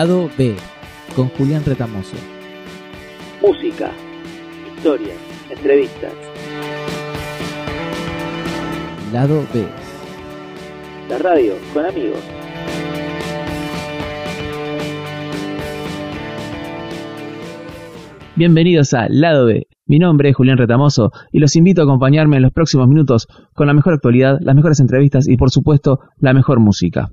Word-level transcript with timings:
Lado 0.00 0.30
B, 0.38 0.56
con 1.14 1.28
Julián 1.28 1.62
Retamoso. 1.62 2.16
Música, 3.42 3.90
historias, 4.74 5.18
entrevistas. 5.50 6.14
Lado 9.12 9.44
B. 9.52 9.66
La 11.10 11.18
radio 11.18 11.52
con 11.74 11.84
amigos. 11.84 12.18
Bienvenidos 18.36 18.94
a 18.94 19.06
Lado 19.10 19.44
B. 19.44 19.66
Mi 19.84 19.98
nombre 19.98 20.30
es 20.30 20.34
Julián 20.34 20.56
Retamoso 20.56 21.12
y 21.30 21.40
los 21.40 21.56
invito 21.56 21.82
a 21.82 21.84
acompañarme 21.84 22.36
en 22.36 22.42
los 22.44 22.52
próximos 22.52 22.88
minutos 22.88 23.28
con 23.52 23.66
la 23.66 23.74
mejor 23.74 23.92
actualidad, 23.92 24.38
las 24.40 24.54
mejores 24.54 24.80
entrevistas 24.80 25.28
y 25.28 25.36
por 25.36 25.50
supuesto 25.50 26.00
la 26.20 26.32
mejor 26.32 26.58
música. 26.58 27.10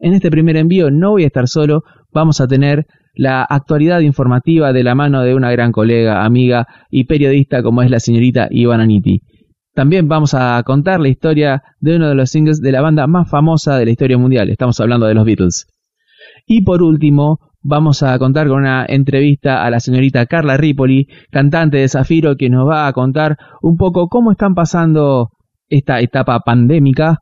En 0.00 0.14
este 0.14 0.30
primer 0.30 0.56
envío 0.56 0.90
no 0.90 1.10
voy 1.10 1.24
a 1.24 1.26
estar 1.26 1.46
solo, 1.46 1.84
vamos 2.10 2.40
a 2.40 2.48
tener 2.48 2.86
la 3.14 3.42
actualidad 3.42 4.00
informativa 4.00 4.72
de 4.72 4.82
la 4.82 4.94
mano 4.94 5.22
de 5.22 5.34
una 5.34 5.52
gran 5.52 5.72
colega, 5.72 6.24
amiga 6.24 6.66
y 6.90 7.04
periodista 7.04 7.62
como 7.62 7.82
es 7.82 7.90
la 7.90 8.00
señorita 8.00 8.48
Ivana 8.50 8.86
Nitti. 8.86 9.20
También 9.74 10.08
vamos 10.08 10.32
a 10.32 10.62
contar 10.64 11.00
la 11.00 11.08
historia 11.08 11.62
de 11.80 11.96
uno 11.96 12.08
de 12.08 12.14
los 12.14 12.30
singles 12.30 12.62
de 12.62 12.72
la 12.72 12.80
banda 12.80 13.06
más 13.06 13.28
famosa 13.28 13.76
de 13.76 13.84
la 13.84 13.90
historia 13.90 14.16
mundial, 14.16 14.48
estamos 14.48 14.80
hablando 14.80 15.06
de 15.06 15.14
los 15.14 15.26
Beatles. 15.26 15.66
Y 16.46 16.62
por 16.62 16.82
último, 16.82 17.38
vamos 17.60 18.02
a 18.02 18.18
contar 18.18 18.48
con 18.48 18.60
una 18.60 18.86
entrevista 18.88 19.64
a 19.64 19.70
la 19.70 19.80
señorita 19.80 20.24
Carla 20.24 20.56
Ripoli, 20.56 21.08
cantante 21.30 21.76
de 21.76 21.88
Zafiro, 21.88 22.36
que 22.36 22.48
nos 22.48 22.66
va 22.66 22.86
a 22.86 22.92
contar 22.94 23.36
un 23.60 23.76
poco 23.76 24.08
cómo 24.08 24.32
están 24.32 24.54
pasando 24.54 25.28
esta 25.68 26.00
etapa 26.00 26.40
pandémica 26.40 27.18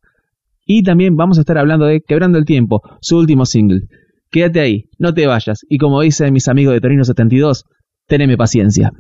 y 0.71 0.83
también 0.83 1.17
vamos 1.17 1.39
a 1.39 1.41
estar 1.41 1.57
hablando 1.57 1.87
de 1.87 2.03
Quebrando 2.03 2.37
el 2.37 2.45
Tiempo, 2.45 2.83
su 3.01 3.17
último 3.17 3.47
single. 3.47 3.89
Quédate 4.31 4.61
ahí, 4.61 4.85
no 4.99 5.15
te 5.15 5.27
vayas. 5.27 5.61
Y 5.67 5.79
como 5.79 6.03
dicen 6.03 6.35
mis 6.35 6.47
amigos 6.47 6.75
de 6.75 6.81
Torino 6.83 7.05
72, 7.05 7.65
teneme 8.07 8.37
paciencia. 8.37 8.93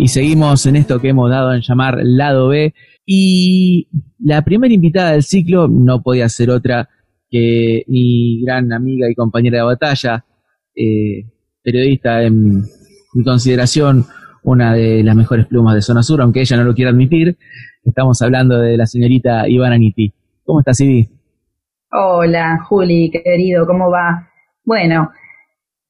Y 0.00 0.08
seguimos 0.08 0.64
en 0.64 0.76
esto 0.76 0.98
que 0.98 1.10
hemos 1.10 1.30
dado 1.30 1.52
en 1.52 1.60
llamar 1.60 1.98
lado 2.02 2.48
B. 2.48 2.74
Y 3.04 3.88
la 4.18 4.42
primera 4.42 4.72
invitada 4.72 5.12
del 5.12 5.22
ciclo 5.22 5.68
no 5.68 6.02
podía 6.02 6.26
ser 6.30 6.50
otra 6.50 6.88
que 7.28 7.84
mi 7.86 8.42
gran 8.42 8.72
amiga 8.72 9.10
y 9.10 9.14
compañera 9.14 9.58
de 9.58 9.64
batalla, 9.64 10.24
eh, 10.74 11.26
periodista 11.62 12.22
en 12.22 12.62
mi 13.12 13.24
consideración, 13.24 14.06
una 14.42 14.72
de 14.72 15.04
las 15.04 15.14
mejores 15.14 15.46
plumas 15.46 15.74
de 15.74 15.82
Zona 15.82 16.02
Sur, 16.02 16.22
aunque 16.22 16.40
ella 16.40 16.56
no 16.56 16.64
lo 16.64 16.74
quiera 16.74 16.92
admitir. 16.92 17.36
Estamos 17.84 18.22
hablando 18.22 18.58
de 18.58 18.78
la 18.78 18.86
señorita 18.86 19.46
Ivana 19.48 19.76
Niti. 19.76 20.14
¿Cómo 20.44 20.60
estás, 20.60 20.80
Ivi? 20.80 21.10
Hola, 21.92 22.60
Juli, 22.66 23.10
querido, 23.10 23.66
¿cómo 23.66 23.90
va? 23.90 24.30
Bueno, 24.64 25.10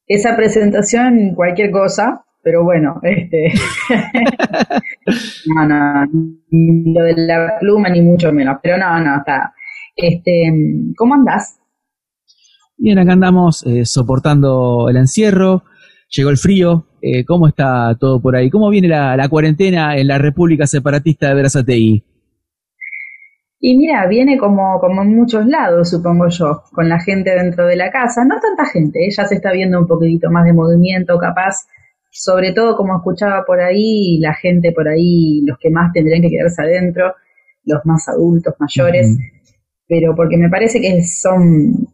esa 0.08 0.34
presentación, 0.34 1.34
cualquier 1.36 1.70
cosa, 1.70 2.24
pero 2.42 2.64
bueno, 2.64 3.00
este. 3.02 3.52
no, 5.54 5.66
no, 5.66 6.06
ni 6.50 6.92
lo 6.92 7.04
de 7.04 7.14
la 7.16 7.58
pluma, 7.60 7.88
ni 7.88 8.02
mucho 8.02 8.32
menos, 8.32 8.58
pero 8.62 8.78
no, 8.78 8.98
no, 9.00 9.19
está. 9.19 9.52
Este, 9.96 10.52
¿Cómo 10.96 11.14
andás? 11.14 11.58
Bien, 12.78 12.98
acá 12.98 13.12
andamos 13.12 13.66
eh, 13.66 13.84
soportando 13.84 14.88
el 14.88 14.96
encierro, 14.96 15.64
llegó 16.08 16.31
el 16.31 16.38
frío, 16.38 16.87
eh, 17.02 17.25
¿cómo 17.25 17.46
está 17.46 17.94
todo 17.98 18.22
por 18.22 18.37
ahí? 18.37 18.48
¿Cómo 18.48 18.70
viene 18.70 18.88
la, 18.88 19.16
la 19.16 19.28
cuarentena 19.28 19.96
en 19.96 20.08
la 20.08 20.16
República 20.16 20.66
Separatista 20.66 21.28
de 21.28 21.34
Berazategui? 21.34 22.04
Y 23.62 23.76
mira, 23.76 24.06
viene 24.06 24.38
como, 24.38 24.81
como 24.81 25.02
en 25.02 25.14
muchos 25.14 25.44
lados, 25.46 25.90
supongo 25.90 26.28
yo, 26.28 26.62
con 26.72 26.88
la 26.88 26.98
gente 26.98 27.31
dentro 27.31 27.66
de 27.66 27.76
la 27.76 27.90
casa. 27.90 28.25
No 28.25 28.40
tanta 28.40 28.64
gente, 28.64 29.04
¿eh? 29.04 29.10
ya 29.10 29.26
se 29.26 29.34
está 29.34 29.52
viendo 29.52 29.78
un 29.78 29.86
poquitito 29.86 30.31
más 30.31 30.46
de 30.46 30.54
movimiento, 30.54 31.19
capaz. 31.19 31.66
Sobre 32.10 32.52
todo, 32.52 32.76
como 32.76 32.96
escuchaba 32.96 33.44
por 33.46 33.60
ahí, 33.60 34.18
la 34.18 34.34
gente 34.34 34.72
por 34.72 34.88
ahí, 34.88 35.42
los 35.46 35.58
que 35.58 35.70
más 35.70 35.92
tendrían 35.92 36.22
que 36.22 36.30
quedarse 36.30 36.62
adentro, 36.62 37.14
los 37.64 37.84
más 37.84 38.08
adultos, 38.08 38.54
mayores. 38.58 39.16
Pero 39.86 40.14
porque 40.14 40.36
me 40.36 40.48
parece 40.48 40.80
que 40.80 41.02
son 41.04 41.88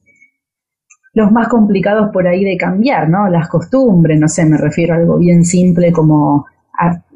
los 1.13 1.33
más 1.33 1.49
complicados 1.49 2.11
por 2.13 2.27
ahí 2.27 2.45
de 2.45 2.57
cambiar, 2.57 3.09
¿no? 3.09 3.29
Las 3.29 3.49
costumbres, 3.49 4.21
no 4.21 4.29
sé, 4.29 4.45
me 4.45 4.59
refiero 4.59 4.95
a 4.95 4.99
algo 4.99 5.19
bien 5.19 5.45
simple 5.45 5.91
como 5.93 6.47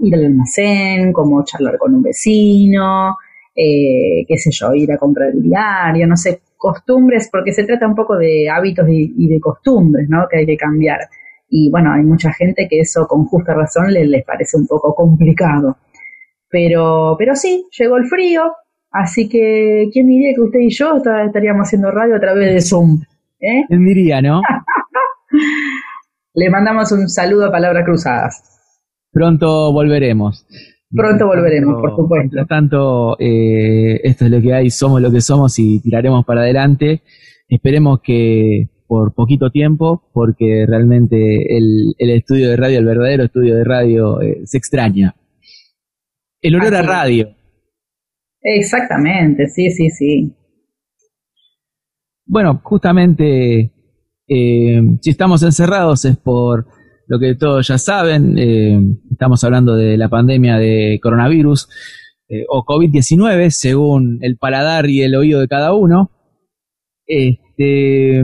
ir 0.01 0.15
al 0.15 0.25
almacén, 0.25 1.13
como 1.13 1.45
charlar 1.45 1.77
con 1.77 1.95
un 1.95 2.03
vecino, 2.03 3.17
eh, 3.55 4.25
qué 4.27 4.39
sé 4.39 4.51
yo, 4.53 4.73
ir 4.73 4.91
a 4.93 4.97
comprar 4.97 5.31
el 5.31 5.43
diario, 5.43 6.07
no 6.07 6.17
sé, 6.17 6.41
costumbres, 6.57 7.29
porque 7.31 7.53
se 7.53 7.65
trata 7.65 7.87
un 7.87 7.95
poco 7.95 8.17
de 8.17 8.49
hábitos 8.49 8.87
y, 8.89 9.29
de 9.29 9.39
costumbres, 9.39 10.09
¿no? 10.09 10.27
Que 10.31 10.39
hay 10.39 10.47
que 10.47 10.57
cambiar. 10.57 11.01
Y 11.51 11.69
bueno, 11.71 11.93
hay 11.93 12.05
mucha 12.05 12.33
gente 12.33 12.69
que 12.71 12.79
eso 12.81 13.07
con 13.09 13.25
justa 13.27 13.55
razón 13.55 13.93
les, 13.93 14.09
les 14.09 14.25
parece 14.25 14.57
un 14.57 14.67
poco 14.67 14.95
complicado. 14.95 15.77
Pero, 16.49 17.17
pero 17.19 17.35
sí, 17.35 17.67
llegó 17.77 17.97
el 17.97 18.07
frío, 18.07 18.43
así 18.91 19.29
que, 19.29 19.89
¿quién 19.93 20.07
diría 20.07 20.33
que 20.35 20.41
usted 20.41 20.61
y 20.61 20.71
yo 20.71 20.97
estaríamos 20.97 21.67
haciendo 21.67 21.91
radio 21.91 22.17
a 22.17 22.21
través 22.21 22.55
de 22.55 22.61
Zoom? 22.61 23.03
¿Eh? 23.41 23.65
¿Quién 23.69 23.85
diría, 23.85 24.23
no? 24.23 24.43
Le 26.35 26.51
mandamos 26.51 26.93
un 26.93 27.09
saludo 27.09 27.47
a 27.47 27.53
Palabras 27.53 27.85
Cruzadas. 27.85 28.43
Pronto 29.13 29.73
volveremos. 29.73 30.47
Pronto 30.91 31.27
volveremos, 31.27 31.81
por 31.81 31.91
supuesto. 31.91 32.17
Mientras 32.19 32.49
tanto, 32.49 33.17
eh, 33.19 34.01
esto 34.03 34.25
es 34.25 34.31
lo 34.31 34.41
que 34.41 34.55
hay, 34.55 34.71
somos 34.71 35.01
lo 35.01 35.11
que 35.11 35.21
somos 35.21 35.59
y 35.59 35.81
tiraremos 35.81 36.25
para 36.25 36.43
adelante. 36.43 37.03
Esperemos 37.49 38.01
que 38.03 38.69
por 38.91 39.15
poquito 39.15 39.51
tiempo, 39.51 40.11
porque 40.13 40.67
realmente 40.67 41.57
el, 41.57 41.95
estudio 41.97 42.51
de 42.51 42.57
radio, 42.57 42.81
el 42.81 42.87
verdadero 42.87 43.23
estudio 43.23 43.55
de 43.55 43.63
radio, 43.63 44.21
eh, 44.21 44.41
se 44.47 44.59
extraña. 44.59 45.15
El 46.43 46.57
olor 46.57 46.75
a 46.75 46.83
radio. 46.83 47.29
Exactamente, 48.43 49.47
sí, 49.47 49.71
sí, 49.71 49.91
sí. 49.91 50.35
Bueno, 52.27 52.61
justamente, 52.65 53.73
eh, 54.27 54.83
si 55.01 55.11
estamos 55.11 55.45
encerrados 55.45 56.05
es 56.05 56.17
por 56.17 56.67
lo 57.07 57.21
que 57.21 57.37
todos 57.37 57.69
ya 57.69 57.79
saben, 57.79 58.37
eh, 58.41 58.77
estamos 59.09 59.45
hablando 59.45 59.77
de 59.77 59.97
la 59.99 60.09
pandemia 60.09 60.57
de 60.57 60.99
coronavirus 61.01 61.69
eh, 62.29 62.45
o 62.49 62.65
COVID-19, 62.65 63.51
según 63.51 64.19
el 64.23 64.37
paladar 64.37 64.91
y 64.91 65.03
el 65.03 65.15
oído 65.15 65.39
de 65.39 65.47
cada 65.47 65.75
uno. 65.75 66.11
Este, 67.13 68.23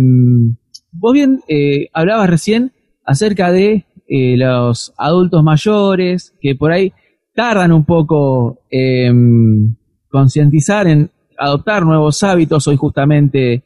vos 0.93 1.12
bien 1.12 1.41
eh, 1.49 1.88
hablabas 1.93 2.31
recién 2.31 2.73
acerca 3.05 3.50
de 3.50 3.85
los 4.09 4.94
adultos 4.97 5.43
mayores 5.43 6.33
que 6.41 6.55
por 6.55 6.71
ahí 6.71 6.93
tardan 7.35 7.73
un 7.73 7.85
poco 7.85 8.61
en 8.71 9.77
concientizar, 10.09 10.87
en 10.87 11.11
adoptar 11.37 11.85
nuevos 11.85 12.23
hábitos. 12.23 12.69
Hoy 12.69 12.77
justamente 12.77 13.65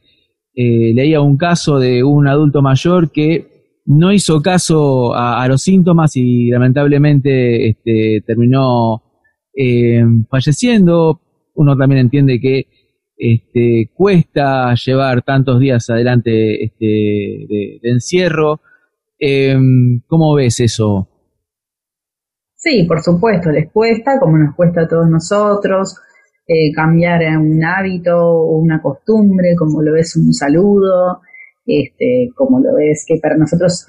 leía 0.55 1.21
un 1.21 1.37
caso 1.37 1.77
de 1.77 2.03
un 2.03 2.27
adulto 2.27 2.63
mayor 2.63 3.11
que 3.11 3.51
no 3.85 4.11
hizo 4.11 4.41
caso 4.41 5.13
a, 5.15 5.47
los 5.47 5.61
síntomas 5.63 6.15
y 6.15 6.49
lamentablemente 6.49 7.69
este, 7.69 8.23
terminó 8.25 9.03
eh, 9.55 10.03
falleciendo. 10.29 11.19
Uno 11.55 11.75
también 11.75 12.01
entiende 12.01 12.39
que 12.39 12.67
este, 13.23 13.91
cuesta 13.93 14.73
llevar 14.73 15.21
tantos 15.21 15.59
días 15.59 15.87
adelante 15.91 16.63
este, 16.63 16.85
de, 16.85 17.79
encierro. 17.83 18.61
Eh, 19.19 19.55
¿Cómo 20.07 20.33
ves 20.33 20.59
eso? 20.59 21.07
Sí, 22.55 22.83
por 22.87 23.01
supuesto, 23.01 23.51
les 23.51 23.71
cuesta, 23.71 24.19
como 24.19 24.39
nos 24.39 24.55
cuesta 24.55 24.81
a 24.81 24.87
todos 24.87 25.07
nosotros, 25.07 25.97
eh, 26.47 26.71
cambiar 26.73 27.21
un 27.37 27.63
hábito 27.63 28.17
o 28.17 28.57
una 28.57 28.81
costumbre, 28.81 29.55
como 29.55 29.83
lo 29.83 29.95
es 29.95 30.15
un 30.15 30.33
saludo, 30.33 31.21
este, 31.65 32.29
como 32.35 32.59
lo 32.59 32.79
es, 32.79 33.05
que 33.07 33.19
para 33.21 33.37
nosotros 33.37 33.85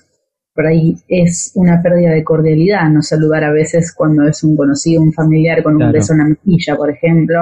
por 0.55 0.67
ahí 0.67 0.95
es 1.09 1.53
una 1.55 1.81
pérdida 1.83 2.11
de 2.11 2.23
cordialidad 2.23 2.91
no 2.91 3.01
saludar 3.01 3.45
a 3.45 3.53
veces 3.53 3.95
cuando 3.97 4.29
es 4.29 4.45
un 4.45 4.55
conocido, 4.55 5.01
un 5.01 5.15
familiar 5.15 5.63
con 5.63 5.83
un 5.83 5.91
beso 5.91 6.13
en 6.13 6.19
la 6.19 6.25
mejilla, 6.27 6.77
por 6.77 6.91
ejemplo, 6.91 7.39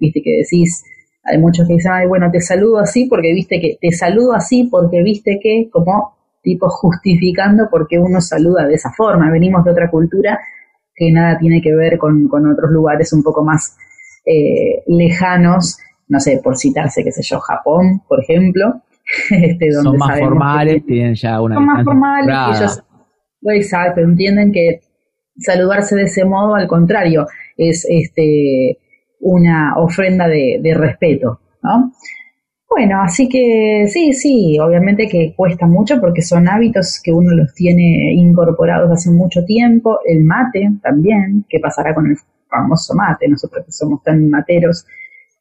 viste 0.00 0.20
que 0.20 0.42
decís, 0.42 0.82
hay 1.30 1.38
muchos 1.38 1.66
que 1.66 1.74
dicen, 1.74 1.92
ay, 1.92 2.06
bueno, 2.06 2.30
te 2.30 2.40
saludo 2.40 2.78
así 2.78 3.06
porque 3.06 3.32
viste 3.32 3.60
que, 3.60 3.78
te 3.80 3.92
saludo 3.92 4.32
así 4.34 4.68
porque 4.70 5.02
viste 5.02 5.38
que, 5.42 5.68
como 5.70 6.16
tipo 6.42 6.68
justificando 6.68 7.68
por 7.70 7.88
qué 7.88 7.98
uno 7.98 8.20
saluda 8.20 8.66
de 8.66 8.74
esa 8.74 8.90
forma, 8.92 9.30
venimos 9.30 9.64
de 9.64 9.72
otra 9.72 9.90
cultura 9.90 10.38
que 10.94 11.12
nada 11.12 11.38
tiene 11.38 11.60
que 11.60 11.74
ver 11.74 11.98
con, 11.98 12.28
con 12.28 12.50
otros 12.50 12.70
lugares 12.70 13.12
un 13.12 13.22
poco 13.22 13.44
más 13.44 13.76
eh, 14.24 14.82
lejanos, 14.86 15.78
no 16.08 16.20
sé, 16.20 16.40
por 16.42 16.56
citarse, 16.56 17.04
qué 17.04 17.12
sé 17.12 17.22
yo, 17.22 17.38
Japón, 17.40 18.02
por 18.08 18.22
ejemplo, 18.22 18.82
Este, 19.30 19.72
son 19.72 19.96
más 19.96 20.18
formales, 20.18 20.84
tienen 20.84 21.14
ya 21.14 21.40
una... 21.40 21.54
Son 21.54 21.66
más 21.66 21.84
formales, 21.84 22.56
ellos, 22.56 22.82
exacto, 23.42 24.00
entienden 24.00 24.52
que 24.52 24.80
saludarse 25.38 25.96
de 25.96 26.02
ese 26.02 26.24
modo, 26.24 26.54
al 26.54 26.66
contrario, 26.66 27.26
es 27.56 27.86
este 27.88 28.78
una 29.20 29.74
ofrenda 29.76 30.28
de, 30.28 30.74
respeto, 30.74 31.40
¿no? 31.62 31.92
Bueno, 32.68 33.00
así 33.02 33.28
que 33.28 33.86
sí, 33.88 34.12
sí, 34.12 34.58
obviamente 34.60 35.08
que 35.08 35.34
cuesta 35.34 35.66
mucho 35.66 35.98
porque 36.00 36.20
son 36.20 36.48
hábitos 36.48 37.00
que 37.02 37.10
uno 37.10 37.34
los 37.34 37.54
tiene 37.54 38.12
incorporados 38.14 38.90
hace 38.90 39.10
mucho 39.10 39.44
tiempo. 39.44 39.98
El 40.04 40.24
mate 40.24 40.70
también, 40.82 41.46
¿qué 41.48 41.58
pasará 41.60 41.94
con 41.94 42.06
el 42.06 42.16
famoso 42.48 42.94
mate? 42.94 43.26
Nosotros 43.26 43.64
que 43.64 43.72
somos 43.72 44.02
tan 44.02 44.28
materos, 44.28 44.86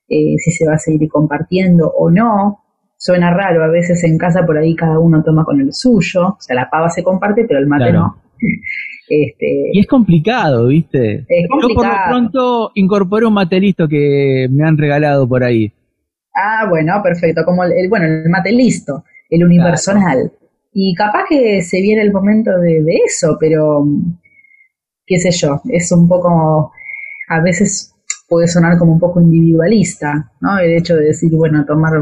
eh, 0.08 0.36
si 0.38 0.52
se 0.52 0.66
va 0.66 0.76
a 0.76 0.80
seguir 0.80 1.10
compartiendo 1.10 1.90
o 1.90 2.10
no 2.10 2.64
suena 2.98 3.32
raro, 3.32 3.64
a 3.64 3.68
veces 3.68 4.04
en 4.04 4.18
casa 4.18 4.46
por 4.46 4.58
ahí 4.58 4.76
cada 4.76 4.98
uno 4.98 5.22
toma 5.24 5.44
con 5.44 5.60
el 5.62 5.74
suyo, 5.74 6.30
o 6.30 6.38
sea, 6.40 6.56
la 6.56 6.70
pava 6.70 6.90
se 6.90 7.04
comparte, 7.04 7.46
pero 7.46 7.60
el 7.60 7.68
mate 7.68 7.92
no. 7.92 8.22
Este, 9.10 9.70
y 9.72 9.80
es 9.80 9.88
complicado, 9.88 10.68
¿viste? 10.68 11.26
Es 11.28 11.48
complicado. 11.50 11.70
Yo 11.70 11.76
por 11.76 11.86
lo 11.86 12.10
pronto 12.10 12.72
incorporé 12.76 13.26
un 13.26 13.34
mate 13.34 13.60
listo 13.60 13.88
que 13.88 14.48
me 14.52 14.68
han 14.68 14.78
regalado 14.78 15.28
por 15.28 15.44
ahí. 15.44 15.72
Ah, 16.36 16.68
bueno, 16.70 17.02
perfecto, 17.02 17.44
como 17.46 17.64
el, 17.64 17.90
bueno, 17.90 18.06
el 18.06 18.30
mate 18.30 18.52
listo, 18.52 19.04
el 19.30 19.44
universal. 19.44 20.32
Y 20.74 20.94
capaz 20.94 21.24
que 21.30 21.62
se 21.62 21.82
viene 21.82 22.02
el 22.02 22.12
momento 22.12 22.52
de, 22.60 22.84
de 22.84 22.94
eso, 23.06 23.38
pero 23.40 23.86
qué 25.06 25.18
sé 25.18 25.32
yo, 25.32 25.62
es 25.70 25.92
un 25.92 26.08
poco, 26.08 26.72
a 27.30 27.42
veces 27.42 27.96
puede 28.28 28.48
sonar 28.48 28.78
como 28.78 28.94
un 28.94 29.00
poco 29.00 29.22
individualista, 29.22 30.32
¿no? 30.42 30.60
El 30.60 30.74
hecho 30.78 30.96
de 30.96 31.06
decir, 31.06 31.32
bueno, 31.32 31.66
tomar 31.66 31.94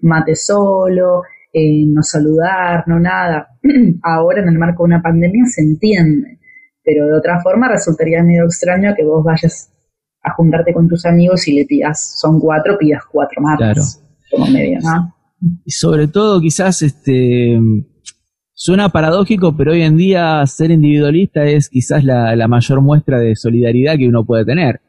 mate 0.00 0.34
solo, 0.36 1.22
eh, 1.52 1.84
no 1.86 2.02
saludar, 2.02 2.84
no 2.86 2.98
nada. 2.98 3.48
Ahora 4.02 4.40
en 4.40 4.48
el 4.48 4.58
marco 4.58 4.84
de 4.84 4.94
una 4.94 5.02
pandemia 5.02 5.44
se 5.46 5.62
entiende, 5.62 6.38
pero 6.84 7.06
de 7.06 7.18
otra 7.18 7.40
forma 7.40 7.68
resultaría 7.68 8.22
medio 8.22 8.44
extraño 8.44 8.94
que 8.96 9.04
vos 9.04 9.24
vayas 9.24 9.72
a 10.22 10.32
juntarte 10.34 10.72
con 10.72 10.88
tus 10.88 11.04
amigos 11.04 11.46
y 11.48 11.54
le 11.54 11.64
pidas, 11.64 12.18
son 12.20 12.38
cuatro, 12.38 12.78
pidas 12.78 13.02
cuatro 13.10 13.42
mates. 13.42 14.02
Como 14.30 14.46
medio, 14.46 14.78
¿no? 14.80 15.14
Y 15.64 15.70
sobre 15.72 16.08
todo 16.08 16.40
quizás 16.40 16.82
este 16.82 17.58
Suena 18.64 18.90
paradójico, 18.90 19.56
pero 19.56 19.72
hoy 19.72 19.82
en 19.82 19.96
día 19.96 20.46
ser 20.46 20.70
individualista 20.70 21.44
es 21.44 21.68
quizás 21.68 22.04
la, 22.04 22.36
la 22.36 22.46
mayor 22.46 22.80
muestra 22.80 23.18
de 23.18 23.34
solidaridad 23.34 23.96
que 23.98 24.06
uno 24.06 24.24
puede 24.24 24.44
tener. 24.44 24.80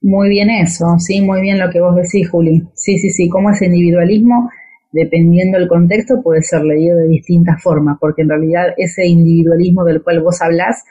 Muy 0.00 0.30
bien 0.30 0.48
eso, 0.48 0.86
sí, 0.98 1.20
muy 1.20 1.42
bien 1.42 1.58
lo 1.58 1.68
que 1.68 1.80
vos 1.80 1.94
decís, 1.94 2.30
Juli. 2.30 2.62
Sí, 2.74 2.98
sí, 2.98 3.10
sí, 3.10 3.28
como 3.28 3.50
ese 3.50 3.66
individualismo, 3.66 4.48
dependiendo 4.92 5.58
del 5.58 5.68
contexto, 5.68 6.22
puede 6.22 6.42
ser 6.42 6.62
leído 6.62 6.98
de 6.98 7.08
distintas 7.08 7.62
formas, 7.62 7.96
porque 8.00 8.22
en 8.22 8.28
realidad 8.28 8.74
ese 8.76 9.06
individualismo 9.06 9.84
del 9.84 10.02
cual 10.02 10.20
vos 10.20 10.40
hablás 10.42 10.84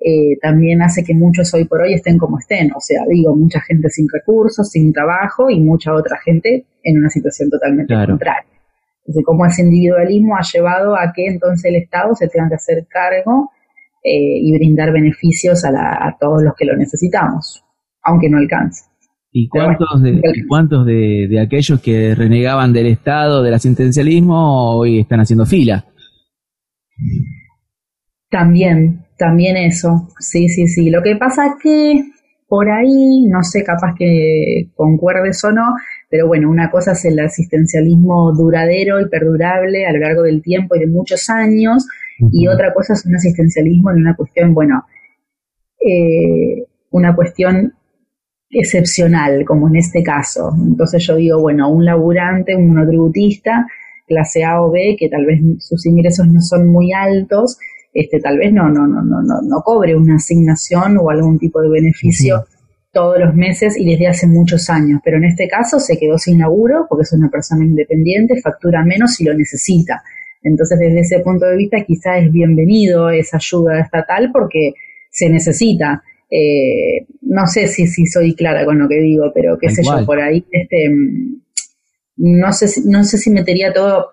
eh, 0.00 0.38
también 0.40 0.80
hace 0.80 1.02
que 1.02 1.12
muchos 1.14 1.52
hoy 1.54 1.64
por 1.64 1.82
hoy 1.82 1.94
estén 1.94 2.18
como 2.18 2.38
estén. 2.38 2.70
O 2.74 2.80
sea, 2.80 3.02
digo, 3.08 3.34
mucha 3.36 3.60
gente 3.60 3.90
sin 3.90 4.06
recursos, 4.08 4.70
sin 4.70 4.92
trabajo 4.92 5.50
y 5.50 5.60
mucha 5.60 5.92
otra 5.92 6.18
gente 6.24 6.66
en 6.82 6.98
una 6.98 7.10
situación 7.10 7.50
totalmente 7.50 7.94
contraria. 7.94 8.46
Entonces, 9.00 9.24
cómo 9.26 9.44
ese 9.46 9.62
individualismo 9.62 10.36
ha 10.36 10.42
llevado 10.42 10.94
a 10.94 11.12
que 11.14 11.26
entonces 11.26 11.64
el 11.64 11.76
Estado 11.76 12.14
se 12.14 12.28
tenga 12.28 12.48
que 12.48 12.54
hacer 12.54 12.86
cargo 12.88 13.50
eh, 14.04 14.38
y 14.40 14.52
brindar 14.52 14.92
beneficios 14.92 15.64
a, 15.64 15.70
a 15.70 16.16
todos 16.18 16.42
los 16.42 16.54
que 16.54 16.64
lo 16.64 16.76
necesitamos 16.76 17.64
aunque 18.08 18.28
no 18.28 18.38
alcance. 18.38 18.84
¿Y 19.30 19.48
cuántos, 19.48 20.02
de, 20.02 20.22
cuántos 20.48 20.86
de, 20.86 21.38
aquellos 21.40 21.80
que 21.80 22.14
renegaban 22.14 22.72
del 22.72 22.86
Estado, 22.86 23.42
del 23.42 23.54
asistencialismo, 23.54 24.76
hoy 24.76 25.00
están 25.00 25.20
haciendo 25.20 25.44
fila? 25.44 25.84
También, 28.30 29.04
también 29.18 29.56
eso, 29.56 30.08
sí, 30.18 30.48
sí, 30.48 30.66
sí. 30.66 30.90
Lo 30.90 31.02
que 31.02 31.16
pasa 31.16 31.46
es 31.46 31.52
que 31.62 32.02
por 32.48 32.70
ahí, 32.70 33.26
no 33.28 33.42
sé, 33.42 33.62
capaz 33.62 33.94
que 33.98 34.70
concuerdes 34.74 35.44
o 35.44 35.52
no, 35.52 35.74
pero 36.08 36.26
bueno, 36.26 36.48
una 36.48 36.70
cosa 36.70 36.92
es 36.92 37.04
el 37.04 37.20
asistencialismo 37.20 38.32
duradero 38.32 39.00
y 39.00 39.08
perdurable 39.10 39.84
a 39.84 39.92
lo 39.92 39.98
largo 39.98 40.22
del 40.22 40.40
tiempo 40.40 40.74
y 40.74 40.80
de 40.80 40.86
muchos 40.86 41.28
años, 41.28 41.86
y 42.32 42.48
otra 42.48 42.72
cosa 42.72 42.94
es 42.94 43.04
un 43.04 43.14
asistencialismo 43.14 43.90
en 43.90 43.98
una 43.98 44.16
cuestión, 44.16 44.54
bueno, 44.54 44.86
eh, 45.78 46.64
una 46.90 47.14
cuestión 47.14 47.74
excepcional, 48.50 49.44
como 49.44 49.68
en 49.68 49.76
este 49.76 50.02
caso. 50.02 50.50
Entonces 50.56 51.06
yo 51.06 51.16
digo, 51.16 51.40
bueno, 51.40 51.70
un 51.70 51.84
laburante, 51.84 52.56
un 52.56 52.68
monotributista, 52.68 53.66
clase 54.06 54.44
A 54.44 54.62
o 54.62 54.70
B, 54.70 54.96
que 54.98 55.08
tal 55.08 55.26
vez 55.26 55.40
sus 55.58 55.84
ingresos 55.86 56.26
no 56.28 56.40
son 56.40 56.66
muy 56.68 56.92
altos, 56.92 57.58
este, 57.92 58.20
tal 58.20 58.38
vez 58.38 58.52
no, 58.52 58.68
no, 58.68 58.86
no, 58.86 59.02
no, 59.02 59.22
no, 59.22 59.42
no 59.42 59.60
cobre 59.62 59.96
una 59.96 60.16
asignación 60.16 60.98
o 60.98 61.10
algún 61.10 61.38
tipo 61.38 61.60
de 61.60 61.68
beneficio 61.68 62.44
todos 62.92 63.18
los 63.18 63.34
meses 63.34 63.76
y 63.78 63.84
desde 63.84 64.08
hace 64.08 64.26
muchos 64.26 64.68
años. 64.70 65.00
Pero 65.04 65.18
en 65.18 65.24
este 65.24 65.48
caso 65.48 65.78
se 65.78 65.98
quedó 65.98 66.18
sin 66.18 66.38
laburo 66.38 66.86
porque 66.88 67.02
es 67.02 67.12
una 67.12 67.28
persona 67.28 67.64
independiente, 67.64 68.40
factura 68.40 68.84
menos 68.84 69.14
si 69.14 69.24
lo 69.24 69.34
necesita. 69.34 70.02
Entonces, 70.42 70.78
desde 70.78 71.00
ese 71.00 71.20
punto 71.20 71.46
de 71.46 71.56
vista, 71.56 71.84
quizá 71.84 72.18
es 72.18 72.30
bienvenido 72.30 73.10
esa 73.10 73.36
ayuda 73.36 73.80
estatal 73.80 74.30
porque 74.32 74.72
se 75.10 75.28
necesita. 75.28 76.02
Eh, 76.30 77.06
no 77.22 77.46
sé 77.46 77.68
si, 77.68 77.86
si 77.86 78.06
soy 78.06 78.34
clara 78.34 78.64
con 78.64 78.78
lo 78.78 78.88
que 78.88 79.00
digo, 79.00 79.32
pero 79.34 79.58
qué 79.58 79.70
sé 79.70 79.82
yo, 79.82 80.04
por 80.04 80.20
ahí, 80.20 80.44
este, 80.50 80.90
no 82.16 82.52
sé, 82.52 82.68
si, 82.68 82.88
no 82.88 83.04
sé 83.04 83.18
si 83.18 83.30
metería 83.30 83.72
todo 83.72 84.10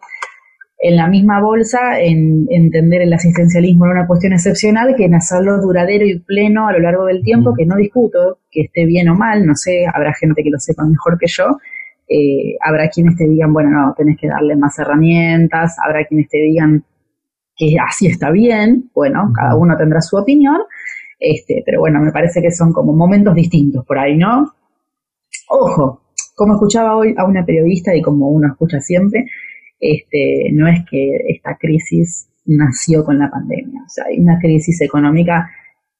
en 0.80 0.98
la 0.98 1.08
misma 1.08 1.42
bolsa 1.42 2.00
en 2.00 2.46
entender 2.50 3.02
el 3.02 3.14
asistencialismo 3.14 3.86
en 3.86 3.92
una 3.92 4.08
cuestión 4.08 4.34
excepcional 4.34 4.96
que 4.96 5.06
en 5.06 5.16
hacerlo 5.16 5.60
duradero 5.60 6.06
y 6.06 6.20
pleno 6.20 6.68
a 6.68 6.74
lo 6.74 6.80
largo 6.80 7.06
del 7.06 7.24
tiempo, 7.24 7.54
que 7.56 7.66
no 7.66 7.76
discuto 7.76 8.40
que 8.52 8.62
esté 8.62 8.86
bien 8.86 9.10
o 9.10 9.16
mal, 9.16 9.46
no 9.46 9.56
sé, 9.56 9.86
habrá 9.92 10.14
gente 10.14 10.44
que 10.44 10.50
lo 10.50 10.60
sepa 10.60 10.86
mejor 10.86 11.18
que 11.18 11.28
yo, 11.28 11.58
eh, 12.08 12.56
habrá 12.62 12.90
quienes 12.90 13.18
te 13.18 13.28
digan, 13.28 13.52
bueno, 13.52 13.72
no, 13.72 13.94
tenés 13.98 14.18
que 14.20 14.28
darle 14.28 14.56
más 14.56 14.78
herramientas, 14.78 15.76
habrá 15.84 16.06
quienes 16.06 16.30
te 16.30 16.38
digan 16.38 16.84
que 17.58 17.76
así 17.84 18.08
está 18.08 18.32
bien, 18.32 18.90
bueno, 18.94 19.32
cada 19.34 19.56
uno 19.56 19.76
tendrá 19.78 20.02
su 20.02 20.18
opinión, 20.18 20.58
este, 21.20 21.64
pero 21.66 21.80
bueno, 21.80 22.00
me 22.02 22.12
parece 22.12 22.42
que 22.42 22.52
son 22.52 22.74
como 22.74 22.94
momentos 22.94 23.36
distintos 23.36 23.86
por 23.86 24.00
ahí, 24.00 24.18
¿no? 24.18 24.54
Ojo, 25.50 26.02
como 26.36 26.54
escuchaba 26.54 26.96
hoy 26.98 27.14
a 27.18 27.26
una 27.26 27.46
periodista 27.46 27.96
y 27.96 28.02
como 28.02 28.30
uno 28.30 28.48
escucha 28.48 28.80
siempre, 28.80 29.26
este, 29.80 30.50
no 30.54 30.68
es 30.68 30.80
que 30.90 31.18
esta 31.28 31.58
crisis 31.58 32.30
nació 32.46 33.04
con 33.04 33.18
la 33.20 33.30
pandemia, 33.30 33.82
o 33.86 33.90
sea, 33.90 34.06
hay 34.08 34.20
una 34.20 34.40
crisis 34.40 34.82
económica 34.82 35.50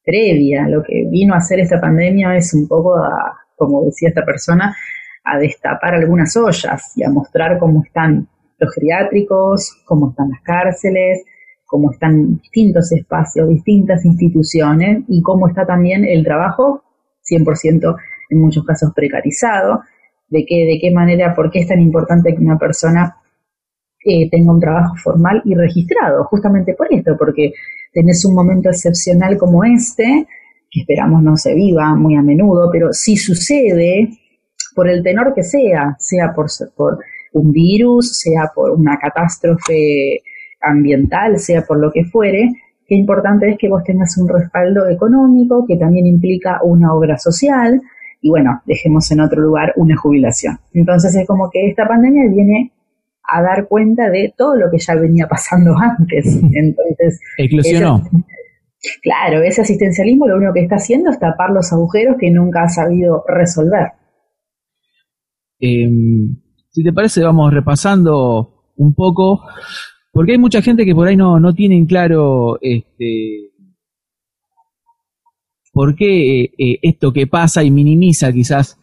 previa. 0.06 0.68
Lo 0.68 0.82
que 0.82 1.06
vino 1.10 1.34
a 1.34 1.38
hacer 1.38 1.60
esta 1.60 1.80
pandemia 1.80 2.36
es 2.36 2.54
un 2.54 2.68
poco, 2.68 2.96
a, 2.96 3.36
como 3.56 3.84
decía 3.84 4.08
esta 4.08 4.24
persona, 4.24 4.74
a 5.24 5.38
destapar 5.38 5.94
algunas 5.94 6.34
ollas 6.36 6.92
y 6.96 7.02
a 7.02 7.10
mostrar 7.10 7.58
cómo 7.58 7.82
están 7.82 8.28
los 8.58 8.72
geriátricos, 8.74 9.82
cómo 9.84 10.10
están 10.10 10.30
las 10.30 10.40
cárceles, 10.42 11.24
cómo 11.66 11.90
están 11.90 12.38
distintos 12.38 12.92
espacios, 12.92 13.48
distintas 13.48 14.04
instituciones 14.04 15.02
y 15.08 15.20
cómo 15.20 15.48
está 15.48 15.66
también 15.66 16.04
el 16.04 16.24
trabajo 16.24 16.82
100% 17.28 17.96
en 18.30 18.40
muchos 18.40 18.64
casos 18.64 18.92
precarizado, 18.94 19.82
de 20.28 20.44
qué, 20.46 20.64
de 20.64 20.78
qué 20.80 20.90
manera, 20.90 21.34
por 21.34 21.50
qué 21.50 21.60
es 21.60 21.68
tan 21.68 21.80
importante 21.80 22.34
que 22.34 22.42
una 22.42 22.58
persona 22.58 23.16
eh, 24.04 24.28
tenga 24.30 24.52
un 24.52 24.60
trabajo 24.60 24.94
formal 24.96 25.42
y 25.44 25.54
registrado, 25.54 26.24
justamente 26.24 26.74
por 26.74 26.92
esto, 26.92 27.16
porque 27.18 27.52
tenés 27.92 28.24
un 28.24 28.34
momento 28.34 28.68
excepcional 28.68 29.36
como 29.36 29.64
este, 29.64 30.26
que 30.70 30.80
esperamos 30.80 31.22
no 31.22 31.36
se 31.36 31.54
viva 31.54 31.94
muy 31.94 32.16
a 32.16 32.22
menudo, 32.22 32.68
pero 32.70 32.92
si 32.92 33.16
sucede, 33.16 34.10
por 34.74 34.88
el 34.88 35.02
tenor 35.02 35.34
que 35.34 35.42
sea, 35.42 35.96
sea 35.98 36.32
por, 36.34 36.46
por 36.76 36.98
un 37.32 37.50
virus, 37.50 38.18
sea 38.18 38.50
por 38.54 38.70
una 38.72 38.98
catástrofe 38.98 40.22
ambiental, 40.68 41.38
sea 41.38 41.62
por 41.62 41.78
lo 41.78 41.90
que 41.90 42.04
fuere, 42.04 42.50
qué 42.86 42.94
importante 42.94 43.48
es 43.50 43.58
que 43.58 43.68
vos 43.68 43.82
tengas 43.84 44.16
un 44.18 44.28
respaldo 44.28 44.88
económico 44.88 45.64
que 45.66 45.76
también 45.76 46.06
implica 46.06 46.60
una 46.62 46.94
obra 46.94 47.18
social 47.18 47.80
y 48.20 48.28
bueno, 48.28 48.60
dejemos 48.66 49.10
en 49.10 49.20
otro 49.20 49.40
lugar 49.40 49.72
una 49.76 49.96
jubilación. 49.96 50.58
Entonces 50.72 51.14
es 51.14 51.26
como 51.26 51.50
que 51.50 51.68
esta 51.68 51.86
pandemia 51.86 52.28
viene 52.28 52.72
a 53.28 53.42
dar 53.42 53.66
cuenta 53.68 54.08
de 54.10 54.32
todo 54.36 54.56
lo 54.56 54.70
que 54.70 54.78
ya 54.78 54.94
venía 54.94 55.26
pasando 55.26 55.74
antes. 55.98 56.40
Entonces, 56.52 57.20
Eclosionó. 57.38 58.02
claro, 59.02 59.42
ese 59.42 59.62
asistencialismo 59.62 60.26
lo 60.26 60.36
único 60.36 60.52
que 60.52 60.62
está 60.62 60.76
haciendo 60.76 61.10
es 61.10 61.18
tapar 61.18 61.50
los 61.50 61.72
agujeros 61.72 62.16
que 62.18 62.30
nunca 62.30 62.64
ha 62.64 62.68
sabido 62.68 63.24
resolver. 63.28 63.92
Em, 65.58 66.36
si 66.70 66.84
te 66.84 66.92
parece, 66.92 67.22
vamos 67.22 67.52
repasando 67.52 68.72
un 68.76 68.94
poco 68.94 69.40
porque 70.16 70.32
hay 70.32 70.38
mucha 70.38 70.62
gente 70.62 70.86
que 70.86 70.94
por 70.94 71.06
ahí 71.06 71.14
no, 71.14 71.38
no 71.38 71.52
tienen 71.52 71.84
claro 71.84 72.56
este, 72.62 73.50
por 75.74 75.94
qué 75.94 76.44
eh, 76.56 76.78
esto 76.80 77.12
que 77.12 77.26
pasa 77.26 77.62
y 77.62 77.70
minimiza 77.70 78.32
quizás 78.32 78.80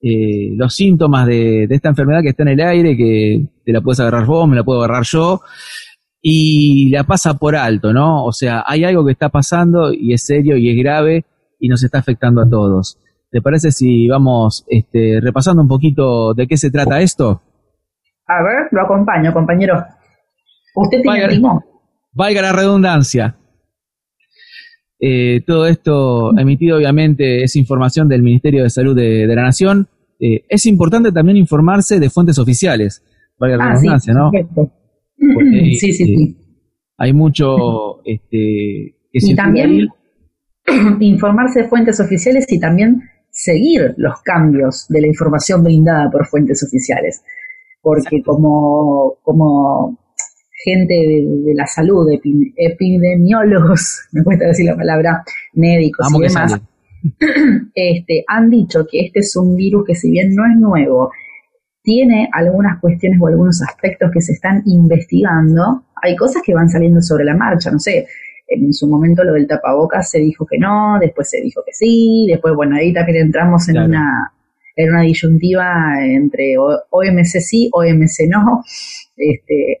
eh, 0.00 0.50
los 0.56 0.74
síntomas 0.74 1.28
de, 1.28 1.68
esta 1.70 1.90
enfermedad 1.90 2.20
que 2.22 2.30
está 2.30 2.42
en 2.42 2.48
el 2.48 2.60
aire, 2.60 2.96
que 2.96 3.46
te 3.64 3.72
la 3.72 3.80
puedes 3.80 4.00
agarrar 4.00 4.26
vos, 4.26 4.48
me 4.48 4.56
la 4.56 4.64
puedo 4.64 4.82
agarrar 4.82 5.04
yo, 5.04 5.42
y 6.20 6.90
la 6.90 7.04
pasa 7.04 7.34
por 7.34 7.54
alto, 7.54 7.92
¿no? 7.92 8.24
O 8.24 8.32
sea, 8.32 8.64
hay 8.66 8.82
algo 8.82 9.06
que 9.06 9.12
está 9.12 9.28
pasando 9.28 9.92
y 9.92 10.12
es 10.12 10.26
serio 10.26 10.56
y 10.56 10.68
es 10.68 10.76
grave 10.76 11.24
y 11.60 11.68
nos 11.68 11.84
está 11.84 11.98
afectando 11.98 12.42
a 12.42 12.50
todos. 12.50 12.98
¿Te 13.30 13.40
parece 13.40 13.70
si 13.70 14.08
vamos 14.08 14.64
este, 14.66 15.20
repasando 15.20 15.62
un 15.62 15.68
poquito 15.68 16.34
de 16.34 16.48
qué 16.48 16.56
se 16.56 16.72
trata 16.72 17.00
esto? 17.00 17.40
A 18.26 18.42
ver, 18.42 18.66
lo 18.72 18.82
acompaño, 18.82 19.32
compañero. 19.32 19.84
¿Usted 20.74 21.02
tiene 21.02 21.28
valga, 21.28 21.64
Valga 22.12 22.42
la 22.42 22.52
redundancia. 22.52 23.36
Eh, 25.00 25.42
todo 25.46 25.66
esto 25.66 26.30
emitido 26.38 26.76
obviamente 26.76 27.42
es 27.42 27.56
información 27.56 28.08
del 28.08 28.22
Ministerio 28.22 28.62
de 28.62 28.70
Salud 28.70 28.94
de, 28.94 29.26
la 29.26 29.42
Nación. 29.42 29.88
Eh, 30.20 30.44
es 30.48 30.66
importante 30.66 31.10
también 31.10 31.36
informarse 31.36 31.98
de 31.98 32.08
fuentes 32.08 32.38
oficiales. 32.38 33.02
Valga 33.38 33.56
la 33.56 33.64
ah, 33.64 33.72
redundancia, 33.72 34.14
¿no? 34.14 34.30
sí, 34.30 35.76
sí, 35.76 35.92
sí. 35.92 36.14
Eh, 36.14 36.36
hay 36.98 37.12
mucho 37.12 38.00
este, 38.04 38.94
que 39.10 39.18
y 39.18 39.34
también 39.34 39.88
informarse 41.00 41.62
de 41.62 41.68
fuentes 41.68 41.98
oficiales 41.98 42.46
y 42.52 42.60
también 42.60 43.02
seguir 43.28 43.94
los 43.96 44.22
cambios 44.22 44.86
de 44.88 45.00
la 45.00 45.06
información 45.08 45.64
brindada 45.64 46.10
por 46.10 46.26
fuentes 46.26 46.62
oficiales. 46.62 47.24
Porque 47.80 48.22
como, 48.22 49.16
como 49.24 49.98
gente 50.64 50.94
de, 50.94 51.54
la 51.54 51.66
salud, 51.66 52.08
epidemiólogos, 52.56 54.08
me 54.12 54.22
cuesta 54.22 54.46
decir 54.46 54.66
la 54.66 54.76
palabra, 54.76 55.24
médicos 55.54 56.06
y 56.14 56.20
demás, 56.20 56.60
este, 57.74 58.24
han 58.28 58.48
dicho 58.50 58.86
que 58.90 59.06
este 59.06 59.20
es 59.20 59.36
un 59.36 59.56
virus 59.56 59.84
que 59.86 59.94
si 59.94 60.10
bien 60.10 60.34
no 60.34 60.44
es 60.46 60.56
nuevo, 60.56 61.10
tiene 61.82 62.28
algunas 62.32 62.80
cuestiones 62.80 63.20
o 63.20 63.26
algunos 63.26 63.60
aspectos 63.62 64.10
que 64.12 64.20
se 64.20 64.32
están 64.32 64.62
investigando, 64.66 65.84
hay 66.00 66.14
cosas 66.16 66.42
que 66.44 66.54
van 66.54 66.70
saliendo 66.70 67.00
sobre 67.02 67.24
la 67.24 67.36
marcha, 67.36 67.70
no 67.70 67.78
sé, 67.78 68.06
en 68.46 68.72
su 68.72 68.86
momento 68.86 69.24
lo 69.24 69.32
del 69.32 69.46
tapabocas 69.46 70.10
se 70.10 70.18
dijo 70.18 70.46
que 70.46 70.58
no, 70.58 70.98
después 71.00 71.28
se 71.28 71.40
dijo 71.40 71.62
que 71.64 71.72
sí, 71.72 72.26
después, 72.28 72.54
bueno, 72.54 72.76
ahí 72.76 72.92
también 72.92 73.26
entramos 73.26 73.68
en 73.68 73.78
una 73.78 74.32
en 74.74 74.88
una 74.90 75.02
disyuntiva 75.02 75.96
entre 76.02 76.56
OMC 76.58 77.40
sí, 77.40 77.68
OMC 77.72 78.28
no, 78.28 78.62
este, 79.16 79.78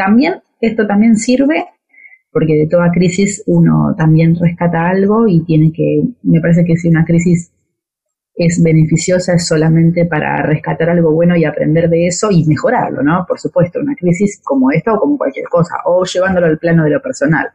también 0.00 0.36
esto 0.62 0.86
también 0.86 1.16
sirve 1.16 1.66
porque 2.32 2.54
de 2.54 2.68
toda 2.68 2.90
crisis 2.90 3.42
uno 3.46 3.94
también 3.98 4.34
rescata 4.34 4.88
algo 4.88 5.26
y 5.28 5.44
tiene 5.44 5.72
que, 5.74 6.02
me 6.22 6.40
parece 6.40 6.64
que 6.64 6.76
si 6.76 6.88
una 6.88 7.04
crisis 7.04 7.52
es 8.34 8.62
beneficiosa 8.62 9.34
es 9.34 9.46
solamente 9.46 10.06
para 10.06 10.42
rescatar 10.42 10.88
algo 10.88 11.12
bueno 11.12 11.36
y 11.36 11.44
aprender 11.44 11.90
de 11.90 12.06
eso 12.06 12.30
y 12.30 12.46
mejorarlo, 12.46 13.02
¿no? 13.02 13.26
Por 13.28 13.38
supuesto, 13.38 13.80
una 13.80 13.94
crisis 13.94 14.40
como 14.42 14.70
esta 14.70 14.94
o 14.94 15.00
como 15.00 15.18
cualquier 15.18 15.46
cosa, 15.46 15.74
o 15.84 16.04
llevándolo 16.04 16.46
al 16.46 16.58
plano 16.58 16.84
de 16.84 16.90
lo 16.90 17.02
personal. 17.02 17.48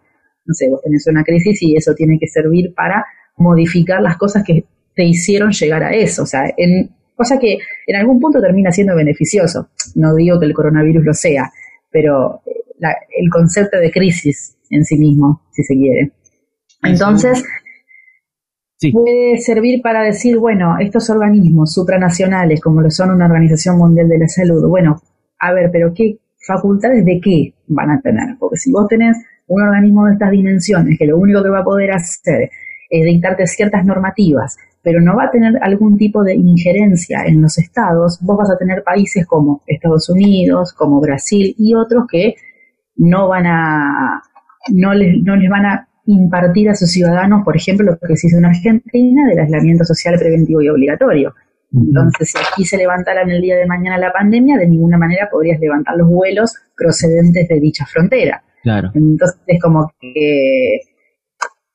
No 0.46 0.54
sé, 0.54 0.70
vos 0.70 0.82
tenés 0.84 1.08
una 1.08 1.24
crisis 1.24 1.64
y 1.64 1.76
eso 1.76 1.96
tiene 1.96 2.20
que 2.20 2.28
servir 2.28 2.74
para 2.76 3.04
modificar 3.38 4.02
las 4.02 4.18
cosas 4.18 4.44
que 4.44 4.66
te 4.94 5.06
hicieron 5.06 5.52
llegar 5.52 5.84
a 5.84 5.96
eso, 5.96 6.24
o 6.24 6.28
sea, 6.28 6.54
en, 6.56 6.92
cosa 7.16 7.40
que 7.40 7.58
en 7.88 7.96
algún 7.96 8.20
punto 8.20 8.42
termina 8.42 8.72
siendo 8.72 8.96
beneficioso. 8.96 9.70
No 9.96 10.14
digo 10.14 10.40
que 10.40 10.46
el 10.46 10.54
coronavirus 10.54 11.04
lo 11.04 11.14
sea, 11.14 11.52
pero 11.96 12.42
eh, 12.46 12.88
el 13.22 13.30
concepto 13.30 13.78
de 13.78 13.90
crisis 13.90 14.58
en 14.70 14.84
sí 14.84 14.98
mismo, 14.98 15.44
si 15.52 15.64
se 15.64 15.76
quiere. 15.76 16.12
Entonces, 16.84 17.42
puede 18.92 19.38
servir 19.38 19.82
para 19.82 20.04
decir, 20.04 20.38
bueno, 20.38 20.78
estos 20.78 21.10
organismos 21.10 21.74
supranacionales, 21.74 22.60
como 22.60 22.82
lo 22.82 22.92
son 22.92 23.12
una 23.12 23.28
Organización 23.28 23.78
Mundial 23.78 24.10
de 24.10 24.20
la 24.20 24.28
Salud, 24.28 24.68
bueno, 24.68 25.02
a 25.40 25.54
ver, 25.54 25.70
pero 25.72 25.94
¿qué 25.94 26.20
facultades 26.46 27.06
de 27.06 27.22
qué 27.22 27.54
van 27.68 27.92
a 27.92 28.02
tener? 28.02 28.36
Porque 28.38 28.58
si 28.58 28.74
vos 28.74 28.90
tenés 28.90 29.16
un 29.48 29.62
organismo 29.62 30.06
de 30.06 30.14
estas 30.14 30.32
dimensiones, 30.32 31.00
que 31.00 31.06
lo 31.06 31.18
único 31.18 31.42
que 31.42 31.50
va 31.50 31.60
a 31.60 31.64
poder 31.64 31.94
hacer 31.94 32.50
es 32.90 33.06
dictarte 33.06 33.48
ciertas 33.48 33.86
normativas, 33.86 34.58
pero 34.86 35.02
no 35.02 35.16
va 35.16 35.26
a 35.26 35.32
tener 35.32 35.58
algún 35.64 35.98
tipo 35.98 36.24
de 36.24 36.36
injerencia 36.36 37.26
en 37.26 37.42
los 37.42 37.58
estados, 37.58 38.20
vos 38.22 38.38
vas 38.38 38.52
a 38.52 38.58
tener 38.58 38.84
países 38.84 39.26
como 39.26 39.64
Estados 39.66 40.08
Unidos, 40.10 40.74
como 40.74 41.02
Brasil 41.02 41.56
y 41.58 41.74
otros 41.74 42.06
que 42.08 42.36
no 42.96 43.28
van 43.28 43.48
a, 43.48 44.22
no 44.72 44.94
les, 44.94 45.22
no 45.24 45.36
les 45.36 45.50
van 45.50 45.66
a 45.66 45.90
impartir 46.06 46.70
a 46.70 46.76
sus 46.76 46.92
ciudadanos, 46.92 47.44
por 47.44 47.58
ejemplo, 47.58 47.98
lo 48.00 48.08
que 48.08 48.16
se 48.16 48.28
hizo 48.28 48.38
en 48.38 48.46
Argentina 48.46 49.28
del 49.28 49.40
aislamiento 49.40 49.84
social 49.86 50.20
preventivo 50.20 50.62
y 50.62 50.70
obligatorio. 50.70 51.34
Entonces, 51.74 52.30
si 52.30 52.38
aquí 52.38 52.64
se 52.64 52.78
levantara 52.78 53.24
en 53.24 53.32
el 53.32 53.42
día 53.42 53.58
de 53.58 53.66
mañana 53.66 53.98
la 53.98 54.14
pandemia, 54.14 54.56
de 54.56 54.68
ninguna 54.68 55.00
manera 55.00 55.28
podrías 55.32 55.60
levantar 55.60 55.98
los 55.98 56.08
vuelos 56.08 56.54
procedentes 56.78 57.48
de 57.48 57.60
dicha 57.60 57.88
frontera. 57.88 58.44
Claro. 58.62 58.92
Entonces, 58.94 59.42
es 59.48 59.60
como 59.60 59.92
que 60.00 60.80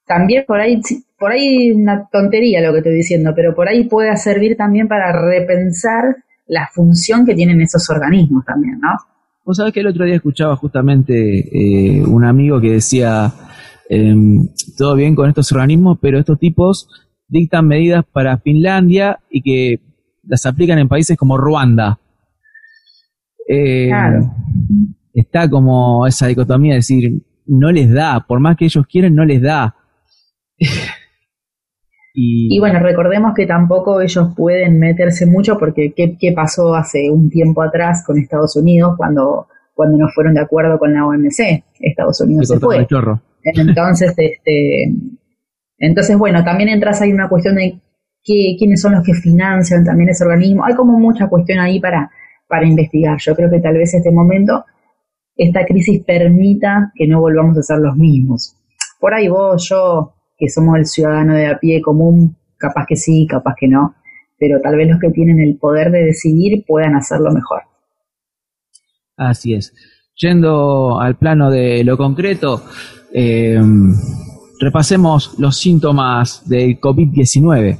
también 0.06 0.44
por 0.46 0.60
ahí, 0.60 0.80
por 1.20 1.32
ahí 1.32 1.70
una 1.70 2.08
tontería 2.10 2.62
lo 2.62 2.72
que 2.72 2.78
estoy 2.78 2.94
diciendo, 2.94 3.32
pero 3.36 3.54
por 3.54 3.68
ahí 3.68 3.84
puede 3.84 4.16
servir 4.16 4.56
también 4.56 4.88
para 4.88 5.12
repensar 5.12 6.16
la 6.46 6.66
función 6.72 7.26
que 7.26 7.34
tienen 7.34 7.60
esos 7.60 7.90
organismos 7.90 8.42
también, 8.46 8.80
¿no? 8.80 8.88
Vos 9.44 9.58
sabés 9.58 9.74
que 9.74 9.80
el 9.80 9.88
otro 9.88 10.06
día 10.06 10.14
escuchaba 10.14 10.56
justamente 10.56 11.12
eh, 11.14 12.02
un 12.02 12.24
amigo 12.24 12.58
que 12.58 12.72
decía, 12.72 13.30
em, 13.90 14.48
todo 14.78 14.96
bien 14.96 15.14
con 15.14 15.28
estos 15.28 15.52
organismos, 15.52 15.98
pero 16.00 16.18
estos 16.18 16.38
tipos 16.38 16.88
dictan 17.28 17.68
medidas 17.68 18.02
para 18.10 18.38
Finlandia 18.38 19.20
y 19.30 19.42
que 19.42 19.80
las 20.26 20.46
aplican 20.46 20.78
en 20.78 20.88
países 20.88 21.18
como 21.18 21.36
Ruanda. 21.36 21.98
Eh, 23.46 23.88
claro. 23.88 24.32
Está 25.12 25.50
como 25.50 26.06
esa 26.06 26.28
dicotomía 26.28 26.72
de 26.72 26.78
decir, 26.78 27.22
no 27.46 27.70
les 27.70 27.92
da, 27.92 28.24
por 28.26 28.40
más 28.40 28.56
que 28.56 28.64
ellos 28.64 28.86
quieren, 28.86 29.14
no 29.14 29.26
les 29.26 29.42
da. 29.42 29.76
Y, 32.12 32.58
bueno, 32.58 32.80
recordemos 32.80 33.34
que 33.34 33.46
tampoco 33.46 34.00
ellos 34.00 34.34
pueden 34.36 34.78
meterse 34.78 35.26
mucho 35.26 35.58
porque 35.58 35.92
¿qué, 35.96 36.16
¿qué, 36.18 36.32
pasó 36.32 36.74
hace 36.74 37.08
un 37.10 37.30
tiempo 37.30 37.62
atrás 37.62 38.02
con 38.04 38.18
Estados 38.18 38.56
Unidos 38.56 38.94
cuando, 38.96 39.46
cuando 39.75 39.99
no 39.99 40.08
fueron 40.08 40.34
de 40.34 40.40
acuerdo 40.40 40.78
con 40.78 40.92
la 40.92 41.06
OMC? 41.06 41.62
Estados 41.78 42.20
Unidos 42.20 42.49
se, 42.49 42.58
fue. 42.58 42.86
Entonces, 43.44 44.12
este, 44.16 44.92
entonces, 45.78 46.18
bueno, 46.18 46.44
también 46.44 46.68
entras 46.68 47.00
ahí 47.00 47.12
una 47.12 47.28
cuestión 47.28 47.54
de 47.54 47.80
qué, 48.25 48.56
quiénes 48.58 48.80
son 48.80 48.92
los 48.92 49.04
que 49.04 49.14
financian 49.14 49.84
también 49.84 50.10
ese 50.10 50.25
organismo. 50.25 50.64
Hay 50.64 50.75
como 50.75 50.99
mucha 50.99 51.28
cuestión 51.28 51.60
ahí 51.60 51.80
para, 51.80 52.10
para 52.49 52.66
investigar. 52.66 53.18
Yo 53.18 53.36
creo 53.36 53.50
que 53.50 53.60
tal 53.60 53.75
vez 53.75 53.94
este 53.94 54.10
momento, 54.10 54.64
esta 55.36 55.64
crisis 55.64 56.02
permita 56.04 56.92
que 56.94 57.06
no 57.06 57.20
volvamos 57.20 57.56
a 57.56 57.62
ser 57.62 57.78
los 57.78 57.96
mismos. 57.96 58.56
Por 58.99 59.14
ahí 59.14 59.28
vos, 59.28 59.66
yo, 59.68 60.14
que 60.40 60.48
somos 60.48 60.78
el 60.78 60.86
ciudadano 60.86 61.34
de 61.34 61.46
a 61.46 61.58
pie 61.58 61.82
común, 61.82 62.36
capaz 62.56 62.86
que 62.88 62.96
sí, 62.96 63.26
capaz 63.28 63.54
que 63.58 63.68
no, 63.68 63.94
pero 64.38 64.58
tal 64.60 64.76
vez 64.76 64.88
los 64.88 64.98
que 64.98 65.10
tienen 65.10 65.38
el 65.38 65.58
poder 65.58 65.92
de 65.92 66.06
decidir 66.06 66.64
puedan 66.66 66.96
hacerlo 66.96 67.30
mejor. 67.30 67.62
Así 69.16 69.54
es. 69.54 69.74
Yendo 70.16 70.98
al 70.98 71.16
plano 71.16 71.50
de 71.50 71.84
lo 71.84 71.96
concreto, 71.96 72.64
eh, 73.12 73.60
repasemos 74.60 75.38
los 75.38 75.58
síntomas 75.58 76.48
del 76.48 76.80
COVID-19. 76.80 77.78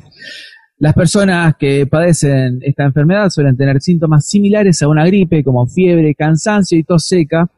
Las 0.78 0.94
personas 0.94 1.56
que 1.58 1.86
padecen 1.86 2.60
esta 2.62 2.84
enfermedad 2.84 3.28
suelen 3.28 3.56
tener 3.56 3.82
síntomas 3.82 4.26
similares 4.26 4.80
a 4.82 4.88
una 4.88 5.04
gripe, 5.04 5.44
como 5.44 5.66
fiebre, 5.66 6.14
cansancio 6.14 6.78
y 6.78 6.84
tos 6.84 7.06
seca. 7.06 7.50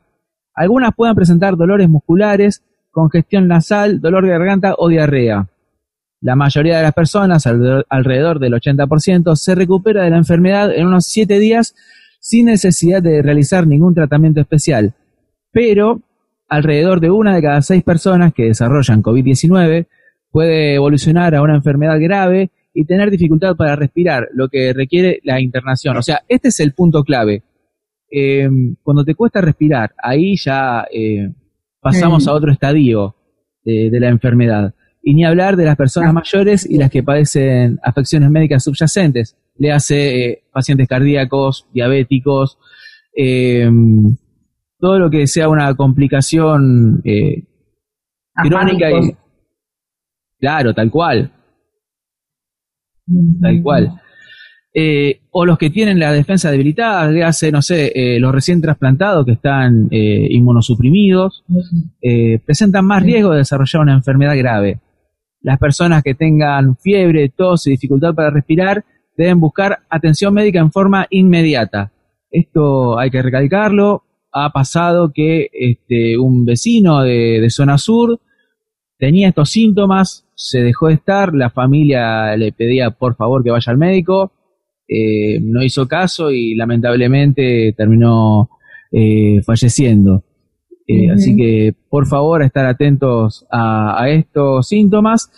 Algunas 0.54 0.92
pueden 0.96 1.14
presentar 1.14 1.56
dolores 1.56 1.88
musculares, 1.88 2.64
congestión 2.92 3.48
nasal, 3.48 4.00
dolor 4.00 4.24
de 4.24 4.30
garganta 4.30 4.74
o 4.78 4.88
diarrea. 4.88 5.48
La 6.20 6.36
mayoría 6.36 6.76
de 6.76 6.84
las 6.84 6.92
personas, 6.92 7.46
alrededor 7.46 8.38
del 8.38 8.52
80%, 8.52 9.34
se 9.34 9.54
recupera 9.56 10.04
de 10.04 10.10
la 10.10 10.18
enfermedad 10.18 10.72
en 10.72 10.86
unos 10.86 11.06
7 11.06 11.40
días 11.40 11.74
sin 12.20 12.46
necesidad 12.46 13.02
de 13.02 13.20
realizar 13.20 13.66
ningún 13.66 13.94
tratamiento 13.94 14.40
especial. 14.40 14.94
Pero 15.50 16.00
alrededor 16.48 17.00
de 17.00 17.10
una 17.10 17.34
de 17.34 17.42
cada 17.42 17.62
seis 17.62 17.82
personas 17.82 18.32
que 18.32 18.44
desarrollan 18.44 19.02
COVID-19 19.02 19.86
puede 20.30 20.74
evolucionar 20.74 21.34
a 21.34 21.42
una 21.42 21.56
enfermedad 21.56 21.98
grave 21.98 22.50
y 22.72 22.84
tener 22.84 23.10
dificultad 23.10 23.56
para 23.56 23.74
respirar, 23.74 24.28
lo 24.32 24.48
que 24.48 24.72
requiere 24.72 25.20
la 25.24 25.40
internación. 25.40 25.96
O 25.96 26.02
sea, 26.02 26.22
este 26.28 26.48
es 26.48 26.60
el 26.60 26.72
punto 26.72 27.02
clave. 27.02 27.42
Eh, 28.10 28.48
cuando 28.82 29.04
te 29.04 29.14
cuesta 29.14 29.40
respirar, 29.40 29.92
ahí 29.98 30.36
ya 30.36 30.86
eh, 30.92 31.30
pasamos 31.82 32.28
a 32.28 32.32
otro 32.32 32.52
estadio 32.52 33.16
de, 33.64 33.90
la 34.00 34.08
enfermedad. 34.08 34.74
Y 35.02 35.14
ni 35.14 35.24
hablar 35.24 35.56
de 35.56 35.64
las 35.64 35.76
personas 35.76 36.10
ah. 36.10 36.12
mayores 36.12 36.64
y 36.64 36.78
las 36.78 36.90
que 36.90 37.02
padecen 37.02 37.78
afecciones 37.82 38.30
médicas 38.30 38.62
subyacentes. 38.62 39.36
Le 39.58 39.72
hace 39.72 40.24
eh, 40.24 40.44
pacientes 40.52 40.88
cardíacos, 40.88 41.66
diabéticos, 41.74 42.56
todo 44.78 44.98
lo 44.98 45.10
que 45.10 45.26
sea 45.26 45.48
una 45.48 45.74
complicación 45.74 47.02
eh, 47.04 47.44
crónica 48.34 48.90
y, 48.90 49.14
claro, 50.40 50.72
tal 50.72 50.90
cual, 50.90 51.30
tal 53.40 53.62
cual. 53.62 54.00
Eh, 54.74 55.20
o 55.30 55.44
los 55.44 55.58
que 55.58 55.70
tienen 55.70 55.98
la 55.98 56.12
defensa 56.12 56.50
debilitada, 56.50 57.08
de 57.08 57.24
hace, 57.24 57.52
no 57.52 57.60
sé, 57.60 57.92
eh, 57.94 58.18
los 58.18 58.32
recién 58.32 58.60
trasplantados 58.60 59.26
que 59.26 59.32
están 59.32 59.88
inmunosuprimidos, 59.90 61.44
presentan 62.44 62.86
más 62.86 63.02
riesgo 63.02 63.32
de 63.32 63.38
desarrollar 63.38 63.82
una 63.82 63.94
enfermedad 63.94 64.36
grave. 64.36 64.80
Las 65.40 65.58
personas 65.58 66.02
que 66.02 66.14
tengan 66.14 66.76
fiebre, 66.76 67.28
tos 67.28 67.66
y 67.66 67.70
dificultad 67.70 68.14
para 68.14 68.30
respirar 68.30 68.84
deben 69.16 69.40
buscar 69.40 69.80
atención 69.90 70.34
médica 70.34 70.60
en 70.60 70.72
forma 70.72 71.06
inmediata. 71.10 71.92
Esto 72.30 72.98
hay 72.98 73.10
que 73.10 73.22
recalcarlo, 73.22 74.04
ha 74.32 74.50
pasado 74.50 75.12
que 75.12 75.50
este, 75.52 76.18
un 76.18 76.44
vecino 76.44 77.02
de, 77.02 77.46
zona 77.50 77.76
sur 77.76 78.20
tenía 78.98 79.28
estos 79.28 79.50
síntomas, 79.50 80.26
se 80.34 80.62
dejó 80.62 80.88
de 80.88 80.94
estar, 80.94 81.34
la 81.34 81.50
familia 81.50 82.36
le 82.36 82.52
pedía 82.52 82.90
por 82.90 83.16
favor 83.16 83.44
que 83.44 83.50
vaya 83.50 83.70
al 83.70 83.78
médico, 83.78 84.32
eh, 84.94 85.40
no 85.40 85.62
hizo 85.62 85.88
caso 85.88 86.30
y 86.30 86.54
lamentablemente 86.54 87.72
terminó 87.76 88.50
eh, 88.90 89.40
falleciendo. 89.44 90.24
Eh, 90.86 91.10
así 91.10 91.34
que 91.34 91.74
por 91.88 92.06
favor 92.06 92.42
estar 92.42 92.66
atentos 92.66 93.46
a, 93.50 94.02
a 94.02 94.10
estos 94.10 94.68
síntomas. 94.68 95.30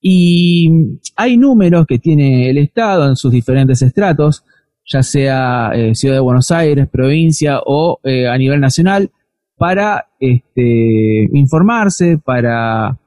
Y 0.00 0.98
hay 1.16 1.36
números 1.36 1.86
que 1.86 1.98
tiene 1.98 2.50
el 2.50 2.58
Estado 2.58 3.08
en 3.08 3.16
sus 3.16 3.32
diferentes 3.32 3.82
estratos 3.82 4.44
ya 4.86 5.02
sea 5.02 5.72
Ciudad 5.94 6.16
de 6.16 6.20
Buenos 6.20 6.50
Aires, 6.50 6.86
provincia 6.92 7.58
o 7.64 8.00
a 8.04 8.36
nivel 8.36 8.60
nacional, 8.60 9.10
para 9.56 10.08
este, 10.20 11.26
informarse, 11.32 12.18
para 12.18 12.98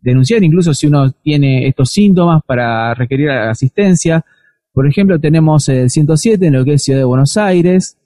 denunciar, 0.00 0.42
incluso 0.42 0.74
si 0.74 0.86
uno 0.86 1.10
tiene 1.10 1.66
estos 1.66 1.90
síntomas, 1.90 2.42
para 2.44 2.94
requerir 2.94 3.30
asistencia. 3.30 4.24
Por 4.72 4.86
ejemplo, 4.86 5.18
tenemos 5.18 5.68
el 5.68 5.90
107 5.90 6.46
en 6.46 6.52
lo 6.54 6.64
que 6.64 6.74
es 6.74 6.84
Ciudad 6.84 7.00
de 7.00 7.04
Buenos 7.04 7.36
Aires, 7.36 7.98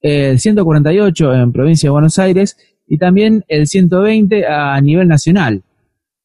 el 0.00 0.38
148 0.38 1.34
en 1.34 1.52
provincia 1.52 1.86
de 1.86 1.92
Buenos 1.92 2.18
Aires 2.18 2.56
y 2.86 2.98
también 2.98 3.44
el 3.48 3.66
120 3.66 4.46
a 4.46 4.80
nivel 4.80 5.08
nacional. 5.08 5.62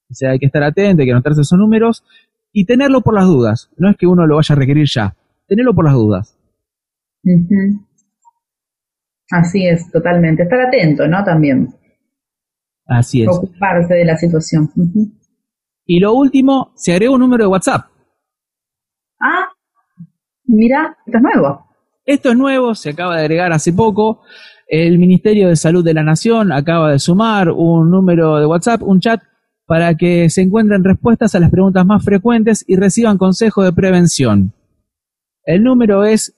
O 0.09 0.13
sea, 0.13 0.31
hay 0.31 0.39
que 0.39 0.45
estar 0.45 0.63
atento, 0.63 1.01
hay 1.01 1.07
que 1.07 1.11
anotarse 1.11 1.41
esos 1.41 1.57
números 1.57 2.03
y 2.51 2.65
tenerlo 2.65 3.01
por 3.01 3.13
las 3.13 3.25
dudas. 3.25 3.69
No 3.77 3.89
es 3.89 3.97
que 3.97 4.07
uno 4.07 4.25
lo 4.25 4.37
vaya 4.37 4.53
a 4.53 4.57
requerir 4.57 4.87
ya, 4.87 5.15
tenerlo 5.47 5.73
por 5.73 5.85
las 5.85 5.93
dudas. 5.93 6.37
Así 9.31 9.65
es, 9.65 9.91
totalmente. 9.91 10.43
Estar 10.43 10.61
atento, 10.61 11.07
¿no? 11.07 11.23
También. 11.23 11.67
Así 12.87 13.23
es. 13.23 13.29
Ocuparse 13.29 13.93
de 13.93 14.05
la 14.05 14.17
situación. 14.17 14.71
Y 15.85 15.99
lo 15.99 16.13
último, 16.13 16.71
se 16.75 16.93
agregó 16.93 17.15
un 17.15 17.21
número 17.21 17.43
de 17.43 17.49
WhatsApp. 17.49 17.85
Ah, 19.19 19.49
mira, 20.45 20.97
esto 21.05 21.17
es 21.17 21.23
nuevo. 21.23 21.65
Esto 22.05 22.29
es 22.29 22.37
nuevo, 22.37 22.75
se 22.75 22.91
acaba 22.91 23.17
de 23.17 23.21
agregar 23.21 23.51
hace 23.51 23.73
poco. 23.73 24.21
El 24.67 24.99
Ministerio 24.99 25.49
de 25.49 25.55
Salud 25.55 25.83
de 25.83 25.93
la 25.93 26.03
Nación 26.03 26.51
acaba 26.51 26.91
de 26.91 26.99
sumar 26.99 27.49
un 27.51 27.89
número 27.89 28.37
de 28.37 28.45
WhatsApp, 28.45 28.81
un 28.83 28.99
chat, 28.99 29.21
para 29.65 29.95
que 29.95 30.29
se 30.29 30.41
encuentren 30.41 30.83
respuestas 30.83 31.35
a 31.35 31.39
las 31.41 31.51
preguntas 31.51 31.85
más 31.85 32.03
frecuentes 32.03 32.63
y 32.67 32.77
reciban 32.77 33.17
consejo 33.17 33.63
de 33.63 33.73
prevención. 33.73 34.53
El 35.43 35.63
número 35.63 36.05
es 36.05 36.35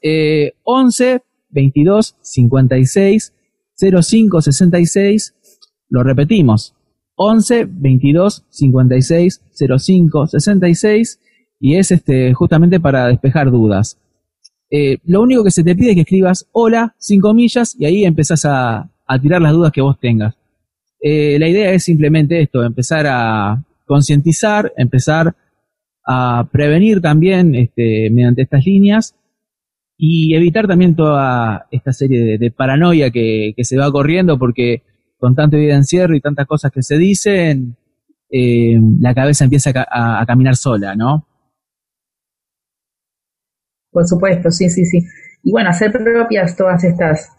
11 0.63 1.21
22 1.49 2.17
56 2.21 3.33
05 4.01 4.41
66. 4.41 5.35
Lo 5.89 6.04
repetimos, 6.04 6.75
11 7.15 7.67
22 7.69 8.45
56 8.49 9.41
05 9.78 10.28
66 10.28 11.19
y 11.60 11.75
es 11.75 11.91
este 11.91 12.34
justamente 12.34 12.80
para 12.80 13.08
despejar 13.08 13.52
dudas. 13.52 13.97
Eh, 14.71 14.97
lo 15.06 15.21
único 15.21 15.43
que 15.43 15.52
se 15.52 15.63
te 15.63 15.75
pide 15.75 15.89
es 15.89 15.95
que 15.95 16.02
escribas 16.02 16.47
hola, 16.52 16.95
cinco 16.99 17.34
millas, 17.34 17.75
y 17.80 17.86
ahí 17.86 18.06
empezás 18.06 18.45
a, 18.45 18.89
tirar 19.21 19.41
las 19.41 19.54
dudas 19.54 19.71
que 19.71 19.82
vos 19.82 19.99
tengas. 19.99 20.36
Eh, 21.02 21.38
la 21.39 21.47
idea 21.47 21.71
es 21.71 21.84
simplemente 21.84 22.41
esto, 22.41 22.63
empezar 22.63 23.08
a 23.08 23.63
concientizar, 23.86 24.71
empezar 24.78 25.36
a 26.06 26.47
prevenir 26.52 27.02
también 27.02 27.56
este, 27.56 28.10
mediante 28.12 28.43
estas 28.43 28.65
líneas 28.65 29.15
y 29.97 30.36
evitar 30.36 30.67
también 30.67 30.95
toda 30.95 31.67
esta 31.71 31.91
serie 31.91 32.38
de, 32.38 32.52
paranoia 32.52 33.10
que, 33.10 33.54
se 33.62 33.78
va 33.78 33.91
corriendo 33.91 34.38
porque 34.38 34.84
con 35.19 35.36
tanto 35.36 35.58
vida 35.58 35.75
encierro 35.75 36.15
y 36.15 36.21
tantas 36.21 36.47
cosas 36.47 36.71
que 36.71 36.82
se 36.82 36.97
dicen, 36.97 37.75
eh, 38.32 38.79
la 38.99 39.13
cabeza 39.13 39.43
empieza 39.43 39.71
a, 39.75 40.21
a, 40.21 40.25
caminar 40.25 40.55
sola, 40.55 40.95
¿no? 40.95 41.25
Por 43.91 44.08
supuesto, 44.08 44.49
sí, 44.49 44.69
sí, 44.69 44.86
sí. 44.86 44.99
Y 45.43 45.51
bueno, 45.51 45.69
hacer 45.69 45.91
propias 45.91 46.55
todas 46.55 46.84
estas 46.84 47.29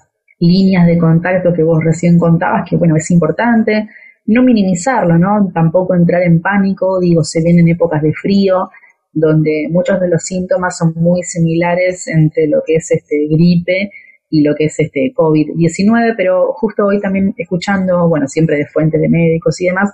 líneas 0.41 0.87
de 0.87 0.99
contacto 0.99 1.53
que 1.55 1.63
vos 1.63 1.83
recién 1.83 2.19
contabas, 2.19 2.69
que 2.69 2.77
bueno, 2.77 2.97
es 2.97 3.11
importante. 3.11 3.89
No 4.27 4.43
minimizarlo, 4.43 5.17
¿no? 5.17 5.51
Tampoco 5.55 5.95
entrar 5.95 6.23
en 6.23 6.41
pánico, 6.41 7.01
digo, 7.01 7.25
se 7.25 7.43
ven 7.43 7.59
en 7.59 7.69
épocas 7.69 8.03
de 8.03 8.13
frío, 8.13 8.71
donde 9.13 9.69
muchos 9.71 9.99
de 10.01 10.09
los 10.09 10.23
síntomas 10.23 10.77
son 10.77 10.93
muy 10.97 11.23
similares 11.23 12.07
entre 12.09 12.47
lo 12.47 12.63
que 12.65 12.77
es 12.77 12.91
este 12.91 13.27
gripe 13.29 13.91
y 14.31 14.43
lo 14.43 14.55
que 14.55 14.67
es 14.67 14.79
este 14.79 15.13
COVID-19, 15.15 16.15
pero 16.17 16.53
justo 16.53 16.87
hoy 16.87 17.01
también 17.01 17.35
escuchando, 17.37 18.09
bueno, 18.09 18.29
siempre 18.29 18.57
de 18.57 18.67
fuentes 18.67 19.01
de 19.01 19.09
médicos 19.09 19.61
y 19.61 19.67
demás, 19.67 19.91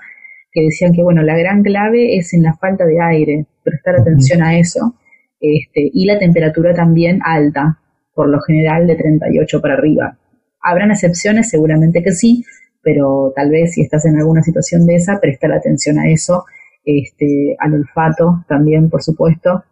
que 0.53 0.63
decían 0.63 0.93
que, 0.93 1.03
bueno, 1.03 1.23
la 1.23 1.37
gran 1.37 1.63
clave 1.63 2.17
es 2.17 2.35
en 2.35 2.43
la 2.43 2.55
falta 2.55 2.85
de 2.85 3.01
aire, 3.01 3.47
prestar 3.65 3.97
atención 3.97 4.43
a 4.43 4.59
eso, 4.59 4.95
este, 5.41 5.91
y 5.93 6.07
la 6.07 6.19
temperatura 6.19 6.75
también 6.75 7.21
alta, 7.25 7.81
por 8.15 8.29
lo 8.29 8.41
general 8.41 8.87
de 8.87 8.97
38 8.97 9.61
para 9.61 9.75
arriba. 9.75 10.19
Habrán 10.61 10.91
excepciones, 10.91 11.51
seguramente 11.51 12.03
que 12.03 12.13
sí, 12.13 12.45
pero 12.83 13.33
tal 13.35 13.51
vez 13.51 13.73
si 13.75 13.83
estás 13.83 14.05
en 14.07 14.17
alguna 14.17 14.43
situación 14.43 14.87
de 14.87 14.97
esa, 14.97 15.19
prestar 15.21 15.53
atención 15.53 15.99
a 15.99 16.09
eso, 16.11 16.45
este, 16.85 17.57
al 17.59 17.75
olfato 17.75 18.45
también, 18.49 18.89
por 18.89 19.03
supuesto. 19.03 19.65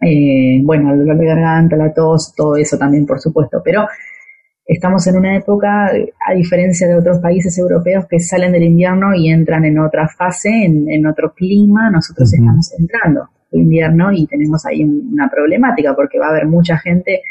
Eh, 0.00 0.60
bueno, 0.62 0.90
al 0.90 0.98
dolor 0.98 1.18
de 1.18 1.26
garganta, 1.26 1.76
la 1.76 1.92
tos, 1.92 2.34
todo 2.36 2.56
eso 2.56 2.78
también, 2.78 3.06
por 3.06 3.20
supuesto. 3.20 3.60
Pero 3.64 3.86
estamos 4.68 5.06
en 5.06 5.16
una 5.16 5.34
época, 5.34 5.86
a 5.86 6.34
diferencia 6.34 6.86
de 6.86 6.96
otros 6.96 7.18
países 7.18 7.58
europeos 7.58 8.06
que 8.08 8.20
salen 8.20 8.52
del 8.52 8.64
invierno 8.64 9.14
y 9.14 9.30
entran 9.30 9.64
en 9.64 9.78
otra 9.78 10.08
fase, 10.08 10.50
en, 10.64 11.06
otro 11.06 11.32
clima, 11.34 11.90
nosotros 11.90 12.32
estamos 12.32 12.72
entrando 12.78 13.28
el 13.50 13.62
invierno 13.62 14.12
y 14.12 14.26
tenemos 14.26 14.64
ahí 14.66 14.84
una 14.84 15.30
problemática 15.30 15.96
porque 15.96 16.18
va 16.18 16.26
a 16.26 16.30
haber 16.30 16.46
mucha 16.46 16.76
gente, 16.76 17.22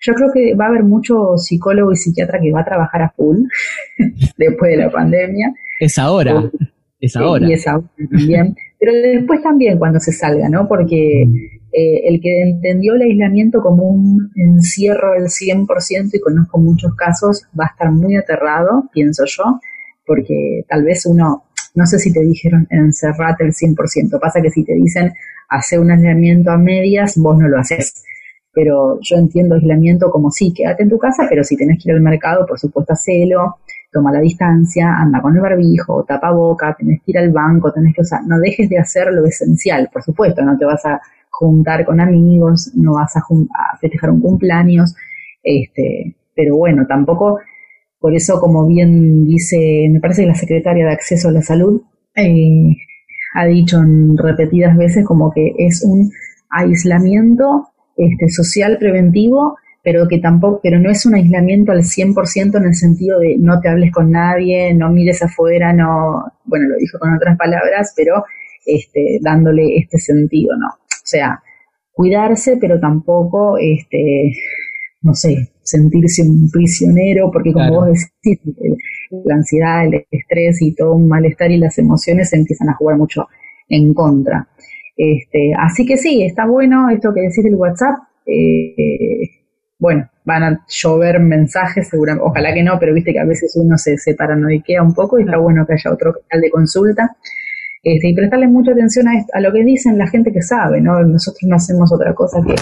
yo 0.00 0.14
creo 0.14 0.30
que 0.32 0.54
va 0.54 0.64
a 0.64 0.68
haber 0.68 0.84
mucho 0.84 1.36
psicólogo 1.36 1.92
y 1.92 1.96
psiquiatra 1.96 2.40
que 2.40 2.50
va 2.50 2.62
a 2.62 2.64
trabajar 2.64 3.02
a 3.02 3.10
full 3.10 3.42
después 4.38 4.70
de 4.70 4.78
la 4.78 4.90
pandemia. 4.90 5.52
Es 5.78 5.98
ahora, 5.98 6.50
es 6.98 7.14
ahora. 7.14 7.46
Y 7.46 7.52
es 7.52 7.68
ahora 7.68 7.86
también. 8.10 8.56
Pero 8.80 8.92
después 8.92 9.42
también 9.42 9.78
cuando 9.78 10.00
se 10.00 10.12
salga, 10.12 10.48
¿no? 10.48 10.66
Porque 10.66 11.26
eh, 11.78 12.08
el 12.08 12.22
que 12.22 12.40
entendió 12.40 12.94
el 12.94 13.02
aislamiento 13.02 13.60
como 13.60 13.82
un 13.82 14.30
encierro 14.34 15.12
del 15.12 15.24
100% 15.24 16.08
y 16.14 16.20
conozco 16.20 16.58
muchos 16.58 16.94
casos, 16.94 17.42
va 17.48 17.66
a 17.66 17.68
estar 17.68 17.92
muy 17.92 18.16
aterrado, 18.16 18.88
pienso 18.94 19.24
yo, 19.26 19.60
porque 20.06 20.64
tal 20.70 20.84
vez 20.84 21.04
uno, 21.04 21.44
no 21.74 21.84
sé 21.84 21.98
si 21.98 22.14
te 22.14 22.20
dijeron 22.20 22.66
encerrate 22.70 23.44
el 23.44 23.52
100%, 23.52 24.18
pasa 24.18 24.40
que 24.40 24.48
si 24.48 24.64
te 24.64 24.72
dicen 24.72 25.12
hacer 25.50 25.78
un 25.78 25.90
aislamiento 25.90 26.50
a 26.50 26.56
medias, 26.56 27.18
vos 27.18 27.36
no 27.38 27.46
lo 27.46 27.58
haces. 27.58 28.02
Pero 28.54 28.98
yo 29.02 29.18
entiendo 29.18 29.56
aislamiento 29.56 30.10
como 30.10 30.30
sí, 30.30 30.54
quédate 30.54 30.82
en 30.82 30.88
tu 30.88 30.96
casa, 30.96 31.26
pero 31.28 31.44
si 31.44 31.58
tenés 31.58 31.76
que 31.84 31.90
ir 31.90 31.94
al 31.94 32.00
mercado, 32.00 32.46
por 32.46 32.58
supuesto, 32.58 32.94
hacelo, 32.94 33.58
toma 33.92 34.10
la 34.12 34.20
distancia, 34.20 34.96
anda 34.96 35.20
con 35.20 35.36
el 35.36 35.42
barbijo, 35.42 36.04
tapa 36.04 36.30
boca, 36.30 36.74
tenés 36.78 37.02
que 37.02 37.10
ir 37.10 37.18
al 37.18 37.32
banco, 37.32 37.70
tenés 37.70 37.94
que, 37.94 38.00
usar, 38.00 38.26
no 38.26 38.38
dejes 38.38 38.70
de 38.70 38.78
hacer 38.78 39.12
lo 39.12 39.26
esencial, 39.26 39.90
por 39.92 40.02
supuesto, 40.02 40.40
no 40.40 40.56
te 40.56 40.64
vas 40.64 40.82
a 40.86 41.02
juntar 41.38 41.84
con 41.84 42.00
amigos, 42.00 42.72
no 42.74 42.94
vas 42.94 43.14
a, 43.16 43.22
festejar 43.78 44.10
un 44.10 44.20
cumpleaños, 44.20 44.94
este, 45.42 46.16
pero 46.34 46.56
bueno, 46.56 46.86
tampoco, 46.88 47.38
por 47.98 48.14
eso 48.14 48.40
como 48.40 48.66
bien 48.66 49.24
dice, 49.24 49.88
me 49.90 50.00
parece 50.00 50.22
que 50.22 50.28
la 50.28 50.34
secretaria 50.34 50.86
de 50.86 50.92
Acceso 50.92 51.28
a 51.28 51.32
la 51.32 51.42
Salud, 51.42 51.82
eh, 52.14 52.74
ha 53.34 53.44
dicho 53.44 53.78
en 53.80 54.16
repetidas 54.16 54.76
veces 54.78 55.04
como 55.04 55.30
que 55.30 55.52
es 55.58 55.84
un 55.84 56.10
aislamiento 56.48 57.68
este, 57.96 58.30
social 58.30 58.78
preventivo, 58.78 59.56
pero 59.82 60.08
que 60.08 60.18
tampoco, 60.18 60.60
pero 60.62 60.80
no 60.80 60.90
es 60.90 61.04
un 61.04 61.16
aislamiento 61.16 61.70
al 61.70 61.82
100% 61.82 62.56
en 62.56 62.64
el 62.64 62.74
sentido 62.74 63.18
de 63.20 63.36
no 63.38 63.60
te 63.60 63.68
hables 63.68 63.92
con 63.92 64.10
nadie, 64.10 64.72
no 64.72 64.90
mires 64.90 65.22
afuera, 65.22 65.74
no, 65.74 66.24
bueno, 66.44 66.68
lo 66.68 66.76
dijo 66.76 66.98
con 66.98 67.14
otras 67.14 67.36
palabras, 67.36 67.92
pero 67.94 68.24
este, 68.64 69.18
dándole 69.20 69.76
este 69.76 69.98
sentido, 69.98 70.56
¿no? 70.56 70.85
O 71.06 71.08
sea, 71.08 71.40
cuidarse, 71.92 72.56
pero 72.60 72.80
tampoco, 72.80 73.56
este, 73.58 74.32
no 75.02 75.14
sé, 75.14 75.52
sentirse 75.62 76.22
un 76.22 76.50
prisionero, 76.50 77.30
porque 77.30 77.52
como 77.52 77.76
vos 77.76 77.86
decís, 77.86 78.40
la 79.24 79.36
ansiedad, 79.36 79.86
el 79.86 80.04
estrés 80.10 80.60
y 80.62 80.74
todo 80.74 80.94
un 80.94 81.08
malestar 81.08 81.52
y 81.52 81.58
las 81.58 81.78
emociones 81.78 82.32
empiezan 82.32 82.70
a 82.70 82.74
jugar 82.74 82.98
mucho 82.98 83.28
en 83.68 83.94
contra. 83.94 84.48
Este, 84.96 85.52
así 85.56 85.86
que 85.86 85.96
sí, 85.96 86.24
está 86.24 86.44
bueno 86.44 86.90
esto 86.90 87.14
que 87.14 87.20
decís 87.20 87.44
del 87.44 87.54
WhatsApp. 87.54 87.98
Eh, 88.26 89.30
bueno, 89.78 90.10
van 90.24 90.42
a 90.42 90.66
llover 90.66 91.20
mensajes, 91.20 91.86
seguramente, 91.88 92.26
ojalá 92.26 92.52
que 92.52 92.64
no, 92.64 92.80
pero 92.80 92.92
viste 92.92 93.12
que 93.12 93.20
a 93.20 93.24
veces 93.24 93.54
uno 93.56 93.78
se, 93.78 93.96
se 93.96 94.14
paranoiquea 94.14 94.82
un 94.82 94.92
poco 94.92 95.20
y 95.20 95.22
está 95.22 95.38
bueno 95.38 95.64
que 95.64 95.74
haya 95.74 95.92
otro 95.92 96.14
canal 96.28 96.42
de 96.42 96.50
consulta. 96.50 97.16
Este, 97.88 98.08
y 98.08 98.14
prestarle 98.16 98.48
mucha 98.48 98.72
atención 98.72 99.06
a, 99.06 99.12
a 99.32 99.40
lo 99.40 99.52
que 99.52 99.62
dicen 99.62 99.96
la 99.96 100.08
gente 100.08 100.32
que 100.32 100.42
sabe, 100.42 100.80
¿no? 100.80 101.00
Nosotros 101.04 101.44
no 101.44 101.54
hacemos 101.54 101.92
otra 101.92 102.14
cosa 102.14 102.42
que 102.44 102.56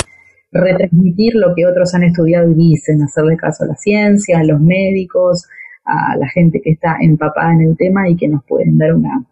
retransmitir 0.53 1.35
lo 1.37 1.55
que 1.55 1.65
otros 1.65 1.95
han 1.95 2.03
estudiado 2.03 2.51
y 2.51 2.55
dicen, 2.55 3.03
hacerle 3.03 3.39
caso 3.39 3.65
a 3.65 3.69
la 3.69 3.75
ciencia, 3.75 4.41
a 4.41 4.45
los 4.45 4.61
médicos, 4.61 5.49
a 5.87 6.15
la 6.19 6.29
gente 6.29 6.61
que 6.63 6.73
está 6.73 6.99
empapada 7.01 7.55
en 7.55 7.63
el 7.63 7.75
tema 7.75 8.07
y 8.07 8.17
que 8.17 8.29
nos 8.29 8.45
pueden 8.45 8.77
dar 8.77 8.93
una 8.93 9.25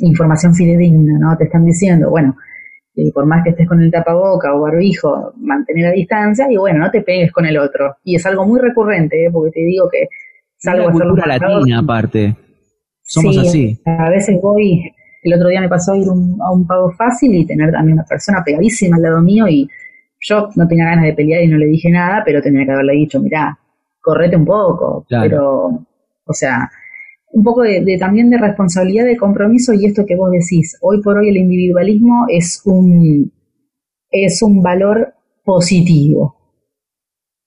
información 0.00 0.56
fidedigna, 0.56 1.20
¿no? 1.20 1.36
Te 1.36 1.44
están 1.44 1.64
diciendo, 1.64 2.10
bueno, 2.10 2.36
eh, 2.96 3.12
por 3.14 3.24
más 3.24 3.44
que 3.44 3.50
estés 3.50 3.68
con 3.68 3.80
el 3.80 3.92
tapaboca 3.92 4.52
o 4.56 4.62
barbijo, 4.62 5.34
mantener 5.36 5.84
la 5.84 5.92
distancia 5.92 6.48
y 6.50 6.56
bueno, 6.56 6.80
no 6.80 6.90
te 6.90 7.02
pegues 7.02 7.30
con 7.30 7.46
el 7.46 7.58
otro. 7.58 7.98
Y 8.02 8.16
es 8.16 8.26
algo 8.26 8.44
muy 8.44 8.58
recurrente, 8.58 9.24
¿eh? 9.24 9.30
porque 9.32 9.52
te 9.52 9.60
digo 9.60 9.88
que 9.88 10.08
salgo 10.56 10.88
a 10.88 10.90
cultura 10.90 11.28
latina 11.28 11.78
aparte. 11.78 12.36
Somos 13.02 13.38
así. 13.38 13.80
A 13.86 14.10
veces 14.10 14.36
voy, 14.42 14.92
el 15.22 15.34
otro 15.34 15.48
día 15.48 15.60
me 15.60 15.68
pasó 15.68 15.94
ir 15.94 16.06
a 16.08 16.52
un 16.52 16.66
pago 16.66 16.90
fácil 16.92 17.34
y 17.34 17.46
tener 17.46 17.72
también 17.72 17.94
una 17.94 18.04
persona 18.04 18.42
pegadísima 18.44 18.96
al 18.96 19.02
lado 19.02 19.20
mío 19.20 19.46
y 19.48 19.68
yo 20.20 20.48
no 20.56 20.66
tenía 20.66 20.86
ganas 20.86 21.04
de 21.04 21.14
pelear 21.14 21.42
y 21.42 21.48
no 21.48 21.56
le 21.56 21.66
dije 21.66 21.90
nada, 21.90 22.22
pero 22.24 22.42
tenía 22.42 22.64
que 22.64 22.72
haberle 22.72 22.94
dicho, 22.94 23.20
mira, 23.20 23.58
correte 24.00 24.36
un 24.36 24.44
poco, 24.44 25.04
pero 25.08 25.86
o 26.24 26.32
sea, 26.32 26.70
un 27.32 27.42
poco 27.42 27.62
de, 27.62 27.96
también 27.98 28.30
de 28.30 28.38
responsabilidad, 28.38 29.04
de 29.04 29.16
compromiso 29.16 29.72
y 29.72 29.86
esto 29.86 30.04
que 30.06 30.16
vos 30.16 30.30
decís, 30.30 30.76
hoy 30.80 31.02
por 31.02 31.18
hoy 31.18 31.30
el 31.30 31.36
individualismo 31.36 32.26
es 32.28 32.62
un, 32.64 33.32
es 34.10 34.42
un 34.42 34.62
valor 34.62 35.14
positivo. 35.44 36.36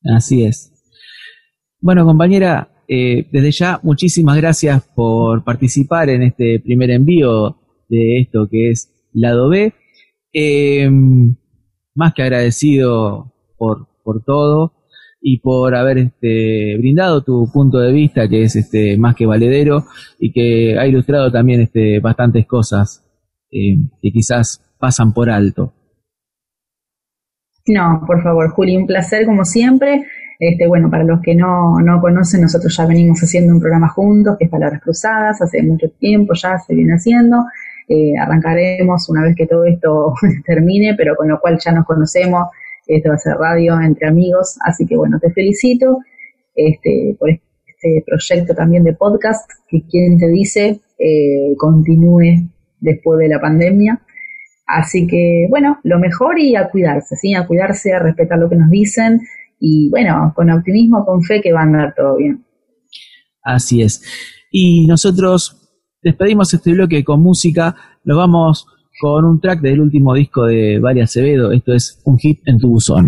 Así 0.04 0.46
es. 0.46 0.72
Bueno, 1.80 2.06
compañera, 2.06 2.70
eh, 2.88 3.28
desde 3.32 3.52
ya 3.52 3.80
muchísimas 3.84 4.38
gracias 4.38 4.82
por 4.96 5.44
participar 5.44 6.10
en 6.10 6.24
este 6.24 6.60
primer 6.60 6.92
envío 6.92 7.61
de 7.92 8.22
esto 8.22 8.48
que 8.50 8.72
es 8.72 8.90
Lado 9.14 9.50
B. 9.50 9.74
Eh, 10.34 10.90
más 11.94 12.14
que 12.14 12.24
agradecido 12.24 13.34
por, 13.58 13.88
por 14.04 14.24
todo. 14.24 14.74
y 15.24 15.38
por 15.40 15.76
haber 15.76 16.00
este, 16.00 16.78
brindado 16.80 17.22
tu 17.22 17.48
punto 17.54 17.78
de 17.78 17.92
vista, 17.92 18.28
que 18.28 18.42
es 18.42 18.56
este, 18.56 18.98
más 18.98 19.16
que 19.16 19.28
valedero 19.28 19.86
y 20.20 20.32
que 20.32 20.80
ha 20.80 20.88
ilustrado 20.88 21.32
también 21.32 21.62
este, 21.62 22.00
bastantes 22.00 22.48
cosas 22.48 23.06
eh, 23.52 23.76
que 24.02 24.12
quizás 24.12 24.60
pasan 24.80 25.14
por 25.14 25.30
alto. 25.30 25.74
No, 27.68 28.04
por 28.08 28.24
favor, 28.24 28.50
Juli, 28.50 28.76
un 28.76 28.88
placer 28.88 29.28
como 29.28 29.46
siempre. 29.46 30.06
Este, 30.40 30.68
bueno, 30.68 30.90
para 30.90 31.04
los 31.04 31.22
que 31.22 31.36
no, 31.36 31.80
no 31.80 32.02
conocen, 32.02 32.42
nosotros 32.42 32.76
ya 32.76 32.88
venimos 32.88 33.20
haciendo 33.20 33.54
un 33.54 33.60
programa 33.60 33.90
juntos, 33.90 34.38
que 34.40 34.46
es 34.46 34.50
Palabras 34.50 34.82
Cruzadas, 34.82 35.40
hace 35.40 35.62
mucho 35.62 35.88
tiempo 36.00 36.34
ya 36.34 36.58
se 36.58 36.74
viene 36.74 36.94
haciendo. 36.94 37.46
Eh, 37.92 38.14
arrancaremos 38.18 39.10
una 39.10 39.24
vez 39.24 39.36
que 39.36 39.48
todo 39.48 39.66
esto 39.66 40.14
termine, 40.46 40.96
pero 40.96 41.14
con 41.18 41.28
lo 41.28 41.42
cual 41.42 41.60
ya 41.60 41.74
nos 41.74 41.86
conocemos. 41.86 42.48
Esto 42.88 43.10
va 43.10 43.16
a 43.16 43.18
ser 43.18 43.36
radio 43.36 43.80
entre 43.82 44.08
amigos, 44.08 44.58
así 44.66 44.86
que 44.86 44.96
bueno, 44.96 45.20
te 45.20 45.30
felicito 45.32 46.00
este, 46.56 47.18
por 47.20 47.30
este 47.30 48.04
proyecto 48.06 48.56
también 48.56 48.84
de 48.86 48.94
podcast, 48.94 49.50
que 49.68 49.82
quien 49.90 50.18
te 50.18 50.30
dice 50.30 50.80
eh, 50.98 51.56
continúe 51.58 52.50
después 52.80 53.20
de 53.20 53.28
la 53.28 53.42
pandemia. 53.42 54.02
Así 54.66 55.06
que, 55.06 55.48
bueno, 55.50 55.80
lo 55.84 56.00
mejor 56.00 56.40
y 56.40 56.56
a 56.56 56.70
cuidarse, 56.70 57.18
¿sí? 57.18 57.34
A 57.34 57.46
cuidarse, 57.46 57.94
a 57.94 58.00
respetar 58.00 58.40
lo 58.40 58.50
que 58.50 58.56
nos 58.56 58.70
dicen 58.70 59.20
y, 59.60 59.90
bueno, 59.90 60.32
con 60.34 60.50
optimismo, 60.50 61.06
con 61.06 61.24
fe 61.24 61.42
que 61.42 61.52
va 61.52 61.60
a 61.60 61.64
andar 61.64 61.94
todo 61.94 62.16
bien. 62.16 62.46
Así 63.44 63.82
es. 63.82 64.02
Y 64.50 64.88
nosotros 64.88 65.61
despedimos 66.02 66.54
este 66.54 66.74
bloque 66.74 67.04
con 67.04 67.22
música, 67.22 67.76
lo 68.04 68.18
vamos 68.18 68.66
con 69.00 69.26
un 69.26 69.40
track 69.40 69.62
del 69.62 69.80
último 69.80 70.14
disco 70.14 70.46
de 70.46 70.80
Vale 70.80 71.02
Acevedo, 71.02 71.52
esto 71.52 71.74
es 71.74 72.00
Un 72.04 72.18
hit 72.18 72.42
en 72.46 72.60
tu 72.60 72.70
buzón. 72.70 73.08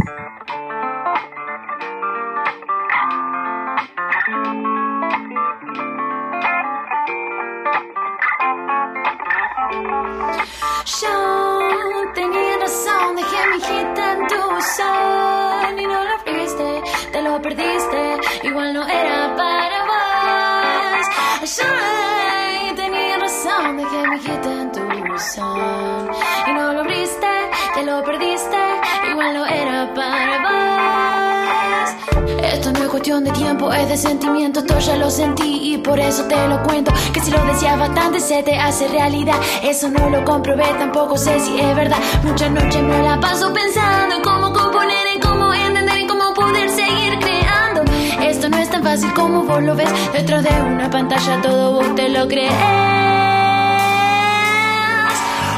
De 33.21 33.32
tiempo, 33.32 33.71
es 33.71 33.88
de 33.89 33.97
sentimiento, 33.97 34.62
esto 34.62 34.80
ya 34.80 34.95
lo 34.95 35.10
sentí 35.12 35.73
y 35.73 35.78
por 35.78 35.99
eso 35.99 36.23
te 36.23 36.47
lo 36.47 36.63
cuento. 36.63 36.91
Que 37.13 37.19
si 37.19 37.30
lo 37.30 37.43
decías 37.45 37.78
bastante 37.78 38.19
se 38.19 38.41
te 38.41 38.58
hace 38.58 38.88
realidad. 38.88 39.36
Eso 39.62 39.89
no 39.89 40.10
lo 40.10 40.26
comprobé, 40.26 40.65
tampoco 40.80 41.15
sé 41.17 41.39
si 41.39 41.60
es 41.60 41.76
verdad. 41.76 41.97
Muchas 42.23 42.49
noches 42.49 42.82
me 42.82 43.04
la 43.04 43.19
paso 43.19 43.54
pensando 43.54 44.15
en 44.15 44.23
cómo 44.23 44.52
componer, 44.52 45.08
en 45.13 45.21
cómo 45.21 45.54
entender, 45.54 45.97
en 45.97 46.08
cómo 46.08 46.34
poder 46.34 46.69
seguir 46.69 47.19
creando. 47.19 47.84
Esto 48.21 48.49
no 48.49 48.58
es 48.58 48.69
tan 48.69 48.84
fácil 48.84 49.13
como 49.13 49.43
vos 49.43 49.62
lo 49.62 49.76
ves. 49.76 49.89
Detrás 50.13 50.43
de 50.43 50.49
una 50.62 50.89
pantalla 50.89 51.41
todo 51.41 51.73
vos 51.73 51.95
te 51.95 52.10
lo 52.10 52.28
crees. 52.28 52.54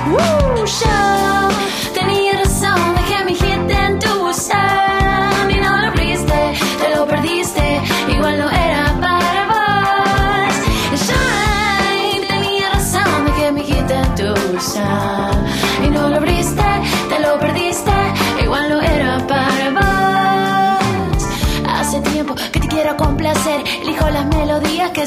Uh, 0.08 0.66
yo 0.66 1.92
tenía 1.94 2.34
razón, 2.34 2.96
dejé 2.96 3.24
mi 3.26 3.36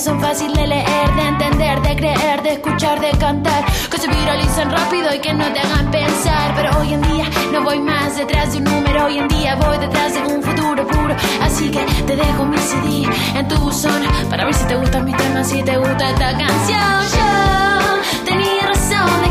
son 0.00 0.20
fáciles 0.20 0.56
de 0.56 0.66
leer, 0.66 1.14
de 1.16 1.22
entender, 1.22 1.82
de 1.82 1.96
creer, 1.96 2.42
de 2.42 2.52
escuchar, 2.52 3.00
de 3.00 3.10
cantar, 3.18 3.64
que 3.90 3.98
se 3.98 4.06
viralizan 4.06 4.70
rápido 4.70 5.12
y 5.12 5.18
que 5.18 5.34
no 5.34 5.44
te 5.52 5.58
hagan 5.58 5.90
pensar. 5.90 6.54
Pero 6.54 6.78
hoy 6.78 6.94
en 6.94 7.02
día 7.02 7.24
no 7.52 7.62
voy 7.62 7.80
más 7.80 8.16
detrás 8.16 8.52
de 8.52 8.58
un 8.58 8.64
número, 8.64 9.06
hoy 9.06 9.18
en 9.18 9.28
día 9.28 9.56
voy 9.56 9.76
detrás 9.78 10.14
de 10.14 10.20
un 10.20 10.42
futuro 10.42 10.86
puro. 10.86 11.16
Así 11.42 11.70
que 11.70 11.84
te 12.06 12.16
dejo 12.16 12.44
mi 12.44 12.58
CD 12.58 13.08
en 13.34 13.48
tu 13.48 13.72
zona 13.72 14.10
para 14.30 14.44
ver 14.44 14.54
si 14.54 14.64
te 14.66 14.76
gustan 14.76 15.04
mis 15.04 15.16
temas, 15.16 15.48
si 15.48 15.62
te 15.62 15.76
gusta 15.76 16.10
esta 16.10 16.36
canción. 16.36 16.98
Yo 17.16 18.24
tenía 18.24 18.66
razón, 18.68 19.24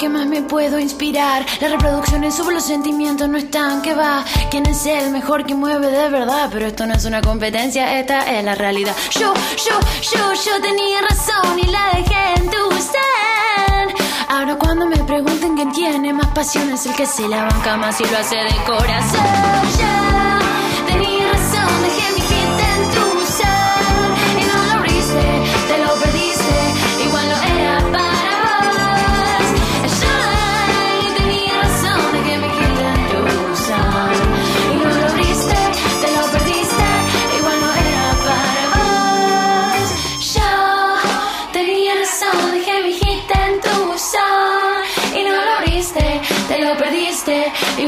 qué 0.00 0.08
más 0.08 0.26
me 0.26 0.40
puedo 0.40 0.78
inspirar. 0.78 1.44
Las 1.60 1.70
reproducciones 1.70 2.34
sobre 2.34 2.54
los 2.54 2.64
sentimientos 2.64 3.28
no 3.28 3.36
están 3.36 3.82
que 3.82 3.92
va. 3.92 4.24
¿Quién 4.50 4.64
es 4.64 4.86
el 4.86 5.10
mejor 5.10 5.44
que 5.44 5.54
mueve 5.54 5.88
de 5.88 6.08
verdad? 6.08 6.48
Pero 6.50 6.66
esto 6.66 6.86
no 6.86 6.94
es 6.94 7.04
una 7.04 7.20
competencia, 7.20 8.00
esta 8.00 8.22
es 8.32 8.42
la 8.42 8.54
realidad. 8.54 8.96
Yo, 9.10 9.34
yo, 9.34 9.78
yo, 10.10 10.32
yo 10.32 10.62
tenía 10.62 11.02
razón 11.02 11.58
y 11.58 11.66
la 11.66 11.90
dejé 11.96 12.34
en 12.36 12.50
tu 12.50 12.72
ser. 12.80 14.06
Ahora 14.28 14.56
cuando 14.56 14.86
me 14.86 14.96
pregunten 15.04 15.54
quién 15.54 15.70
tiene 15.72 16.14
más 16.14 16.28
pasión 16.28 16.72
es 16.72 16.86
el 16.86 16.94
que 16.94 17.04
se 17.04 17.28
la 17.28 17.42
banca 17.42 17.76
más 17.76 18.00
y 18.00 18.04
lo 18.04 18.16
hace 18.16 18.36
de 18.36 18.54
corazón. 18.64 19.89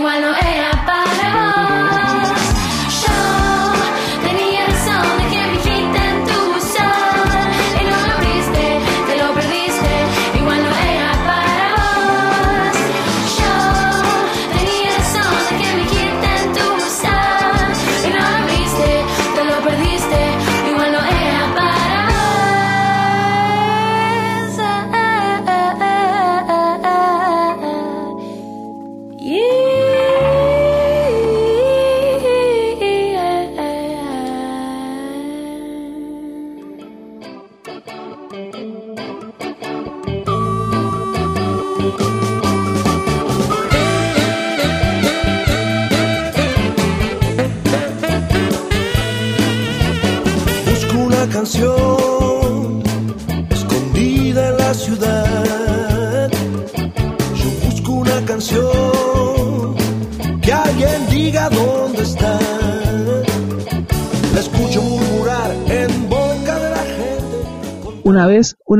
Perdiste, 0.02 0.10
igual 0.10 0.20
no 0.20 0.71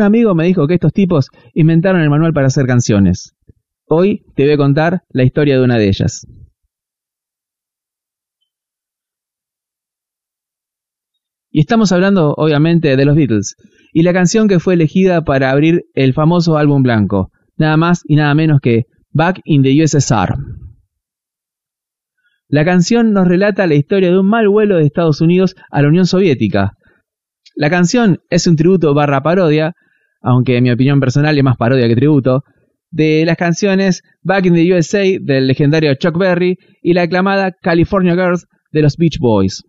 amigo 0.03 0.35
me 0.35 0.47
dijo 0.47 0.67
que 0.67 0.75
estos 0.75 0.93
tipos 0.93 1.29
inventaron 1.55 2.01
el 2.01 2.11
manual 2.11 2.33
para 2.33 2.49
hacer 2.49 2.67
canciones. 2.67 3.35
Hoy 3.87 4.25
te 4.35 4.45
voy 4.45 4.53
a 4.53 4.57
contar 4.57 5.03
la 5.11 5.25
historia 5.25 5.57
de 5.57 5.65
una 5.65 5.79
de 5.79 5.89
ellas. 5.89 6.27
Y 11.51 11.61
estamos 11.61 11.93
hablando, 11.93 12.33
obviamente, 12.37 12.97
de 12.97 13.05
los 13.05 13.15
Beatles, 13.15 13.57
y 13.93 14.03
la 14.03 14.15
canción 14.15 14.49
que 14.49 14.59
fue 14.59 14.75
elegida 14.75 15.23
para 15.23 15.51
abrir 15.51 15.85
el 15.93 16.15
famoso 16.15 16.57
álbum 16.57 16.83
blanco, 16.83 17.31
nada 17.59 17.77
más 17.77 18.03
y 18.07 18.17
nada 18.17 18.35
menos 18.35 18.61
que 18.63 18.87
Back 19.11 19.41
in 19.45 19.63
the 19.63 19.83
USSR. 19.83 20.35
La 22.49 22.65
canción 22.65 23.13
nos 23.13 23.29
relata 23.29 23.67
la 23.67 23.75
historia 23.75 24.11
de 24.11 24.19
un 24.19 24.29
mal 24.29 24.49
vuelo 24.49 24.77
de 24.77 24.85
Estados 24.85 25.21
Unidos 25.21 25.55
a 25.71 25.83
la 25.83 25.89
Unión 25.89 26.07
Soviética. 26.07 26.73
La 27.55 27.69
canción 27.69 28.21
es 28.31 28.47
un 28.47 28.57
tributo 28.57 28.95
barra 28.95 29.23
parodia, 29.23 29.75
aunque 30.23 30.57
en 30.57 30.65
mi 30.65 30.71
opinión 30.71 31.01
personal 31.01 31.37
es 31.37 31.45
más 31.45 31.57
parodia 31.57 31.89
que 31.89 31.97
tributo, 31.97 32.45
de 32.91 33.25
las 33.27 33.37
canciones 33.37 34.03
Back 34.23 34.47
in 34.47 34.55
the 34.55 34.75
USA 34.75 35.03
del 35.21 35.47
legendario 35.47 35.95
Chuck 35.95 36.17
Berry 36.17 36.59
y 36.83 36.93
la 36.93 37.03
aclamada 37.03 37.53
California 37.53 38.15
Girls 38.15 38.47
de 38.71 38.83
los 38.83 38.97
Beach 38.97 39.19
Boys. 39.19 39.65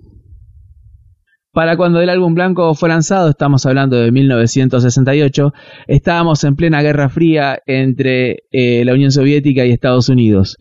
Para 1.53 1.77
cuando 1.77 2.01
el 2.01 2.09
álbum 2.09 2.33
blanco 2.33 2.73
fue 2.73 2.89
lanzado, 2.89 3.29
estamos 3.29 3.63
hablando 3.67 3.95
de 3.97 4.11
1968, 4.11 5.53
estábamos 5.85 6.43
en 6.45 6.55
plena 6.55 6.81
Guerra 6.81 7.09
Fría 7.09 7.59
entre 7.67 8.39
eh, 8.51 8.83
la 8.83 8.93
Unión 8.93 9.11
Soviética 9.11 9.63
y 9.63 9.69
Estados 9.69 10.09
Unidos. 10.09 10.57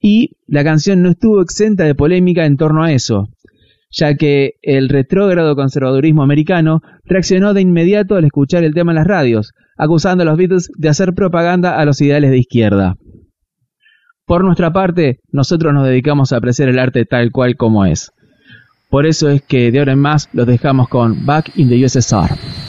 Y 0.00 0.30
la 0.48 0.64
canción 0.64 1.02
no 1.02 1.10
estuvo 1.10 1.40
exenta 1.40 1.84
de 1.84 1.94
polémica 1.94 2.46
en 2.46 2.56
torno 2.56 2.82
a 2.82 2.92
eso, 2.92 3.28
ya 3.94 4.14
que 4.14 4.54
el 4.62 4.88
retrógrado 4.88 5.54
conservadurismo 5.54 6.22
americano 6.22 6.80
reaccionó 7.04 7.54
de 7.54 7.60
inmediato 7.60 8.16
al 8.16 8.24
escuchar 8.24 8.64
el 8.64 8.74
tema 8.74 8.92
en 8.92 8.96
las 8.96 9.06
radios, 9.06 9.52
acusando 9.76 10.22
a 10.22 10.26
los 10.26 10.36
Beatles 10.36 10.70
de 10.76 10.88
hacer 10.88 11.14
propaganda 11.14 11.78
a 11.78 11.84
los 11.84 12.00
ideales 12.00 12.30
de 12.30 12.38
izquierda. 12.38 12.96
Por 14.26 14.42
nuestra 14.42 14.72
parte, 14.72 15.20
nosotros 15.30 15.72
nos 15.74 15.86
dedicamos 15.86 16.32
a 16.32 16.38
apreciar 16.38 16.68
el 16.68 16.78
arte 16.78 17.04
tal 17.04 17.30
cual 17.30 17.56
como 17.56 17.84
es. 17.84 18.10
Por 18.90 19.06
eso 19.06 19.28
es 19.28 19.42
que 19.42 19.70
de 19.70 19.78
ahora 19.78 19.92
en 19.92 20.00
más 20.00 20.28
los 20.32 20.46
dejamos 20.46 20.88
con 20.88 21.26
Back 21.26 21.52
in 21.56 21.68
the 21.68 21.84
USSR. 21.84 22.63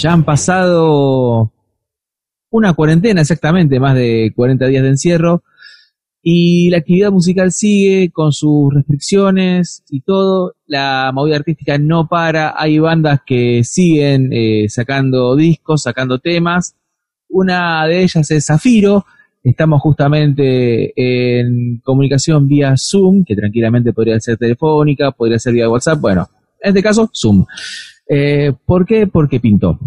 Ya 0.00 0.14
han 0.14 0.24
pasado 0.24 1.52
una 2.48 2.72
cuarentena 2.72 3.20
exactamente, 3.20 3.78
más 3.78 3.94
de 3.94 4.32
40 4.34 4.66
días 4.68 4.82
de 4.82 4.88
encierro, 4.88 5.42
y 6.22 6.70
la 6.70 6.78
actividad 6.78 7.12
musical 7.12 7.52
sigue 7.52 8.10
con 8.10 8.32
sus 8.32 8.72
restricciones 8.72 9.84
y 9.90 10.00
todo. 10.00 10.54
La 10.66 11.10
movida 11.12 11.36
artística 11.36 11.76
no 11.76 12.08
para, 12.08 12.54
hay 12.56 12.78
bandas 12.78 13.20
que 13.26 13.62
siguen 13.62 14.30
eh, 14.32 14.70
sacando 14.70 15.36
discos, 15.36 15.82
sacando 15.82 16.18
temas. 16.18 16.76
Una 17.28 17.86
de 17.86 18.02
ellas 18.02 18.30
es 18.30 18.46
Zafiro. 18.46 19.04
Estamos 19.42 19.82
justamente 19.82 20.94
en 20.96 21.82
comunicación 21.84 22.48
vía 22.48 22.72
Zoom, 22.78 23.22
que 23.22 23.36
tranquilamente 23.36 23.92
podría 23.92 24.18
ser 24.18 24.38
telefónica, 24.38 25.10
podría 25.10 25.38
ser 25.38 25.52
vía 25.52 25.68
WhatsApp. 25.68 26.00
Bueno, 26.00 26.26
en 26.58 26.70
este 26.70 26.82
caso, 26.82 27.10
Zoom. 27.14 27.44
Eh, 28.12 28.52
¿Por 28.66 28.84
qué? 28.86 29.06
Porque 29.06 29.38
pintó. 29.38 29.78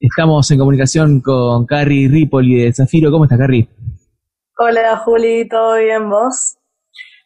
Estamos 0.00 0.50
en 0.50 0.58
comunicación 0.58 1.20
con 1.20 1.66
Carrie 1.66 2.08
Ripoli 2.08 2.62
de 2.62 2.72
Zafiro. 2.72 3.10
¿Cómo 3.10 3.24
estás, 3.24 3.38
Carrie? 3.38 3.68
Hola 4.58 4.96
Juli, 5.04 5.46
¿todo 5.46 5.76
bien 5.76 6.08
vos? 6.08 6.56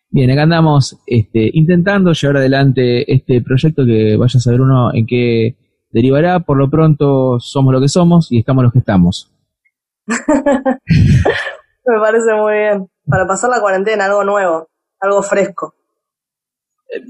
Bien, 0.08 0.28
acá 0.32 0.42
andamos 0.42 0.98
este, 1.06 1.48
intentando 1.52 2.12
llevar 2.12 2.38
adelante 2.38 3.12
este 3.12 3.40
proyecto 3.40 3.84
que 3.86 4.16
vaya 4.16 4.36
a 4.36 4.40
saber 4.40 4.60
uno 4.60 4.92
en 4.92 5.06
qué 5.06 5.54
derivará. 5.92 6.40
Por 6.40 6.58
lo 6.58 6.68
pronto 6.68 7.38
somos 7.38 7.72
lo 7.72 7.80
que 7.80 7.88
somos 7.88 8.32
y 8.32 8.40
estamos 8.40 8.64
los 8.64 8.72
que 8.72 8.80
estamos. 8.80 9.32
Me 10.08 12.00
parece 12.00 12.34
muy 12.34 12.54
bien. 12.54 12.90
Para 13.06 13.28
pasar 13.28 13.48
la 13.50 13.60
cuarentena, 13.60 14.06
algo 14.06 14.24
nuevo. 14.24 14.66
algo 14.98 15.22
fresco. 15.22 15.76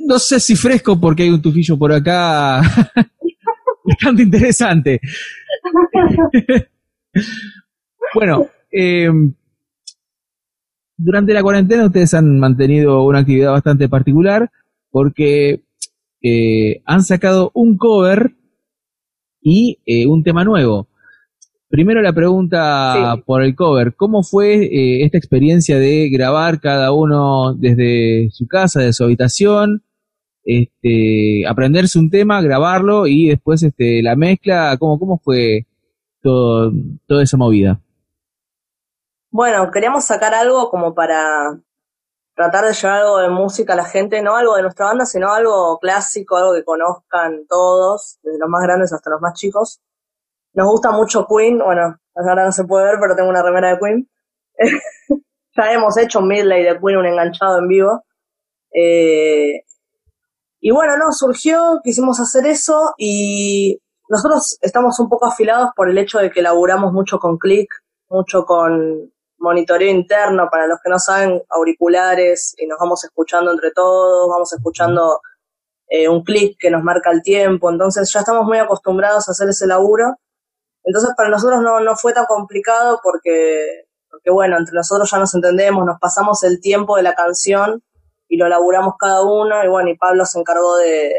No 0.06 0.18
sé 0.18 0.40
si 0.40 0.56
fresco 0.56 1.00
porque 1.00 1.22
hay 1.22 1.30
un 1.30 1.40
tufillo 1.40 1.78
por 1.78 1.92
acá 1.92 2.60
bastante 3.84 4.22
interesante. 4.22 5.00
bueno, 8.14 8.46
eh, 8.70 9.10
durante 10.96 11.32
la 11.32 11.42
cuarentena 11.42 11.86
ustedes 11.86 12.12
han 12.14 12.38
mantenido 12.38 13.04
una 13.04 13.20
actividad 13.20 13.52
bastante 13.52 13.88
particular 13.88 14.50
porque 14.90 15.62
eh, 16.22 16.82
han 16.84 17.02
sacado 17.02 17.50
un 17.54 17.78
cover 17.78 18.32
y 19.40 19.78
eh, 19.86 20.06
un 20.06 20.22
tema 20.22 20.44
nuevo. 20.44 20.89
Primero 21.70 22.02
la 22.02 22.12
pregunta 22.12 23.14
Sí. 23.14 23.22
por 23.24 23.42
el 23.44 23.54
cover. 23.54 23.94
¿Cómo 23.94 24.24
fue 24.24 24.64
eh, 24.64 25.04
esta 25.04 25.16
experiencia 25.18 25.78
de 25.78 26.10
grabar 26.10 26.60
cada 26.60 26.92
uno 26.92 27.54
desde 27.54 28.28
su 28.32 28.48
casa, 28.48 28.80
de 28.80 28.92
su 28.92 29.04
habitación? 29.04 29.84
Este, 30.42 31.46
aprenderse 31.46 31.96
un 32.00 32.10
tema, 32.10 32.42
grabarlo 32.42 33.06
y 33.06 33.28
después 33.28 33.62
este, 33.62 34.02
la 34.02 34.16
mezcla. 34.16 34.76
¿Cómo, 34.80 34.98
cómo 34.98 35.18
fue 35.18 35.66
todo, 36.20 36.72
toda 37.06 37.22
esa 37.22 37.36
movida? 37.36 37.80
Bueno, 39.30 39.70
queríamos 39.70 40.04
sacar 40.04 40.34
algo 40.34 40.70
como 40.70 40.92
para 40.92 41.56
tratar 42.34 42.64
de 42.64 42.72
llevar 42.72 43.02
algo 43.02 43.18
de 43.18 43.28
música 43.28 43.74
a 43.74 43.76
la 43.76 43.84
gente, 43.84 44.22
no 44.22 44.34
algo 44.34 44.56
de 44.56 44.62
nuestra 44.62 44.86
banda, 44.86 45.06
sino 45.06 45.32
algo 45.32 45.78
clásico, 45.78 46.36
algo 46.36 46.52
que 46.52 46.64
conozcan 46.64 47.46
todos, 47.48 48.18
desde 48.24 48.38
los 48.40 48.48
más 48.48 48.62
grandes 48.64 48.92
hasta 48.92 49.10
los 49.10 49.20
más 49.20 49.34
chicos. 49.34 49.80
Nos 50.52 50.66
gusta 50.66 50.90
mucho 50.90 51.26
Queen, 51.26 51.58
bueno, 51.58 51.96
ahora 52.14 52.44
no 52.44 52.52
se 52.52 52.64
puede 52.64 52.86
ver, 52.86 52.96
pero 53.00 53.14
tengo 53.14 53.30
una 53.30 53.42
remera 53.42 53.70
de 53.70 53.78
Queen. 53.78 54.10
ya 55.56 55.72
hemos 55.72 55.96
hecho 55.96 56.18
un 56.20 56.28
medley 56.28 56.64
de 56.64 56.78
Queen, 56.78 56.98
un 56.98 57.06
enganchado 57.06 57.58
en 57.58 57.68
vivo. 57.68 58.04
Eh, 58.72 59.64
y 60.60 60.70
bueno, 60.70 60.96
no, 60.96 61.12
surgió, 61.12 61.80
quisimos 61.82 62.20
hacer 62.20 62.46
eso 62.46 62.94
y 62.98 63.80
nosotros 64.08 64.58
estamos 64.60 64.98
un 65.00 65.08
poco 65.08 65.26
afilados 65.26 65.70
por 65.74 65.88
el 65.88 65.96
hecho 65.96 66.18
de 66.18 66.30
que 66.30 66.42
laburamos 66.42 66.92
mucho 66.92 67.18
con 67.18 67.38
click, 67.38 67.72
mucho 68.08 68.44
con 68.44 69.12
monitoreo 69.38 69.88
interno, 69.88 70.48
para 70.50 70.66
los 70.66 70.78
que 70.84 70.90
no 70.90 70.98
saben, 70.98 71.42
auriculares, 71.48 72.54
y 72.58 72.66
nos 72.66 72.78
vamos 72.78 73.02
escuchando 73.04 73.50
entre 73.50 73.70
todos, 73.70 74.28
vamos 74.28 74.52
escuchando 74.52 75.20
eh, 75.88 76.08
un 76.08 76.22
clic 76.22 76.56
que 76.58 76.70
nos 76.70 76.82
marca 76.82 77.10
el 77.10 77.22
tiempo, 77.22 77.70
entonces 77.70 78.12
ya 78.12 78.20
estamos 78.20 78.44
muy 78.44 78.58
acostumbrados 78.58 79.28
a 79.28 79.32
hacer 79.32 79.48
ese 79.48 79.66
laburo. 79.66 80.16
Entonces 80.84 81.10
para 81.16 81.28
nosotros 81.28 81.60
no, 81.62 81.80
no 81.80 81.96
fue 81.96 82.12
tan 82.12 82.26
complicado 82.26 83.00
porque, 83.02 83.86
porque, 84.10 84.30
bueno, 84.30 84.58
entre 84.58 84.74
nosotros 84.74 85.10
ya 85.10 85.18
nos 85.18 85.34
entendemos, 85.34 85.84
nos 85.84 85.98
pasamos 86.00 86.42
el 86.42 86.60
tiempo 86.60 86.96
de 86.96 87.02
la 87.02 87.14
canción 87.14 87.82
y 88.28 88.36
lo 88.36 88.48
laburamos 88.48 88.94
cada 88.98 89.22
uno, 89.22 89.62
y 89.64 89.68
bueno, 89.68 89.90
y 89.90 89.96
Pablo 89.96 90.24
se 90.24 90.38
encargó 90.38 90.76
de, 90.76 91.12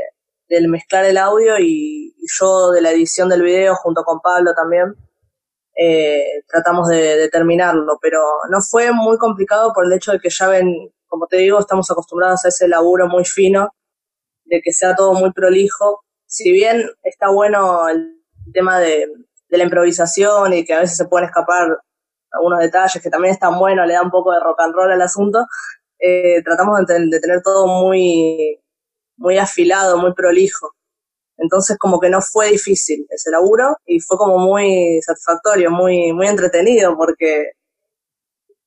del 0.48 0.70
mezclar 0.70 1.06
el 1.06 1.18
audio 1.18 1.60
y, 1.60 2.10
yo 2.40 2.70
de 2.72 2.82
la 2.82 2.92
edición 2.92 3.30
del 3.30 3.42
video 3.42 3.76
junto 3.76 4.04
con 4.04 4.22
Pablo 4.22 4.54
también 4.54 4.96
eh, 5.76 6.44
tratamos 6.48 6.88
de, 6.88 7.18
de 7.18 7.30
terminarlo, 7.30 7.98
pero 8.00 8.22
no 8.50 8.62
fue 8.62 8.92
muy 8.94 9.18
complicado 9.18 9.74
por 9.74 9.86
el 9.86 9.94
hecho 9.94 10.12
de 10.12 10.20
que 10.20 10.30
ya 10.30 10.48
ven, 10.48 10.94
como 11.08 11.26
te 11.28 11.38
digo, 11.38 11.60
estamos 11.60 11.90
acostumbrados 11.90 12.46
a 12.46 12.50
ese 12.50 12.68
laburo 12.68 13.08
muy 13.08 13.26
fino, 13.26 13.74
de 14.46 14.62
que 14.62 14.72
sea 14.72 14.96
todo 14.96 15.14
muy 15.14 15.32
prolijo. 15.34 16.04
Si 16.26 16.52
bien 16.52 16.90
está 17.04 17.30
bueno 17.30 17.90
el 17.90 18.22
tema 18.54 18.80
de, 18.80 19.08
de 19.52 19.58
la 19.60 19.66
improvisación 19.66 20.54
y 20.54 20.66
que 20.66 20.74
a 20.74 20.80
veces 20.82 20.98
se 20.98 21.06
pueden 21.08 21.28
escapar 21.30 21.80
algunos 22.32 22.60
detalles 22.60 23.04
que 23.04 23.10
también 23.12 23.34
están 23.36 23.60
buenos, 23.60 23.88
le 23.88 23.94
da 23.96 24.04
un 24.04 24.12
poco 24.12 24.32
de 24.34 24.40
rock 24.42 24.62
and 24.62 24.74
roll 24.76 24.92
al 24.92 25.02
asunto, 25.04 25.46
eh, 26.00 26.42
tratamos 26.44 26.80
de, 26.82 26.86
ten- 26.88 27.10
de 27.12 27.20
tener 27.20 27.42
todo 27.44 27.68
muy, 27.68 28.60
muy 29.18 29.38
afilado, 29.38 29.98
muy 30.00 30.14
prolijo. 30.14 30.72
Entonces 31.38 31.78
como 31.80 32.00
que 32.00 32.10
no 32.10 32.22
fue 32.22 32.50
difícil 32.52 33.06
ese 33.10 33.32
laburo 33.32 33.78
y 33.86 34.00
fue 34.02 34.18
como 34.18 34.38
muy 34.40 35.02
satisfactorio, 35.04 35.72
muy, 35.72 36.14
muy 36.14 36.28
entretenido 36.28 36.98
porque 36.98 37.54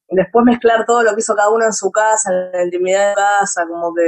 después 0.09 0.45
mezclar 0.45 0.85
todo 0.87 1.03
lo 1.03 1.14
que 1.14 1.20
hizo 1.20 1.35
cada 1.35 1.51
uno 1.51 1.64
en 1.64 1.72
su 1.72 1.91
casa, 1.91 2.30
en 2.32 2.53
la 2.53 2.64
intimidad 2.64 3.11
de 3.11 3.14
casa, 3.14 3.66
como 3.68 3.95
que 3.95 4.03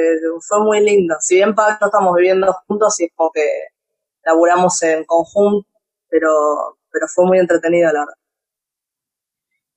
fue 0.46 0.60
muy 0.62 0.80
lindo. 0.80 1.16
Si 1.20 1.36
bien 1.36 1.54
Pablo 1.54 1.76
estamos 1.80 2.14
viviendo 2.16 2.52
juntos 2.66 3.00
y 3.00 3.04
es 3.06 3.10
como 3.14 3.30
que 3.32 3.42
laburamos 4.24 4.82
en 4.82 5.04
conjunto, 5.04 5.68
pero, 6.10 6.28
pero 6.90 7.06
fue 7.14 7.26
muy 7.26 7.38
entretenido 7.38 7.92
la 7.92 8.00
verdad. 8.00 8.14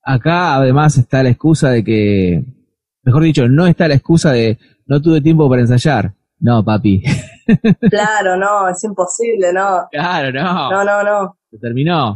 Acá 0.04 0.56
además 0.56 0.98
está 0.98 1.22
la 1.24 1.30
excusa 1.30 1.70
de 1.70 1.84
que, 1.84 2.44
mejor 3.04 3.24
dicho, 3.24 3.48
no 3.48 3.68
está 3.68 3.88
la 3.88 3.96
excusa 3.96 4.32
de 4.32 4.58
no 4.88 5.02
tuve 5.02 5.22
tiempo 5.22 5.48
para 5.50 5.62
ensayar. 5.62 6.14
No, 6.40 6.64
papi. 6.64 7.04
Claro, 7.90 8.38
no, 8.38 8.70
es 8.70 8.84
imposible, 8.84 9.52
no. 9.52 9.88
Claro, 9.90 10.32
no. 10.32 10.70
No, 10.70 10.84
no, 10.84 11.04
no. 11.04 11.38
Se 11.50 11.58
terminó. 11.58 12.14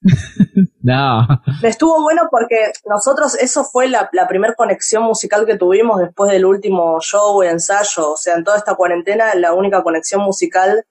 no. 0.82 1.28
Estuvo 1.62 2.02
bueno 2.02 2.22
porque 2.32 2.72
nosotros, 2.84 3.36
eso 3.36 3.62
fue 3.62 3.88
la, 3.88 4.08
la 4.12 4.26
primera 4.26 4.54
conexión 4.54 5.04
musical 5.04 5.46
que 5.46 5.56
tuvimos 5.56 6.00
después 6.00 6.32
del 6.32 6.46
último 6.46 6.98
show 7.00 7.44
y 7.44 7.46
ensayo. 7.46 8.12
O 8.12 8.16
sea, 8.16 8.34
en 8.34 8.42
toda 8.42 8.56
esta 8.56 8.74
cuarentena, 8.74 9.36
la 9.36 9.52
única 9.52 9.84
conexión 9.84 10.22
musical, 10.22 10.84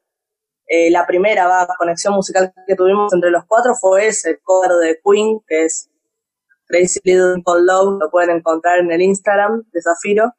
eh, 0.72 0.91
la 0.91 1.07
primera 1.07 1.67
conexión 1.80 2.13
musical 2.13 2.53
que 2.67 2.76
tuvimos 2.76 3.11
entre 3.11 3.32
los 3.32 3.43
cuatro 3.45 3.74
fue 3.74 4.05
ese, 4.07 4.30
el 4.30 4.39
cover 4.43 4.74
de 4.74 4.99
Queen, 5.03 5.39
que 5.47 5.65
es 5.65 5.89
Crazy 6.67 6.99
Little 7.03 7.41
Cold 7.43 7.65
Love, 7.65 7.99
lo 7.99 8.11
pueden 8.11 8.38
encontrar 8.38 8.78
en 8.78 8.91
el 8.91 9.01
Instagram 9.01 9.63
de 9.74 9.82
Zafiro. 9.82 10.36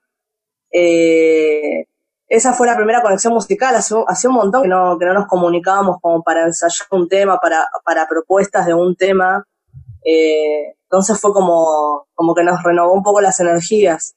Eh, 0.70 1.84
esa 2.28 2.52
fue 2.52 2.68
la 2.68 2.76
primera 2.76 3.02
conexión 3.02 3.34
musical, 3.34 3.74
hace, 3.74 4.28
un 4.28 4.34
montón 4.34 4.62
que 4.62 4.68
no, 4.68 4.96
que 5.00 5.04
no 5.04 5.14
nos 5.14 5.26
comunicábamos 5.26 5.96
como 6.00 6.22
para 6.22 6.44
ensayar 6.44 6.86
un 6.92 7.08
tema, 7.08 7.40
para, 7.40 7.66
para 7.84 8.06
propuestas 8.06 8.66
de 8.66 8.74
un 8.74 8.94
tema. 8.94 9.44
Eh, 10.04 10.76
entonces 10.84 11.20
fue 11.20 11.32
como, 11.32 12.06
como 12.14 12.36
que 12.36 12.44
nos 12.44 12.62
renovó 12.62 12.92
un 12.92 13.02
poco 13.02 13.20
las 13.20 13.40
energías 13.40 14.14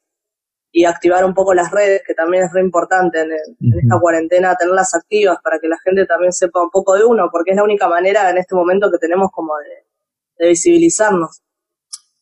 y 0.75 0.85
activar 0.85 1.23
un 1.23 1.35
poco 1.35 1.53
las 1.53 1.71
redes, 1.71 2.01
que 2.05 2.15
también 2.15 2.45
es 2.45 2.49
re 2.51 2.61
importante 2.61 3.21
en, 3.21 3.27
el- 3.31 3.55
en 3.73 3.79
esta 3.79 3.99
cuarentena, 4.01 4.55
tenerlas 4.55 4.93
activas 4.95 5.37
para 5.43 5.59
que 5.59 5.67
la 5.67 5.77
gente 5.85 6.05
también 6.07 6.33
sepa 6.33 6.63
un 6.63 6.71
poco 6.71 6.95
de 6.95 7.05
uno, 7.05 7.29
porque 7.31 7.51
es 7.51 7.57
la 7.57 7.63
única 7.63 7.87
manera 7.87 8.29
en 8.31 8.39
este 8.39 8.55
momento 8.55 8.89
que 8.91 8.97
tenemos 8.97 9.29
como 9.31 9.53
de, 9.57 10.43
de 10.43 10.49
visibilizarnos. 10.49 11.41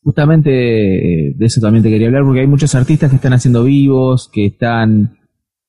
Justamente 0.03 0.49
eh, 1.29 1.33
de 1.35 1.45
eso 1.45 1.61
también 1.61 1.83
te 1.83 1.89
quería 1.89 2.07
hablar 2.07 2.23
porque 2.25 2.41
hay 2.41 2.47
muchos 2.47 2.75
artistas 2.75 3.09
que 3.09 3.15
están 3.17 3.33
haciendo 3.33 3.63
vivos, 3.63 4.29
que 4.33 4.47
están 4.47 5.17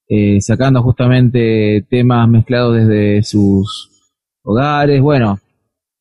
eh, 0.08 0.40
sacando 0.40 0.82
justamente 0.82 1.86
temas 1.88 2.28
mezclados 2.28 2.76
desde 2.76 3.22
sus 3.22 3.90
hogares. 4.42 5.00
Bueno, 5.00 5.38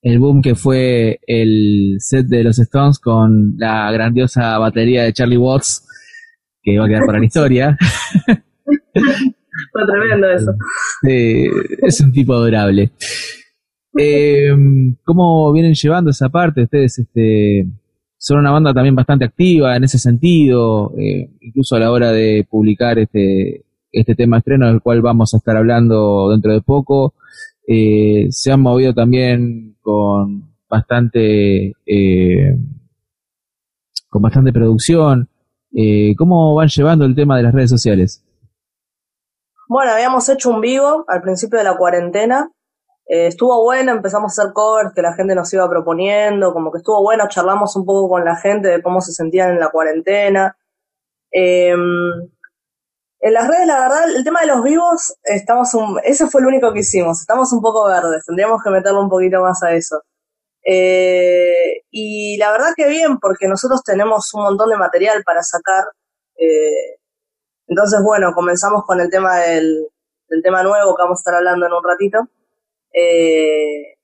el 0.02 0.18
boom 0.18 0.42
que 0.42 0.56
fue 0.56 1.20
el 1.28 1.98
set 2.00 2.26
de 2.26 2.44
los 2.44 2.58
Stones 2.58 3.00
con 3.00 3.54
la 3.58 3.92
grandiosa 3.92 4.58
batería 4.58 5.04
de 5.04 5.14
Charlie 5.14 5.38
Watts, 5.38 5.86
que 6.62 6.78
va 6.78 6.86
a 6.86 6.88
quedar 6.88 7.06
para 7.06 7.20
la 7.20 7.26
historia. 7.26 7.78
Fue 9.72 9.86
tremendo 9.86 10.30
eso. 10.30 10.54
Eh, 11.08 11.50
es 11.82 12.02
un 12.02 12.12
tipo 12.12 12.34
adorable. 12.34 12.92
Eh, 13.98 14.52
¿Cómo 15.04 15.52
vienen 15.52 15.74
llevando 15.74 16.12
esa 16.12 16.30
parte? 16.30 16.64
Ustedes 16.64 17.00
este, 17.00 17.68
son 18.18 18.40
una 18.40 18.52
banda 18.52 18.74
también 18.74 18.96
bastante 18.96 19.26
activa 19.26 19.76
en 19.76 19.84
ese 19.84 19.98
sentido, 19.98 20.94
eh, 20.98 21.30
incluso 21.42 21.76
a 21.76 21.80
la 21.80 21.92
hora 21.92 22.12
de 22.12 22.46
publicar 22.50 23.00
este, 23.00 23.66
este 23.92 24.14
tema 24.16 24.38
estreno 24.38 24.68
del 24.68 24.82
cual 24.82 25.02
vamos 25.02 25.34
a 25.34 25.38
estar 25.38 25.58
hablando 25.58 26.30
dentro 26.30 26.54
de 26.54 26.62
poco. 26.62 27.16
Eh, 27.68 28.28
se 28.30 28.52
han 28.52 28.62
movido 28.62 28.94
también 28.94 29.76
con 29.82 30.52
bastante 30.70 31.74
eh, 31.86 32.58
con 34.08 34.22
bastante 34.22 34.54
producción. 34.54 35.28
Eh, 35.74 36.14
¿Cómo 36.18 36.56
van 36.56 36.68
llevando 36.68 37.06
el 37.06 37.16
tema 37.16 37.38
de 37.38 37.44
las 37.44 37.54
redes 37.54 37.70
sociales? 37.70 38.24
Bueno, 39.68 39.94
habíamos 39.94 40.28
hecho 40.28 40.50
un 40.50 40.60
vivo 40.60 41.06
al 41.08 41.22
principio 41.22 41.58
de 41.58 41.64
la 41.64 41.78
cuarentena. 41.78 42.52
Eh, 43.08 43.28
estuvo 43.28 43.64
bueno, 43.64 43.92
empezamos 43.92 44.38
a 44.38 44.42
hacer 44.42 44.54
covers 44.54 44.94
que 44.94 45.02
la 45.02 45.14
gente 45.14 45.34
nos 45.34 45.54
iba 45.54 45.70
proponiendo, 45.70 46.54
como 46.54 46.72
que 46.72 46.80
estuvo 46.80 47.02
bueno, 47.02 47.28
charlamos 47.30 47.76
un 47.76 47.86
poco 47.86 48.10
con 48.10 48.26
la 48.26 48.36
gente 48.36 48.68
de 48.68 48.82
cómo 48.82 49.02
se 49.02 49.14
sentían 49.14 49.52
en 49.52 49.60
la 49.60 49.70
cuarentena. 49.70 50.58
Eh, 51.32 51.76
en 53.24 53.34
las 53.34 53.48
redes, 53.48 53.68
la 53.68 53.80
verdad, 53.80 54.10
el 54.16 54.24
tema 54.24 54.42
de 54.42 54.48
los 54.48 54.64
vivos, 54.64 55.16
estamos 55.24 55.74
un, 55.76 56.00
ese 56.04 56.26
fue 56.28 56.42
el 56.42 56.48
único 56.48 56.74
que 56.74 56.80
hicimos, 56.80 57.22
estamos 57.22 57.54
un 57.54 57.62
poco 57.62 57.88
verdes, 57.88 58.26
tendríamos 58.26 58.64
que 58.64 58.72
meterle 58.72 59.00
un 59.00 59.10
poquito 59.10 59.42
más 59.42 59.62
a 59.62 59.74
eso. 59.74 60.02
Eh, 60.64 61.84
y 61.90 62.38
la 62.38 62.52
verdad 62.52 62.74
que 62.76 62.88
bien, 62.88 63.20
porque 63.20 63.48
nosotros 63.48 63.84
tenemos 63.84 64.34
un 64.34 64.44
montón 64.44 64.70
de 64.70 64.78
material 64.78 65.24
para 65.24 65.44
sacar. 65.44 65.86
Eh, 66.38 67.00
entonces, 67.68 68.02
bueno, 68.04 68.34
comenzamos 68.34 68.84
con 68.86 69.00
el 69.00 69.10
tema 69.10 69.40
del, 69.40 69.88
del 70.28 70.42
tema 70.44 70.64
nuevo 70.64 70.96
que 70.96 71.04
vamos 71.04 71.20
a 71.20 71.22
estar 71.22 71.36
hablando 71.36 71.66
en 71.66 71.74
un 71.74 71.84
ratito. 71.84 72.28
Eh, 72.94 73.98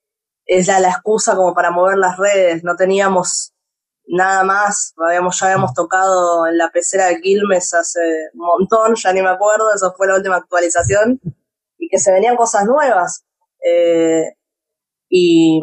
es 0.46 0.68
la, 0.68 0.80
la 0.80 0.90
excusa 0.90 1.36
como 1.36 1.54
para 1.54 1.72
mover 1.72 1.98
las 1.98 2.18
redes. 2.18 2.64
No 2.64 2.76
teníamos 2.76 3.54
nada 4.08 4.44
más. 4.44 4.94
Habíamos, 4.98 5.40
ya 5.40 5.48
habíamos 5.48 5.74
tocado 5.74 6.48
en 6.48 6.58
la 6.58 6.70
pecera 6.70 7.08
de 7.08 7.22
Quilmes 7.22 7.74
hace 7.74 8.00
un 8.34 8.46
montón, 8.46 8.96
ya 8.96 9.14
ni 9.14 9.22
me 9.22 9.30
acuerdo, 9.30 9.74
eso 9.74 9.94
fue 9.96 10.08
la 10.08 10.16
última 10.16 10.38
actualización, 10.38 11.20
y 11.78 11.90
que 11.90 12.00
se 12.00 12.12
venían 12.12 12.36
cosas 12.36 12.66
nuevas. 12.66 13.26
Eh, 13.64 14.34
y, 15.10 15.62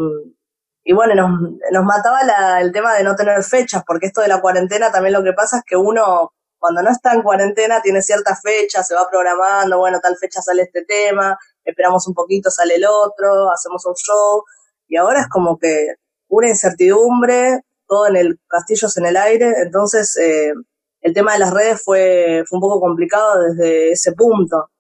y 0.85 0.93
bueno, 0.93 1.15
nos, 1.15 1.31
nos 1.73 1.85
mataba 1.85 2.23
la- 2.25 2.61
el 2.61 2.73
tema 2.73 2.95
de 2.95 3.05
no 3.05 3.17
tener 3.17 3.43
fechas, 3.43 3.83
porque 3.87 4.07
esto 4.07 4.21
de 4.21 4.29
la 4.29 4.41
cuarentena 4.41 4.93
también 4.93 5.15
lo 5.15 5.25
que 5.25 5.33
pasa 5.33 5.59
es 5.59 5.63
que 5.67 5.77
uno, 5.77 6.33
cuando 6.59 6.83
no 6.83 6.91
está 6.91 7.13
en 7.15 7.23
cuarentena, 7.23 7.81
tiene 7.83 8.03
ciertas 8.03 8.41
fechas, 8.43 8.87
se 8.87 8.95
va 8.95 9.09
programando, 9.11 9.79
bueno, 9.79 10.01
tal 10.01 10.17
fecha 10.17 10.41
sale 10.43 10.63
este 10.63 10.85
tema, 10.85 11.39
esperamos 11.65 12.07
un 12.09 12.15
poquito, 12.15 12.51
sale 12.51 12.77
el 12.77 12.85
otro, 12.87 13.51
hacemos 13.51 13.85
un 13.87 13.95
show, 13.95 14.45
y 14.87 14.97
ahora 14.97 15.21
es 15.23 15.29
como 15.29 15.59
que 15.59 15.95
una 16.29 16.49
incertidumbre, 16.49 17.61
todo 17.87 18.07
en 18.09 18.17
el 18.17 18.39
castillos 18.49 18.97
en 18.99 19.07
el 19.07 19.17
aire, 19.17 19.55
entonces 19.63 20.17
eh, 20.19 20.53
el 21.01 21.13
tema 21.15 21.33
de 21.35 21.39
las 21.39 21.53
redes 21.53 21.83
fue, 21.85 22.45
fue 22.49 22.57
un 22.57 22.61
poco 22.63 22.81
complicado 22.81 23.43
desde 23.43 23.93
ese 23.93 24.13
punto. 24.13 24.71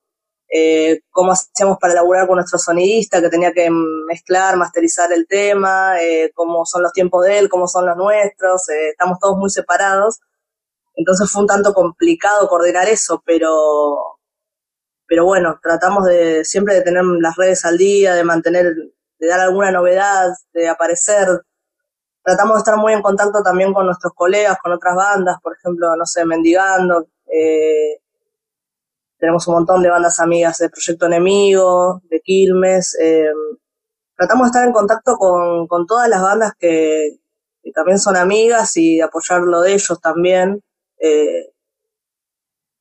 Eh, 0.48 1.00
cómo 1.10 1.32
hacíamos 1.32 1.78
para 1.78 1.94
laburar 1.94 2.26
con 2.26 2.36
nuestro 2.36 2.58
sonidista 2.58 3.20
que 3.20 3.28
tenía 3.28 3.52
que 3.52 3.68
mezclar, 3.70 4.56
masterizar 4.56 5.12
el 5.12 5.26
tema, 5.26 6.00
eh, 6.00 6.30
cómo 6.34 6.64
son 6.64 6.82
los 6.82 6.92
tiempos 6.92 7.24
de 7.24 7.38
él, 7.38 7.48
cómo 7.48 7.66
son 7.66 7.86
los 7.86 7.96
nuestros, 7.96 8.68
eh, 8.68 8.90
estamos 8.90 9.18
todos 9.18 9.36
muy 9.36 9.50
separados. 9.50 10.20
Entonces 10.94 11.30
fue 11.30 11.42
un 11.42 11.48
tanto 11.48 11.74
complicado 11.74 12.46
coordinar 12.48 12.88
eso, 12.88 13.22
pero, 13.26 14.18
pero 15.06 15.24
bueno, 15.24 15.58
tratamos 15.62 16.04
de 16.06 16.44
siempre 16.44 16.74
de 16.74 16.82
tener 16.82 17.02
las 17.04 17.36
redes 17.36 17.64
al 17.64 17.76
día, 17.78 18.14
de 18.14 18.24
mantener, 18.24 18.74
de 19.18 19.28
dar 19.28 19.40
alguna 19.40 19.72
novedad, 19.72 20.28
de 20.52 20.68
aparecer. 20.68 21.26
Tratamos 22.22 22.56
de 22.56 22.58
estar 22.58 22.76
muy 22.76 22.92
en 22.92 23.02
contacto 23.02 23.42
también 23.42 23.74
con 23.74 23.86
nuestros 23.86 24.12
colegas, 24.14 24.58
con 24.62 24.72
otras 24.72 24.94
bandas, 24.94 25.38
por 25.42 25.56
ejemplo, 25.56 25.96
no 25.96 26.06
sé, 26.06 26.24
Mendigando, 26.24 27.08
eh, 27.26 28.03
tenemos 29.18 29.46
un 29.48 29.54
montón 29.54 29.82
de 29.82 29.90
bandas 29.90 30.20
amigas 30.20 30.58
de 30.58 30.68
Proyecto 30.68 31.06
Enemigo, 31.06 32.02
de 32.10 32.20
Quilmes. 32.20 32.96
eh, 33.00 33.32
tratamos 34.16 34.46
de 34.46 34.48
estar 34.48 34.66
en 34.66 34.72
contacto 34.72 35.16
con, 35.16 35.66
con 35.66 35.86
todas 35.86 36.08
las 36.08 36.22
bandas 36.22 36.52
que, 36.58 37.18
también 37.74 37.98
son 37.98 38.16
amigas 38.16 38.76
y 38.76 39.00
apoyar 39.00 39.40
lo 39.40 39.62
de 39.62 39.72
ellos 39.72 39.98
también. 40.00 40.62
Eh, 40.98 41.50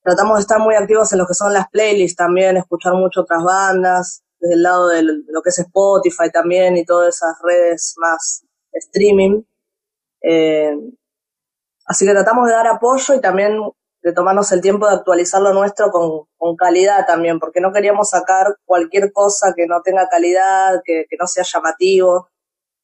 tratamos 0.03 0.35
de 0.37 0.41
estar 0.41 0.59
muy 0.59 0.75
activos 0.75 1.13
en 1.13 1.19
lo 1.19 1.25
que 1.25 1.33
son 1.33 1.53
las 1.53 1.69
playlists 1.69 2.17
también, 2.17 2.57
escuchar 2.57 2.93
mucho 2.93 3.21
otras 3.21 3.43
bandas, 3.43 4.23
desde 4.39 4.55
el 4.55 4.61
lado 4.61 4.89
de 4.89 5.03
lo 5.03 5.41
que 5.41 5.49
es 5.49 5.59
Spotify 5.59 6.29
también 6.33 6.75
y 6.75 6.85
todas 6.85 7.15
esas 7.15 7.37
redes 7.41 7.95
más 7.97 8.43
streaming. 8.73 9.43
Eh, 10.21 10.75
así 11.85 12.05
que 12.05 12.11
tratamos 12.11 12.47
de 12.47 12.53
dar 12.53 12.67
apoyo 12.67 13.13
y 13.15 13.21
también 13.21 13.57
de 14.03 14.11
tomarnos 14.13 14.51
el 14.51 14.61
tiempo 14.61 14.85
de 14.87 14.95
actualizar 14.95 15.41
lo 15.41 15.53
nuestro 15.53 15.89
con, 15.89 16.27
con 16.37 16.55
calidad 16.57 17.05
también, 17.07 17.39
porque 17.39 17.61
no 17.61 17.71
queríamos 17.71 18.09
sacar 18.09 18.57
cualquier 18.65 19.11
cosa 19.13 19.53
que 19.55 19.65
no 19.65 19.81
tenga 19.81 20.07
calidad, 20.09 20.81
que, 20.83 21.05
que 21.09 21.15
no 21.19 21.25
sea 21.25 21.43
llamativo. 21.43 22.29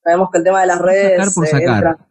Sabemos 0.02 0.30
que 0.32 0.38
el 0.38 0.44
tema 0.46 0.62
de 0.62 0.68
las 0.68 0.80
redes... 0.80 1.18
sacar 1.18 1.34
por 1.36 1.46
eh, 1.46 1.50
sacar. 1.50 1.76
entra- 1.84 2.08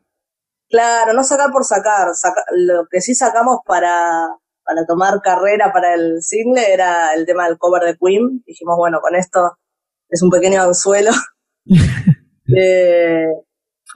Claro, 0.70 1.12
no 1.14 1.24
sacar 1.24 1.50
por 1.50 1.64
sacar. 1.64 2.14
saca- 2.14 2.44
lo 2.54 2.86
que 2.90 3.00
sí 3.00 3.14
sacamos 3.14 3.60
para, 3.64 4.28
para 4.62 4.84
tomar 4.86 5.22
carrera 5.22 5.72
para 5.72 5.94
el 5.94 6.20
single 6.20 6.70
era 6.70 7.14
el 7.14 7.24
tema 7.24 7.46
del 7.48 7.56
cover 7.56 7.82
de 7.84 7.96
Queen. 7.96 8.42
Dijimos, 8.46 8.76
bueno, 8.76 9.00
con 9.00 9.14
esto 9.16 9.56
es 10.10 10.22
un 10.22 10.28
pequeño 10.30 10.60
anzuelo. 10.62 11.10
Eh, 12.54 13.26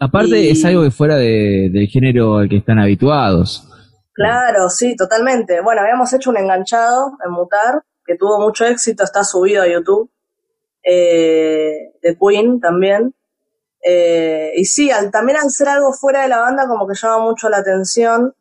Aparte, 0.01 0.39
Y- 0.41 0.51
es 0.51 0.65
algo 0.65 0.83
que 0.83 0.91
fuera 0.91 1.17
de- 1.17 1.71
del 1.73 1.87
género 1.89 2.37
al 2.39 2.49
que 2.49 2.57
están 2.59 2.79
habituados. 2.79 3.67
Claro, 4.23 4.71
sí, 4.71 4.97
totalmente. 4.97 5.61
Bueno, 5.61 5.83
habíamos 5.83 6.13
hecho 6.13 6.31
un 6.31 6.37
enganchado 6.39 7.13
en 7.25 7.33
Mutar, 7.33 7.83
que 8.05 8.17
tuvo 8.17 8.41
mucho 8.41 8.65
éxito, 8.65 9.05
está 9.05 9.25
subido 9.25 9.63
a 9.63 9.69
YouTube, 9.69 10.11
eh, 10.85 11.93
de 12.03 12.19
Queen 12.19 12.61
también. 12.61 13.15
Eh, 13.85 14.53
y 14.57 14.65
sí, 14.65 14.91
al, 14.91 15.11
también 15.11 15.39
al 15.39 15.51
ser 15.51 15.69
algo 15.69 15.93
fuera 15.93 16.23
de 16.23 16.29
la 16.29 16.39
banda 16.41 16.69
como 16.69 16.87
que 16.87 16.95
llama 16.95 17.19
mucho 17.25 17.49
la 17.49 17.59
atención 17.59 18.33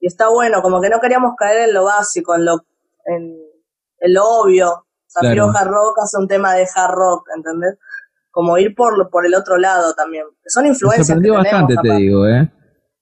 y 0.00 0.08
está 0.08 0.28
bueno, 0.28 0.60
como 0.60 0.80
que 0.80 0.88
no 0.90 0.98
queríamos 1.00 1.34
caer 1.36 1.68
en 1.68 1.74
lo 1.74 1.84
básico, 1.84 2.34
en 2.34 2.44
lo, 2.44 2.64
en, 3.04 3.36
en 4.00 4.14
lo 4.14 4.24
obvio. 4.24 4.86
Zafiro 5.08 5.50
Claro. 5.50 5.58
Hard 5.58 5.68
Rock 5.68 5.98
hace 6.02 6.18
un 6.18 6.28
tema 6.28 6.54
de 6.54 6.66
hard 6.74 6.94
rock, 6.94 7.28
¿entendés? 7.34 7.78
Como 8.30 8.58
ir 8.58 8.74
por, 8.74 9.08
por 9.08 9.24
el 9.24 9.34
otro 9.34 9.56
lado 9.56 9.94
también. 9.94 10.24
Son 10.46 10.64
Me 10.64 10.70
influencias. 10.70 11.06
sorprendió 11.06 11.36
que 11.36 11.42
tenemos, 11.48 11.68
bastante, 11.68 11.88
te 11.88 11.94
digo, 11.96 12.26
¿eh? 12.26 12.52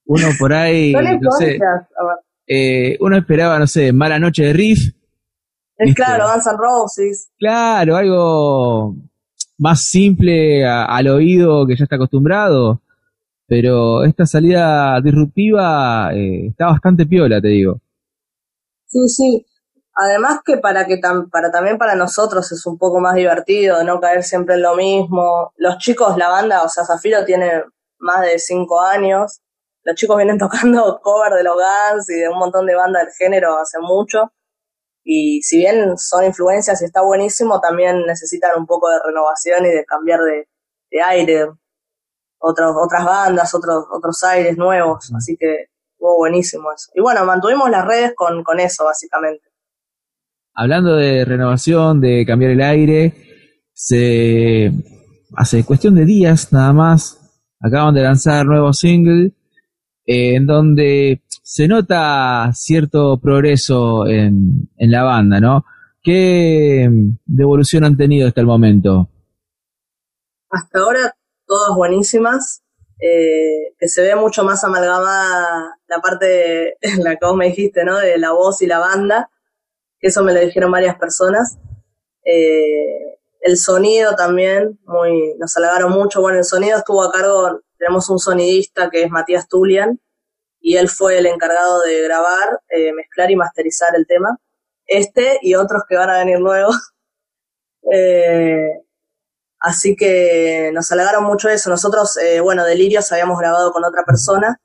Uno 0.07 0.27
por 0.39 0.53
ahí, 0.53 0.93
no 0.93 1.31
sé, 1.33 1.59
eh, 2.47 2.97
uno 3.01 3.17
esperaba, 3.17 3.59
no 3.59 3.67
sé, 3.67 3.93
Mala 3.93 4.19
Noche 4.19 4.45
de 4.45 4.53
Riff, 4.53 4.93
Es 5.77 5.95
claro, 5.95 6.27
Guns 6.31 6.47
N' 6.47 6.57
Roses. 6.59 7.31
claro, 7.39 7.97
algo 7.97 8.95
más 9.59 9.83
simple 9.87 10.65
a- 10.67 10.85
al 10.85 11.09
oído 11.09 11.67
que 11.67 11.77
ya 11.77 11.85
está 11.85 11.97
acostumbrado, 11.97 12.81
pero 13.47 14.05
esta 14.05 14.27
salida 14.27 15.01
disruptiva 15.01 16.11
eh, 16.15 16.49
está 16.49 16.67
bastante 16.67 17.07
piola, 17.07 17.41
te 17.41 17.49
digo. 17.49 17.81
Sí, 18.87 19.09
sí. 19.09 19.47
Además 19.97 20.41
que 20.45 20.59
para 20.59 20.87
que 20.87 21.01
tam- 21.01 21.31
para 21.31 21.51
también 21.51 21.79
para 21.79 21.95
nosotros 21.95 22.51
es 22.53 22.67
un 22.67 22.79
poco 22.79 23.01
más 23.01 23.15
divertido, 23.15 23.83
no 23.85 24.01
caer 24.01 24.23
siempre 24.25 24.57
en 24.57 24.63
lo 24.63 24.75
mismo. 24.77 25.53
Los 25.57 25.79
chicos, 25.79 26.17
la 26.17 26.29
banda, 26.29 26.63
o 26.63 26.69
sea, 26.69 26.85
Zafiro 26.85 27.25
tiene 27.25 27.63
más 27.99 28.23
de 28.23 28.39
cinco 28.39 28.81
años. 28.81 29.41
Los 29.85 29.97
chicos 29.97 30.17
vienen 30.17 30.39
tocando 30.45 31.01
cover 31.03 31.33
de 31.35 31.45
los 31.45 31.55
Guns 31.55 32.11
y 32.11 32.21
de 32.21 32.29
un 32.29 32.39
montón 32.39 32.67
de 32.67 32.75
bandas 32.75 33.05
del 33.05 33.15
género 33.15 33.59
hace 33.59 33.79
mucho. 33.81 34.33
Y 35.05 35.43
si 35.43 35.59
bien 35.59 35.99
son 35.99 36.25
influencias 36.25 36.81
y 36.81 36.87
está 36.87 37.03
buenísimo, 37.03 37.61
también 37.61 38.07
necesitan 38.07 38.53
un 38.57 38.67
poco 38.67 38.89
de 38.89 38.97
renovación 39.05 39.67
y 39.67 39.69
de 39.69 39.85
cambiar 39.85 40.21
de, 40.21 40.49
de 40.91 41.03
aire. 41.03 41.47
Otros, 42.39 42.75
otras 42.77 43.05
bandas, 43.05 43.55
otros, 43.55 43.85
otros 43.91 44.23
aires 44.25 44.57
nuevos. 44.57 45.11
Así 45.15 45.37
que 45.39 45.69
estuvo 45.93 46.17
buenísimo 46.17 46.73
eso. 46.73 46.91
Y 46.95 47.01
bueno, 47.01 47.25
mantuvimos 47.25 47.71
las 47.71 47.87
redes 47.87 48.13
con, 48.15 48.43
con 48.43 48.61
eso, 48.61 48.85
básicamente. 48.85 49.45
Hablando 50.55 50.95
de 50.95 51.25
renovación, 51.25 52.01
de 52.01 52.25
cambiar 52.27 52.53
el 52.53 52.63
aire, 52.63 53.15
se 53.73 54.73
hace 55.37 55.65
cuestión 55.65 55.95
de 55.95 56.05
días 56.05 56.53
nada 56.53 56.73
más 56.73 57.21
acaban 57.61 57.95
de 57.95 58.03
lanzar 58.03 58.47
nuevo 58.47 58.73
single 58.73 59.33
eh, 60.07 60.37
en 60.37 60.47
donde 60.47 61.23
se 61.43 61.69
nota 61.69 62.51
cierto 62.53 63.19
progreso 63.21 64.07
en, 64.07 64.69
en 64.77 64.91
la 64.91 65.03
banda, 65.03 65.41
¿no? 65.41 65.65
¿Qué 66.03 66.89
devolución 67.25 67.85
han 67.85 67.97
tenido 67.97 68.29
hasta 68.29 68.41
el 68.41 68.47
momento? 68.47 69.09
Hasta 70.51 70.79
ahora 70.79 71.17
todas 71.47 71.77
buenísimas, 71.77 72.63
eh, 73.01 73.75
que 73.79 73.89
se 73.89 74.03
ve 74.03 74.15
mucho 74.15 74.45
más 74.45 74.63
amalgamada 74.65 75.79
la 75.87 76.01
parte, 76.01 76.27
de, 76.27 76.77
la 77.03 77.17
que 77.17 77.27
vos 77.27 77.37
me 77.37 77.47
dijiste, 77.47 77.85
¿no? 77.85 77.99
De 77.99 78.19
la 78.19 78.33
voz 78.33 78.63
y 78.63 78.67
la 78.67 78.79
banda, 78.79 79.31
eso 80.01 80.23
me 80.23 80.35
lo 80.35 80.41
dijeron 80.41 80.71
varias 80.71 80.97
personas. 80.97 81.59
Eh, 82.25 83.19
el 83.41 83.57
sonido 83.57 84.15
también, 84.15 84.79
muy, 84.87 85.35
nos 85.39 85.57
halagaron 85.57 85.93
mucho. 85.93 86.21
Bueno, 86.21 86.39
el 86.39 86.45
sonido 86.45 86.79
estuvo 86.79 87.03
a 87.03 87.13
cargo, 87.13 87.61
tenemos 87.85 88.09
un 88.09 88.19
sonidista 88.19 88.89
que 88.89 89.03
es 89.03 89.11
Matías 89.11 89.47
Tulian, 89.47 90.01
y 90.59 90.79
él 90.79 90.89
fue 90.89 91.19
el 91.19 91.27
encargado 91.27 91.83
de 91.83 92.01
grabar, 92.03 92.61
eh, 92.71 92.95
mezclar 92.95 93.31
y 93.31 93.37
masterizar 93.37 93.95
el 93.95 94.07
tema. 94.07 94.39
Este 94.87 95.39
y 95.43 95.55
otros 95.55 95.83
que 95.87 95.97
van 95.97 96.09
a 96.11 96.19
venir 96.19 96.41
nuevos. 96.41 96.77
Eh, 97.93 98.81
así 99.61 99.95
que 99.95 100.71
nos 100.73 100.91
halagaron 100.91 101.23
mucho 101.23 101.51
eso. 101.51 101.69
Nosotros, 101.69 102.17
eh, 102.17 102.41
bueno, 102.41 102.65
Delirios 102.65 103.13
habíamos 103.13 103.39
grabado 103.39 103.73
con 103.73 103.85
otra 103.85 104.05
persona, 104.07 104.59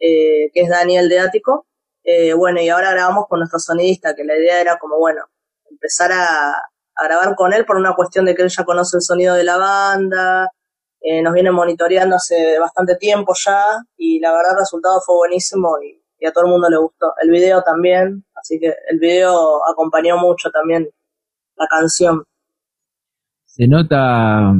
eh, 0.00 0.50
que 0.54 0.62
es 0.62 0.70
Daniel 0.70 1.10
de 1.10 1.20
Ático. 1.20 1.66
Eh, 2.02 2.32
bueno, 2.32 2.62
y 2.62 2.70
ahora 2.70 2.92
grabamos 2.92 3.26
con 3.28 3.40
nuestro 3.40 3.58
sonidista, 3.58 4.16
que 4.16 4.24
la 4.24 4.34
idea 4.34 4.62
era 4.62 4.78
como, 4.78 4.96
bueno, 4.96 5.26
empezar 5.70 6.10
a, 6.10 6.52
a 6.52 7.04
grabar 7.04 7.34
con 7.36 7.52
él 7.52 7.66
por 7.66 7.76
una 7.76 7.94
cuestión 7.94 8.24
de 8.24 8.34
que 8.34 8.40
él 8.44 8.48
ya 8.48 8.64
conoce 8.64 8.96
el 8.96 9.02
sonido 9.02 9.34
de 9.34 9.44
la 9.44 9.58
banda, 9.58 10.50
eh, 11.00 11.22
nos 11.22 11.32
viene 11.32 11.50
monitoreando 11.50 12.16
hace 12.16 12.58
bastante 12.58 12.96
tiempo 12.96 13.32
ya, 13.44 13.60
y 13.96 14.18
la 14.20 14.32
verdad 14.32 14.52
el 14.52 14.58
resultado 14.60 15.00
fue 15.04 15.16
buenísimo 15.16 15.76
y, 15.82 16.26
a 16.26 16.32
todo 16.32 16.46
el 16.46 16.50
mundo 16.50 16.68
le 16.68 16.78
gustó. 16.78 17.12
El 17.22 17.30
video 17.30 17.62
también, 17.62 18.24
así 18.34 18.58
que 18.58 18.74
el 18.88 18.98
video 18.98 19.60
acompañó 19.70 20.16
mucho 20.18 20.50
también 20.50 20.88
la 21.56 21.66
canción. 21.68 22.24
Se 23.44 23.68
nota 23.68 24.52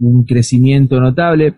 un 0.00 0.24
crecimiento 0.24 1.00
notable. 1.00 1.54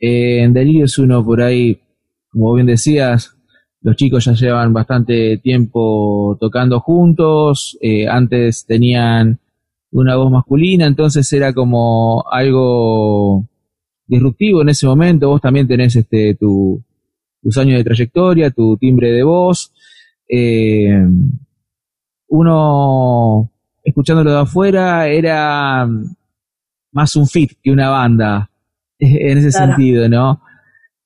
Eh, 0.00 0.42
en 0.42 0.54
Delirios 0.54 0.98
uno 0.98 1.22
por 1.22 1.42
ahí, 1.42 1.82
como 2.30 2.54
bien 2.54 2.66
decías, 2.66 3.36
los 3.82 3.96
chicos 3.96 4.24
ya 4.24 4.32
llevan 4.32 4.72
bastante 4.72 5.38
tiempo 5.38 6.36
tocando 6.40 6.80
juntos, 6.80 7.76
eh, 7.80 8.08
antes 8.08 8.64
tenían 8.66 9.38
una 9.90 10.16
voz 10.16 10.30
masculina, 10.30 10.86
entonces 10.86 11.32
era 11.32 11.52
como 11.52 12.24
algo 12.30 13.46
disruptivo 14.06 14.62
en 14.62 14.68
ese 14.70 14.86
momento. 14.86 15.28
Vos 15.28 15.40
también 15.40 15.66
tenés 15.68 15.96
este, 15.96 16.34
tu, 16.34 16.82
tus 17.42 17.56
años 17.58 17.78
de 17.78 17.84
trayectoria, 17.84 18.50
tu 18.50 18.76
timbre 18.76 19.12
de 19.12 19.22
voz. 19.22 19.72
Eh, 20.28 21.02
uno, 22.28 23.50
escuchándolo 23.82 24.32
de 24.32 24.38
afuera, 24.40 25.08
era 25.08 25.88
más 26.92 27.16
un 27.16 27.26
fit 27.26 27.52
que 27.62 27.70
una 27.70 27.88
banda, 27.90 28.50
en 28.98 29.38
ese 29.38 29.50
Claro. 29.50 29.72
sentido, 29.74 30.08
¿no? 30.08 30.42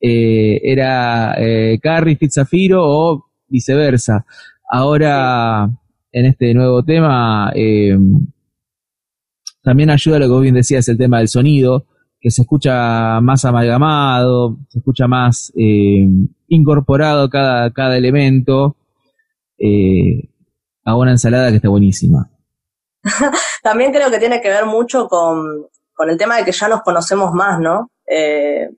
Eh, 0.01 0.61
era 0.64 1.35
eh, 1.39 1.78
Carrie 1.80 2.16
Fit 2.16 2.33
Zafiro 2.33 2.83
o 2.85 3.26
viceversa. 3.49 4.24
Ahora, 4.68 5.70
en 6.11 6.26
este 6.26 6.53
nuevo 6.55 6.83
tema, 6.83 7.53
eh, 7.55 7.97
también 9.62 9.90
ayuda 9.90 10.18
lo 10.18 10.26
que 10.26 10.32
vos 10.32 10.42
bien 10.42 10.54
decías, 10.54 10.88
el 10.88 10.98
tema 10.98 11.18
del 11.18 11.28
sonido, 11.28 11.86
que 12.20 12.30
se 12.30 12.42
escucha 12.42 13.20
más 13.20 13.44
amalgamado, 13.44 14.56
se 14.68 14.78
escucha 14.78 15.08
más 15.08 15.52
eh, 15.56 16.06
incorporado 16.48 17.28
cada, 17.28 17.72
cada 17.72 17.96
elemento 17.96 18.76
eh, 19.58 20.28
a 20.84 20.96
una 20.96 21.12
ensalada 21.12 21.50
que 21.50 21.56
está 21.56 21.68
buenísima. 21.68 22.30
También 23.62 23.92
creo 23.92 24.10
que 24.10 24.18
tiene 24.18 24.40
que 24.40 24.48
ver 24.48 24.66
mucho 24.66 25.08
con, 25.08 25.66
con 25.94 26.10
el 26.10 26.18
tema 26.18 26.36
de 26.36 26.44
que 26.44 26.52
ya 26.52 26.68
nos 26.68 26.82
conocemos 26.82 27.32
más, 27.32 27.58
¿no? 27.60 27.90
Eh, 28.06 28.68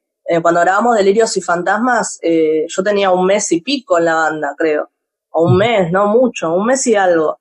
cuando 0.41 0.61
grabamos 0.61 0.97
Delirios 0.97 1.37
y 1.37 1.43
Fantasmas, 1.43 2.19
eh, 2.23 2.65
yo 2.69 2.83
tenía 2.83 3.11
un 3.11 3.27
mes 3.27 3.53
y 3.53 3.61
pico 3.61 3.99
en 3.99 4.07
la 4.07 4.15
banda, 4.15 4.55
creo. 4.57 4.91
O 5.31 5.47
un 5.49 5.57
mes, 5.59 5.91
no 5.91 6.07
mucho, 6.07 6.55
un 6.55 6.67
mes 6.67 6.87
y 6.87 6.95
algo. 6.95 7.39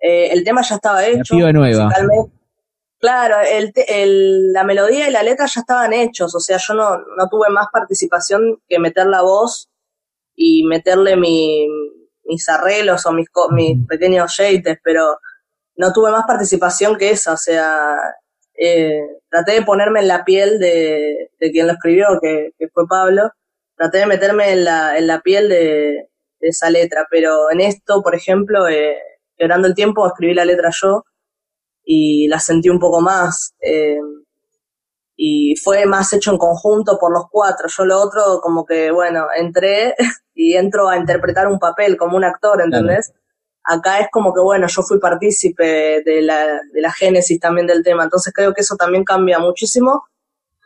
El 0.00 0.42
tema 0.42 0.62
ya 0.62 0.76
estaba 0.76 1.04
hecho. 1.06 1.36
piba 1.36 1.52
nueva. 1.52 1.84
musicalmente. 1.84 2.41
Claro, 3.02 3.36
el, 3.40 3.72
el- 3.88 4.52
la 4.52 4.62
melodía 4.64 5.08
y 5.08 5.12
la 5.12 5.24
letra 5.24 5.46
ya 5.52 5.60
estaban 5.60 5.92
hechos, 5.92 6.34
o 6.36 6.40
sea, 6.40 6.58
yo 6.58 6.74
no, 6.74 6.98
no 6.98 7.28
tuve 7.30 7.50
más 7.50 7.66
participación 7.72 8.62
que 8.68 8.78
meter 8.78 9.06
la 9.08 9.22
voz 9.22 9.68
y 10.36 10.64
meterle 10.66 11.16
mi, 11.16 11.66
mis 12.24 12.48
arreglos 12.48 13.06
o 13.06 13.12
mis, 13.12 13.28
mis 13.52 13.86
pequeños 13.88 14.32
shades, 14.32 14.78
pero 14.84 15.18
no 15.76 15.92
tuve 15.92 16.10
más 16.12 16.24
participación 16.26 16.96
que 16.98 17.10
esa, 17.10 17.34
o 17.34 17.38
sea, 17.38 17.96
eh, 18.56 19.00
traté 19.30 19.52
de 19.54 19.62
ponerme 19.62 20.00
en 20.00 20.08
la 20.08 20.24
piel 20.24 20.58
de, 20.60 21.30
de 21.40 21.50
quien 21.52 21.66
lo 21.68 21.74
escribió, 21.74 22.06
que, 22.22 22.50
que 22.58 22.68
fue 22.68 22.86
Pablo, 22.88 23.30
traté 23.76 23.98
de 23.98 24.06
meterme 24.06 24.52
en 24.52 24.64
la, 24.64 24.96
en 24.98 25.06
la 25.08 25.20
piel 25.22 25.48
de, 25.48 26.08
de 26.40 26.48
esa 26.48 26.70
letra, 26.70 27.06
pero 27.10 27.50
en 27.50 27.60
esto, 27.60 28.02
por 28.02 28.14
ejemplo, 28.14 28.68
eh, 28.68 28.96
Quebrando 29.36 29.66
el 29.66 29.74
tiempo, 29.74 30.06
escribí 30.06 30.34
la 30.34 30.44
letra 30.44 30.70
yo 30.72 31.04
y 31.84 32.28
la 32.28 32.38
sentí 32.40 32.68
un 32.68 32.78
poco 32.78 33.00
más. 33.00 33.54
eh, 33.60 33.98
y 35.16 35.54
fue 35.62 35.86
más 35.86 36.12
hecho 36.12 36.32
en 36.32 36.38
conjunto 36.38 36.98
por 36.98 37.12
los 37.12 37.24
cuatro. 37.30 37.68
Yo 37.68 37.84
lo 37.84 38.00
otro, 38.00 38.40
como 38.42 38.64
que, 38.64 38.90
bueno, 38.90 39.26
entré 39.36 39.94
y 40.34 40.54
entro 40.54 40.88
a 40.88 40.96
interpretar 40.96 41.46
un 41.48 41.58
papel 41.58 41.96
como 41.96 42.16
un 42.16 42.24
actor, 42.24 42.60
¿entendés? 42.62 43.12
Acá 43.64 44.00
es 44.00 44.08
como 44.10 44.34
que, 44.34 44.40
bueno, 44.40 44.66
yo 44.66 44.82
fui 44.82 44.98
partícipe 44.98 46.02
de 46.04 46.22
la, 46.22 46.44
de 46.72 46.80
la 46.80 46.92
génesis 46.92 47.38
también 47.38 47.66
del 47.66 47.84
tema. 47.84 48.04
Entonces 48.04 48.32
creo 48.34 48.52
que 48.52 48.62
eso 48.62 48.74
también 48.76 49.04
cambia 49.04 49.38
muchísimo 49.38 50.04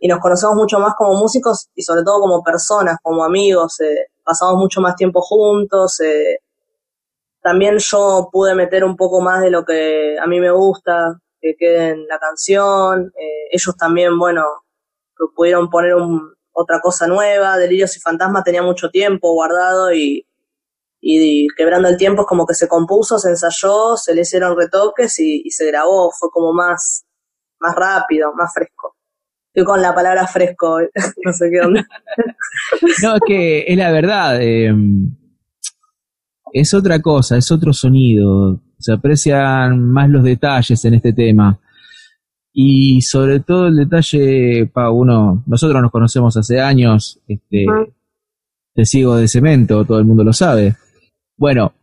y 0.00 0.08
nos 0.08 0.20
conocemos 0.20 0.56
mucho 0.56 0.78
más 0.78 0.94
como 0.96 1.18
músicos 1.18 1.68
y 1.74 1.82
sobre 1.82 2.02
todo 2.04 2.20
como 2.20 2.42
personas, 2.42 2.96
como 3.02 3.24
amigos. 3.24 3.80
eh, 3.80 4.06
pasamos 4.24 4.56
mucho 4.56 4.80
más 4.80 4.96
tiempo 4.96 5.20
juntos. 5.20 6.00
eh, 6.00 6.38
también 7.46 7.78
yo 7.78 8.28
pude 8.32 8.56
meter 8.56 8.82
un 8.82 8.96
poco 8.96 9.20
más 9.20 9.40
de 9.40 9.50
lo 9.52 9.64
que 9.64 10.16
a 10.18 10.26
mí 10.26 10.40
me 10.40 10.50
gusta, 10.50 11.16
que 11.40 11.54
quede 11.56 11.90
en 11.90 12.08
la 12.08 12.18
canción. 12.18 13.12
eh, 13.16 13.48
ellos 13.52 13.76
también, 13.76 14.18
bueno, 14.18 14.42
pudieron 15.36 15.70
poner 15.70 15.94
un- 15.94 16.34
otra 16.50 16.80
cosa 16.80 17.06
nueva. 17.06 17.56
Delirios 17.56 17.96
y 17.96 18.00
Fantasmas 18.00 18.42
tenía 18.42 18.62
mucho 18.62 18.90
tiempo 18.90 19.32
guardado 19.32 19.92
y, 19.92 20.26
y 21.00 21.46
Quebrando 21.56 21.88
el 21.88 21.96
Tiempo 21.96 22.22
es 22.22 22.26
como 22.26 22.46
que 22.46 22.54
se 22.54 22.66
compuso, 22.66 23.16
se 23.20 23.28
ensayó, 23.30 23.96
se 23.96 24.12
le 24.12 24.22
hicieron 24.22 24.56
retoques 24.58 25.16
y, 25.20 25.48
se 25.50 25.66
grabó. 25.68 26.10
Fue 26.10 26.28
como 26.32 26.52
más, 26.52 27.06
más 27.60 27.76
rápido, 27.76 28.32
más 28.34 28.52
fresco. 28.52 28.96
Estoy 29.54 29.64
con 29.64 29.80
la 29.80 29.94
palabra 29.94 30.26
fresco, 30.26 30.80
no 31.24 31.32
sé 31.32 31.48
qué 31.52 31.60
onda. 31.60 31.86
No, 33.04 33.14
es 33.14 33.20
que 33.24 33.64
es 33.68 33.76
la 33.76 33.92
verdad. 33.92 34.40
eh, 34.42 34.72
es 36.60 36.72
otra 36.72 37.00
cosa, 37.00 37.36
es 37.36 37.52
otro 37.52 37.74
sonido. 37.74 38.60
Se 38.78 38.92
aprecian 38.92 39.90
más 39.90 40.08
los 40.08 40.24
detalles 40.24 40.82
en 40.86 40.94
este 40.94 41.12
tema. 41.12 41.60
Y 42.50 43.02
sobre 43.02 43.40
todo 43.40 43.66
el 43.66 43.76
detalle, 43.76 44.66
pa, 44.72 44.90
uno, 44.90 45.44
nosotros 45.46 45.82
nos 45.82 45.90
conocemos 45.90 46.34
hace 46.38 46.58
años, 46.58 47.20
este, 47.28 47.66
te 48.74 48.86
sigo 48.86 49.16
de 49.16 49.28
cemento, 49.28 49.84
todo 49.84 49.98
el 49.98 50.06
mundo 50.06 50.24
lo 50.24 50.32
sabe. 50.32 50.76
Bueno, 51.36 51.74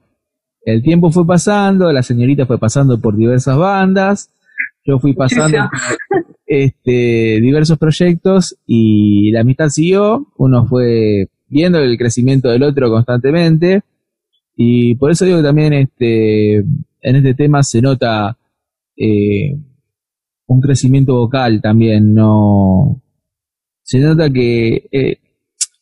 el 0.63 0.81
tiempo 0.81 1.11
fue 1.11 1.27
pasando, 1.27 1.91
la 1.91 2.01
señorita 2.01 2.47
fue 2.47 2.57
pasando 2.57 2.99
por 2.99 3.15
diversas 3.15 3.55
bandas, 3.55 4.31
yo 4.83 4.97
fui 4.97 5.13
pasando 5.13 5.69
por, 5.69 6.35
este, 6.47 7.39
diversos 7.39 7.77
proyectos 7.77 8.57
y 8.65 9.29
la 9.29 9.41
amistad 9.41 9.69
siguió, 9.69 10.25
uno 10.37 10.65
fue 10.65 11.27
viendo 11.47 11.77
el 11.77 11.95
crecimiento 11.99 12.49
del 12.49 12.63
otro 12.63 12.89
constantemente 12.89 13.83
y 14.55 14.95
por 14.95 15.11
eso 15.11 15.25
digo 15.25 15.37
que 15.37 15.43
también 15.43 15.73
este, 15.73 16.57
en 16.57 17.15
este 17.15 17.33
tema 17.33 17.63
se 17.63 17.81
nota 17.81 18.37
eh, 18.95 19.55
un 20.47 20.61
crecimiento 20.61 21.15
vocal 21.15 21.61
también, 21.61 22.13
no 22.13 23.01
se 23.81 23.99
nota 23.99 24.29
que 24.29 24.87
eh, 24.91 25.19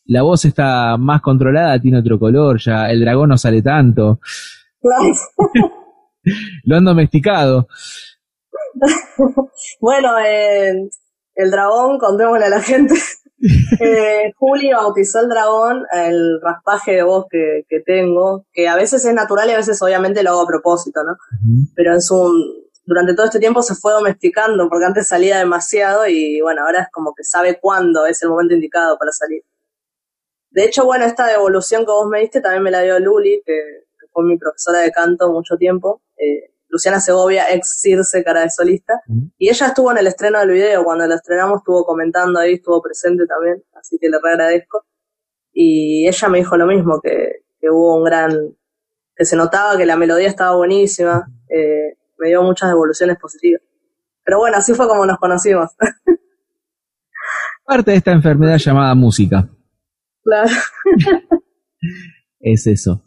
la 0.06 0.22
voz 0.22 0.44
está 0.44 0.96
más 0.98 1.20
controlada, 1.20 1.80
tiene 1.80 1.98
otro 1.98 2.18
color, 2.18 2.60
ya 2.60 2.90
el 2.90 3.00
dragón 3.00 3.28
no 3.28 3.38
sale 3.38 3.62
tanto, 3.62 4.20
lo 6.64 6.76
han 6.76 6.84
domesticado. 6.84 7.68
Bueno, 9.80 10.18
eh, 10.18 10.88
el 11.34 11.50
dragón, 11.50 11.98
contémosle 11.98 12.46
a 12.46 12.50
la 12.50 12.60
gente. 12.60 12.94
Eh, 13.80 14.32
Juli 14.36 14.72
bautizó 14.72 15.20
el 15.20 15.28
dragón, 15.28 15.84
el 15.92 16.40
raspaje 16.40 16.92
de 16.92 17.02
voz 17.02 17.26
que, 17.28 17.64
que 17.68 17.80
tengo, 17.80 18.46
que 18.52 18.68
a 18.68 18.76
veces 18.76 19.04
es 19.04 19.12
natural 19.12 19.48
y 19.48 19.52
a 19.52 19.56
veces 19.56 19.82
obviamente 19.82 20.22
lo 20.22 20.30
hago 20.30 20.42
a 20.42 20.46
propósito, 20.46 21.02
¿no? 21.02 21.16
Pero 21.74 21.92
en 21.92 22.00
su, 22.00 22.70
durante 22.84 23.14
todo 23.14 23.26
este 23.26 23.40
tiempo 23.40 23.62
se 23.62 23.74
fue 23.74 23.92
domesticando, 23.92 24.68
porque 24.68 24.84
antes 24.84 25.08
salía 25.08 25.38
demasiado 25.38 26.06
y 26.06 26.40
bueno, 26.40 26.64
ahora 26.64 26.82
es 26.82 26.88
como 26.92 27.14
que 27.14 27.24
sabe 27.24 27.58
cuándo 27.60 28.06
es 28.06 28.22
el 28.22 28.28
momento 28.28 28.54
indicado 28.54 28.96
para 28.96 29.10
salir. 29.10 29.42
De 30.50 30.64
hecho, 30.64 30.84
bueno, 30.84 31.04
esta 31.04 31.26
devolución 31.26 31.84
que 31.84 31.90
vos 31.90 32.08
me 32.08 32.20
diste 32.20 32.40
también 32.40 32.62
me 32.62 32.70
la 32.70 32.82
dio 32.82 32.98
Luli, 33.00 33.42
que, 33.44 33.84
que 33.98 34.06
fue 34.12 34.24
mi 34.24 34.38
profesora 34.38 34.80
de 34.80 34.92
canto 34.92 35.32
mucho 35.32 35.56
tiempo. 35.56 36.02
Eh, 36.16 36.51
Luciana 36.72 37.00
Segovia, 37.00 37.50
ex 37.50 37.80
Circe, 37.82 38.24
cara 38.24 38.40
de 38.40 38.50
solista. 38.50 39.02
Y 39.36 39.50
ella 39.50 39.66
estuvo 39.66 39.92
en 39.92 39.98
el 39.98 40.06
estreno 40.06 40.38
del 40.40 40.52
video, 40.52 40.82
cuando 40.82 41.06
lo 41.06 41.14
estrenamos 41.14 41.58
estuvo 41.58 41.84
comentando 41.84 42.40
ahí, 42.40 42.54
estuvo 42.54 42.80
presente 42.80 43.26
también, 43.26 43.62
así 43.74 43.98
que 44.00 44.08
le 44.08 44.16
re 44.22 44.30
agradezco. 44.30 44.86
Y 45.52 46.08
ella 46.08 46.28
me 46.30 46.38
dijo 46.38 46.56
lo 46.56 46.66
mismo, 46.66 46.98
que, 47.02 47.44
que 47.60 47.68
hubo 47.68 47.96
un 47.98 48.04
gran, 48.04 48.56
que 49.14 49.26
se 49.26 49.36
notaba 49.36 49.76
que 49.76 49.84
la 49.84 49.96
melodía 49.96 50.28
estaba 50.28 50.56
buenísima, 50.56 51.26
eh, 51.50 51.98
me 52.18 52.28
dio 52.28 52.42
muchas 52.42 52.70
devoluciones 52.70 53.18
positivas. 53.18 53.60
Pero 54.24 54.38
bueno, 54.38 54.56
así 54.56 54.72
fue 54.72 54.88
como 54.88 55.04
nos 55.04 55.18
conocimos. 55.18 55.72
Parte 57.66 57.90
de 57.90 57.96
esta 57.98 58.12
enfermedad 58.12 58.56
llamada 58.56 58.94
música, 58.94 59.46
claro. 60.24 60.50
es 62.40 62.66
eso. 62.66 63.04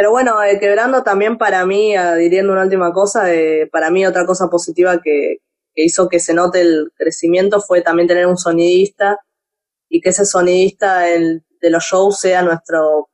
Pero 0.00 0.12
bueno, 0.12 0.42
eh, 0.42 0.58
quebrando 0.58 1.02
también 1.02 1.36
para 1.36 1.66
mí, 1.66 1.94
adhiriendo 1.94 2.54
una 2.54 2.62
última 2.62 2.90
cosa, 2.90 3.26
para 3.70 3.90
mí 3.90 4.06
otra 4.06 4.24
cosa 4.24 4.48
positiva 4.48 5.02
que, 5.02 5.42
que 5.74 5.84
hizo 5.84 6.08
que 6.08 6.20
se 6.20 6.32
note 6.32 6.62
el 6.62 6.90
crecimiento 6.96 7.60
fue 7.60 7.82
también 7.82 8.08
tener 8.08 8.26
un 8.26 8.38
sonidista 8.38 9.18
y 9.90 10.00
que 10.00 10.08
ese 10.08 10.24
sonidista 10.24 11.06
el, 11.06 11.44
de 11.60 11.68
los 11.68 11.84
shows 11.84 12.18
sea 12.18 12.40
nuestro, 12.40 13.10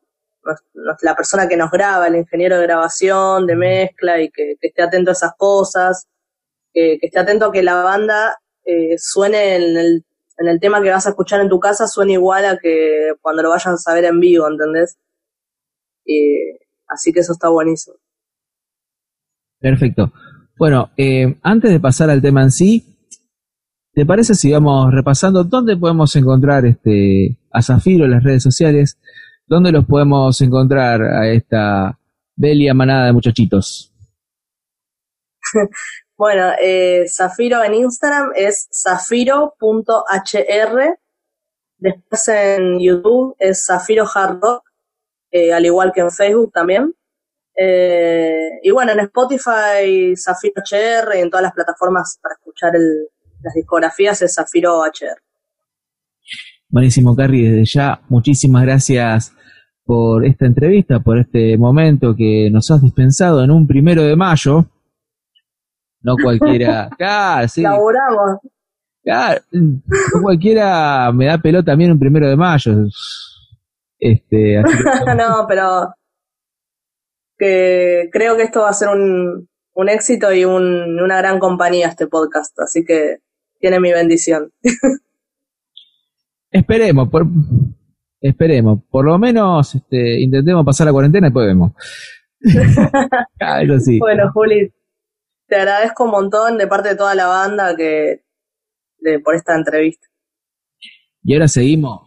la 1.03 1.17
persona 1.17 1.49
que 1.49 1.57
nos 1.57 1.73
graba, 1.73 2.07
el 2.07 2.15
ingeniero 2.15 2.57
de 2.57 2.67
grabación, 2.69 3.49
de 3.49 3.57
mezcla 3.57 4.23
y 4.23 4.31
que, 4.31 4.55
esté 4.61 4.81
atento 4.81 5.11
a 5.11 5.15
esas 5.15 5.33
cosas, 5.37 6.07
que, 6.73 6.99
que 7.01 7.07
esté 7.09 7.19
atento 7.19 7.47
a 7.47 7.53
que 7.53 7.65
la 7.65 7.83
banda 7.83 8.39
eh, 8.65 8.97
suene 8.97 9.57
en 9.57 9.77
el, 9.77 10.05
en 10.39 10.47
el 10.47 10.61
tema 10.61 10.81
que 10.81 10.91
vas 10.91 11.09
a 11.09 11.11
escuchar 11.11 11.41
en 11.41 11.49
tu 11.49 11.59
casa, 11.59 11.89
suene 11.89 12.13
igual 12.13 12.45
a 12.45 12.59
que 12.59 13.15
cuando 13.23 13.43
lo 13.43 13.51
vayas 13.51 13.85
a 13.89 13.95
ver 13.95 14.05
en 14.05 14.21
vivo, 14.21 14.47
¿entendés? 14.49 14.97
Eh, 16.07 16.61
así 16.89 17.13
que 17.13 17.21
eso 17.21 17.33
está 17.33 17.49
buenísimo. 17.49 17.97
Perfecto. 19.59 20.13
Bueno, 20.59 20.91
eh, 20.97 21.39
antes 21.43 21.71
de 21.71 21.81
pasar 21.81 22.11
al 22.11 22.23
tema 22.23 22.43
en 22.43 22.51
sí, 22.51 22.97
¿te 23.93 24.07
parece 24.07 24.35
si 24.35 24.53
vamos 24.53 24.93
repasando 24.93 25.45
dónde 25.45 25.77
podemos 25.77 26.15
encontrar 26.17 26.65
este 26.67 27.39
a 27.51 27.63
Zafiro 27.63 28.05
en 28.05 28.13
las 28.13 28.25
redes 28.25 28.43
sociales? 28.43 28.99
¿Dónde 29.47 29.73
los 29.73 29.85
podemos 29.85 30.41
encontrar 30.41 31.03
a 31.03 31.29
esta 31.29 31.99
belia 32.35 32.75
manada 32.75 33.07
de 33.07 33.13
muchachitos? 33.13 33.93
Bueno, 36.19 36.53
eh, 36.63 37.05
Zafiro 37.09 37.63
en 37.63 37.75
Instagram 37.75 38.33
es 38.35 38.69
zafiro.hr. 38.73 39.59
Después 41.77 42.29
en 42.29 42.81
YouTube 42.81 43.37
es 43.39 43.67
Zafiro 43.67 44.07
Hard 44.15 44.41
Rock, 44.41 44.66
eh, 45.37 45.53
al 45.53 45.65
igual 45.65 45.93
que 45.95 46.01
en 46.01 46.11
Facebook 46.11 46.53
también. 46.53 46.95
Eh, 47.59 48.49
y 48.63 48.71
bueno, 48.71 48.93
en 48.93 49.01
Spotify, 49.01 50.15
Zafiro 50.17 50.63
HR 50.63 51.17
y 51.19 51.21
en 51.23 51.31
todas 51.31 51.43
las 51.45 51.53
plataformas 51.53 52.19
para 52.23 52.35
escuchar 52.35 52.77
el- 52.77 53.09
las 53.43 53.55
discografías 53.55 54.21
es 54.23 54.35
Zafiro 54.35 54.83
HR. 54.85 55.19
Buenísimo, 56.69 57.15
Carrie, 57.15 57.51
desde 57.51 57.65
ya, 57.65 58.01
muchísimas 58.09 58.63
gracias 58.63 59.33
por 59.85 60.25
esta 60.27 60.47
entrevista, 60.47 60.99
por 61.01 61.19
este 61.19 61.57
momento 61.57 62.15
que 62.17 62.49
nos 62.51 62.71
has 62.71 62.83
dispensado 62.83 63.43
en 63.45 63.51
un 63.53 63.67
primero 63.67 64.03
de 64.03 64.17
mayo. 64.17 64.65
No 66.03 66.17
cualquiera. 66.23 66.89
Claro, 66.99 67.49
sí. 67.49 67.63
Laburamos. 67.63 68.39
Claro, 69.03 69.41
no 69.53 70.23
cualquiera 70.23 71.13
me 71.13 71.27
da 71.27 71.39
pelota 71.39 71.67
también 71.71 71.93
un 71.93 71.99
primero 71.99 72.29
de 72.29 72.37
mayo. 72.37 72.73
Este, 73.99 74.59
así 74.65 74.77
que- 74.77 75.15
no, 75.15 75.47
pero 75.49 75.95
que 77.39 78.09
creo 78.13 78.37
que 78.37 78.43
esto 78.45 78.61
va 78.63 78.71
a 78.71 78.75
ser 78.75 78.89
un, 78.89 79.49
un 79.75 79.89
éxito 79.89 80.33
y 80.33 80.45
un- 80.45 81.01
una 81.01 81.19
gran 81.19 81.39
compañía 81.39 81.89
este 81.89 82.07
podcast, 82.07 82.59
así 82.61 82.85
que 82.85 83.19
tiene 83.61 83.81
mi 83.81 83.93
bendición. 83.93 84.53
esperemos, 86.51 87.09
por, 87.09 87.27
esperemos. 88.21 88.81
Por 88.91 89.05
lo 89.05 89.19
menos 89.19 89.75
este, 89.75 90.21
intentemos 90.21 90.65
pasar 90.65 90.87
la 90.87 90.93
cuarentena 90.93 91.27
y 91.27 91.31
después 91.31 91.47
vemos. 91.47 91.73
Ah, 93.41 93.61
sí. 93.81 93.99
Bueno, 93.99 94.31
Juli, 94.33 94.73
te 95.49 95.57
agradezco 95.57 96.05
un 96.05 96.11
montón 96.11 96.59
de 96.59 96.67
parte 96.67 96.91
de 96.91 96.97
toda 96.97 97.15
la 97.15 97.27
banda 97.27 97.75
que 97.77 98.23
de, 98.99 99.19
por 99.21 99.35
esta 99.35 99.55
entrevista. 99.57 100.07
Y 101.23 101.35
ahora 101.35 101.49
seguimos 101.49 102.06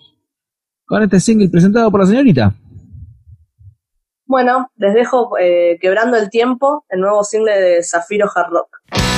con 0.90 1.04
este 1.04 1.20
single 1.20 1.50
presentado 1.50 1.92
por 1.92 2.02
la 2.02 2.08
señorita. 2.08 2.52
Bueno, 4.26 4.72
les 4.76 4.96
dejo 4.96 5.38
eh, 5.40 5.78
Quebrando 5.80 6.18
el 6.18 6.32
Tiempo, 6.32 6.84
el 6.90 7.02
nuevo 7.02 7.24
single 7.24 7.62
de 7.62 7.84
Zafiro 7.84 8.28
Hard. 8.34 9.09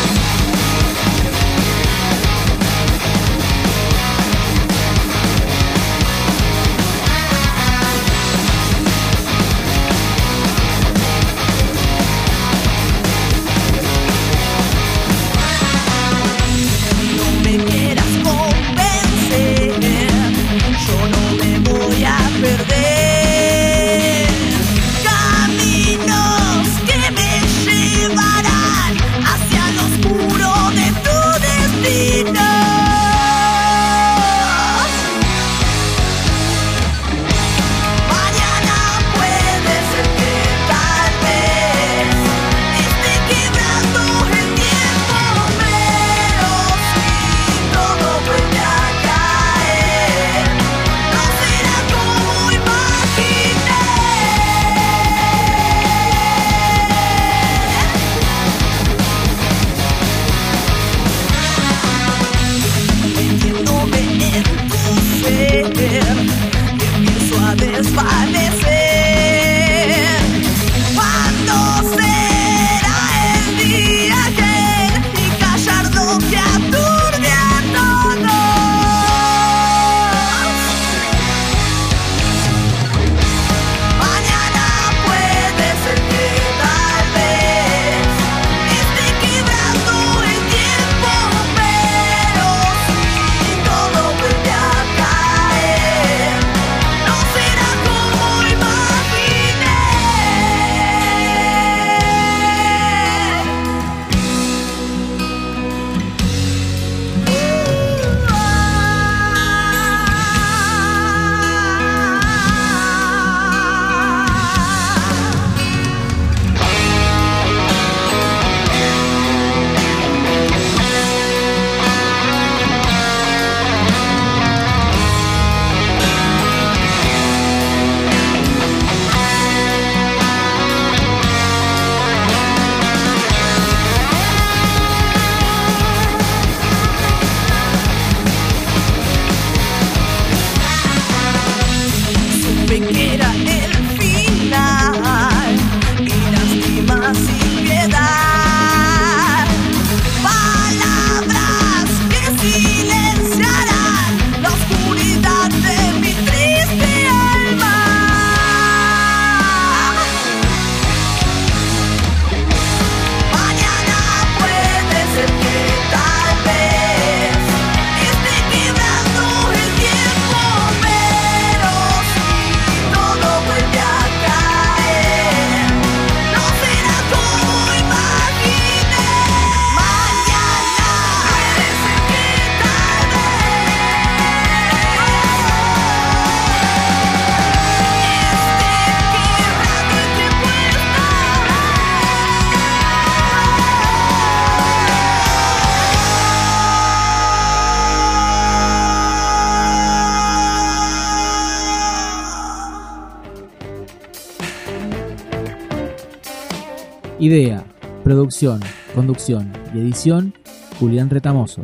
Idea, 207.21 207.63
producción, 208.03 208.59
conducción 208.95 209.53
y 209.75 209.77
edición, 209.77 210.33
Julián 210.79 211.07
Retamoso. 211.11 211.61